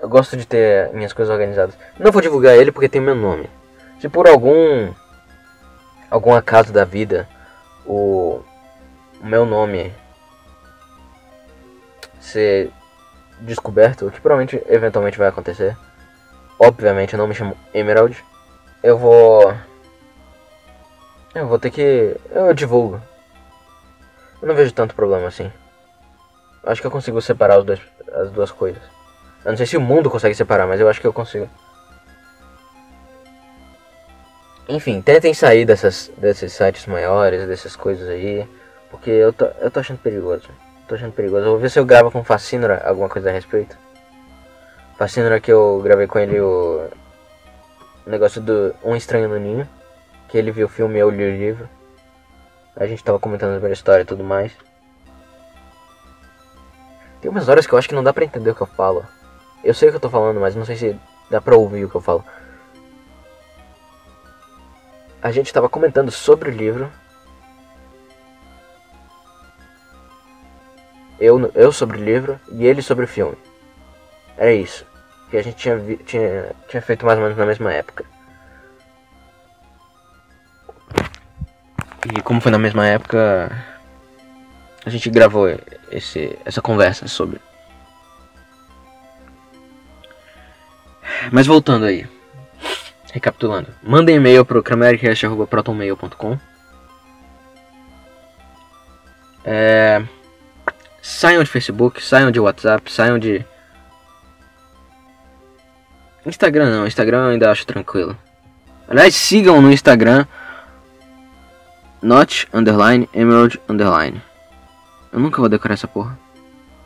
Eu 0.00 0.08
gosto 0.08 0.36
de 0.36 0.44
ter 0.44 0.92
minhas 0.92 1.12
coisas 1.12 1.32
organizadas. 1.32 1.78
Não 1.96 2.10
vou 2.10 2.20
divulgar 2.20 2.56
ele 2.56 2.72
porque 2.72 2.88
tem 2.88 3.00
meu 3.00 3.14
nome. 3.14 3.48
Se 4.00 4.08
por 4.08 4.26
algum 4.26 4.92
algum 6.10 6.34
acaso 6.34 6.72
da 6.72 6.84
vida 6.84 7.28
o, 7.86 8.40
o 9.20 9.26
meu 9.26 9.46
nome 9.46 9.94
ser 12.24 12.70
descoberto, 13.40 14.06
o 14.06 14.10
que 14.10 14.20
provavelmente 14.20 14.62
eventualmente 14.68 15.18
vai 15.18 15.28
acontecer. 15.28 15.76
Obviamente 16.58 17.14
eu 17.14 17.18
não 17.18 17.26
me 17.26 17.34
chamo 17.34 17.56
Emerald. 17.72 18.22
Eu 18.82 18.98
vou 18.98 19.54
eu 21.34 21.46
vou 21.46 21.58
ter 21.58 21.70
que 21.70 22.16
eu 22.30 22.54
divulgo. 22.54 23.00
Eu 24.40 24.48
não 24.48 24.54
vejo 24.54 24.72
tanto 24.72 24.94
problema 24.94 25.26
assim. 25.26 25.50
Acho 26.64 26.80
que 26.80 26.86
eu 26.86 26.90
consigo 26.90 27.20
separar 27.20 27.60
dois, 27.62 27.80
as 28.12 28.30
duas 28.30 28.50
coisas. 28.50 28.82
Eu 29.44 29.50
não 29.50 29.56
sei 29.56 29.66
se 29.66 29.76
o 29.76 29.80
mundo 29.80 30.10
consegue 30.10 30.34
separar, 30.34 30.66
mas 30.66 30.80
eu 30.80 30.88
acho 30.88 31.00
que 31.00 31.06
eu 31.06 31.12
consigo. 31.12 31.48
Enfim, 34.66 35.02
tentem 35.02 35.34
sair 35.34 35.66
dessas, 35.66 36.10
desses 36.16 36.52
sites 36.52 36.86
maiores, 36.86 37.46
dessas 37.46 37.76
coisas 37.76 38.08
aí. 38.08 38.48
Porque 38.90 39.10
eu 39.10 39.32
tô, 39.32 39.44
eu 39.60 39.70
tô 39.70 39.80
achando 39.80 39.98
perigoso. 39.98 40.48
Tô 40.86 40.94
achando 40.94 41.12
perigoso. 41.12 41.46
Eu 41.46 41.50
vou 41.52 41.58
ver 41.58 41.70
se 41.70 41.78
eu 41.78 41.84
gravo 41.84 42.10
com 42.10 42.20
o 42.20 42.24
Fascinora 42.24 42.82
alguma 42.86 43.08
coisa 43.08 43.30
a 43.30 43.32
respeito. 43.32 43.76
Fascinora 44.98 45.40
que 45.40 45.52
eu 45.52 45.80
gravei 45.82 46.06
com 46.06 46.18
ele 46.18 46.40
o 46.40 46.88
negócio 48.06 48.40
do 48.40 48.74
Um 48.84 48.94
Estranho 48.94 49.28
no 49.28 49.38
Ninho. 49.38 49.68
Que 50.28 50.36
ele 50.36 50.50
viu 50.50 50.66
o 50.66 50.70
filme 50.70 50.96
e 50.96 51.00
eu 51.00 51.10
li 51.10 51.24
o 51.24 51.36
livro. 51.36 51.68
A 52.76 52.86
gente 52.86 53.04
tava 53.04 53.18
comentando 53.18 53.54
sobre 53.54 53.70
a 53.70 53.72
história 53.72 54.02
e 54.02 54.06
tudo 54.06 54.24
mais. 54.24 54.52
Tem 57.20 57.30
umas 57.30 57.48
horas 57.48 57.66
que 57.66 57.72
eu 57.72 57.78
acho 57.78 57.88
que 57.88 57.94
não 57.94 58.04
dá 58.04 58.12
pra 58.12 58.24
entender 58.24 58.50
o 58.50 58.54
que 58.54 58.60
eu 58.60 58.66
falo. 58.66 59.06
Eu 59.62 59.72
sei 59.72 59.88
o 59.88 59.92
que 59.92 59.96
eu 59.96 60.00
tô 60.00 60.10
falando, 60.10 60.40
mas 60.40 60.54
não 60.54 60.64
sei 60.64 60.76
se 60.76 61.00
dá 61.30 61.40
pra 61.40 61.56
ouvir 61.56 61.84
o 61.84 61.88
que 61.88 61.94
eu 61.94 62.00
falo. 62.00 62.22
A 65.22 65.30
gente 65.30 65.50
tava 65.50 65.70
comentando 65.70 66.10
sobre 66.10 66.50
o 66.50 66.52
livro. 66.52 66.92
Eu, 71.18 71.50
eu 71.54 71.72
sobre 71.72 71.98
o 71.98 72.04
livro 72.04 72.40
e 72.52 72.66
ele 72.66 72.82
sobre 72.82 73.04
o 73.04 73.08
filme. 73.08 73.36
Era 74.36 74.52
isso. 74.52 74.84
Que 75.30 75.36
a 75.36 75.42
gente 75.42 75.56
tinha, 75.56 75.78
tinha, 76.04 76.52
tinha 76.68 76.82
feito 76.82 77.06
mais 77.06 77.18
ou 77.18 77.24
menos 77.24 77.38
na 77.38 77.46
mesma 77.46 77.72
época. 77.72 78.04
E 82.16 82.20
como 82.22 82.40
foi 82.40 82.52
na 82.52 82.58
mesma 82.58 82.86
época, 82.86 83.50
a 84.84 84.90
gente 84.90 85.08
gravou 85.08 85.48
esse, 85.90 86.38
essa 86.44 86.60
conversa 86.60 87.08
sobre. 87.08 87.40
Mas 91.32 91.46
voltando 91.46 91.86
aí. 91.86 92.06
Recapitulando. 93.12 93.68
Mandem 93.82 94.16
e-mail 94.16 94.44
pro 94.44 94.62
cramericast.protonmail.com 94.62 96.38
é... 99.44 100.02
Saiam 101.04 101.44
de 101.44 101.50
Facebook, 101.50 102.02
saiam 102.02 102.30
de 102.30 102.40
WhatsApp, 102.40 102.90
saiam 102.90 103.18
de... 103.18 103.44
Instagram 106.24 106.70
não, 106.70 106.86
Instagram 106.86 107.24
eu 107.24 107.30
ainda 107.32 107.50
acho 107.50 107.66
tranquilo. 107.66 108.16
Aliás, 108.88 109.14
sigam 109.14 109.60
no 109.60 109.70
Instagram 109.70 110.24
Notch 112.00 112.46
underline 112.54 113.06
Emerald 113.12 113.60
underline. 113.68 114.22
Eu 115.12 115.20
nunca 115.20 115.42
vou 115.42 115.48
decorar 115.50 115.74
essa 115.74 115.86
porra. 115.86 116.18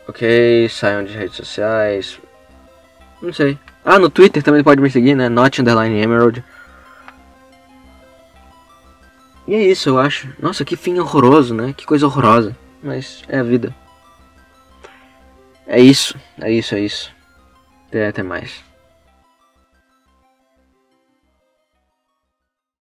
Ok, 0.09 0.69
saiam 0.69 1.05
de 1.05 1.17
redes 1.17 1.37
sociais. 1.37 2.21
Não 3.23 3.33
sei. 3.33 3.57
Ah, 3.85 4.01
no 4.01 4.11
Twitter 4.11 4.43
também 4.43 4.65
pode 4.65 4.81
me 4.81 4.91
seguir, 4.91 5.15
né? 5.15 5.29
Not 5.29 5.61
Underline 5.61 5.97
Emerald. 5.97 6.43
E 9.47 9.55
é 9.55 9.63
isso, 9.63 9.91
eu 9.91 9.99
acho. 10.01 10.29
Nossa, 10.41 10.65
que 10.65 10.75
fim 10.75 10.99
horroroso, 10.99 11.55
né? 11.55 11.73
Que 11.73 11.87
coisa 11.87 12.05
horrorosa. 12.05 12.57
Mas 12.83 13.23
é 13.29 13.39
a 13.39 13.45
vida. 13.45 13.73
É 15.69 15.79
isso, 15.79 16.19
é 16.41 16.51
isso, 16.51 16.75
é 16.75 16.81
isso. 16.81 17.15
Até, 17.89 18.09
até 18.09 18.23
mais. 18.23 18.68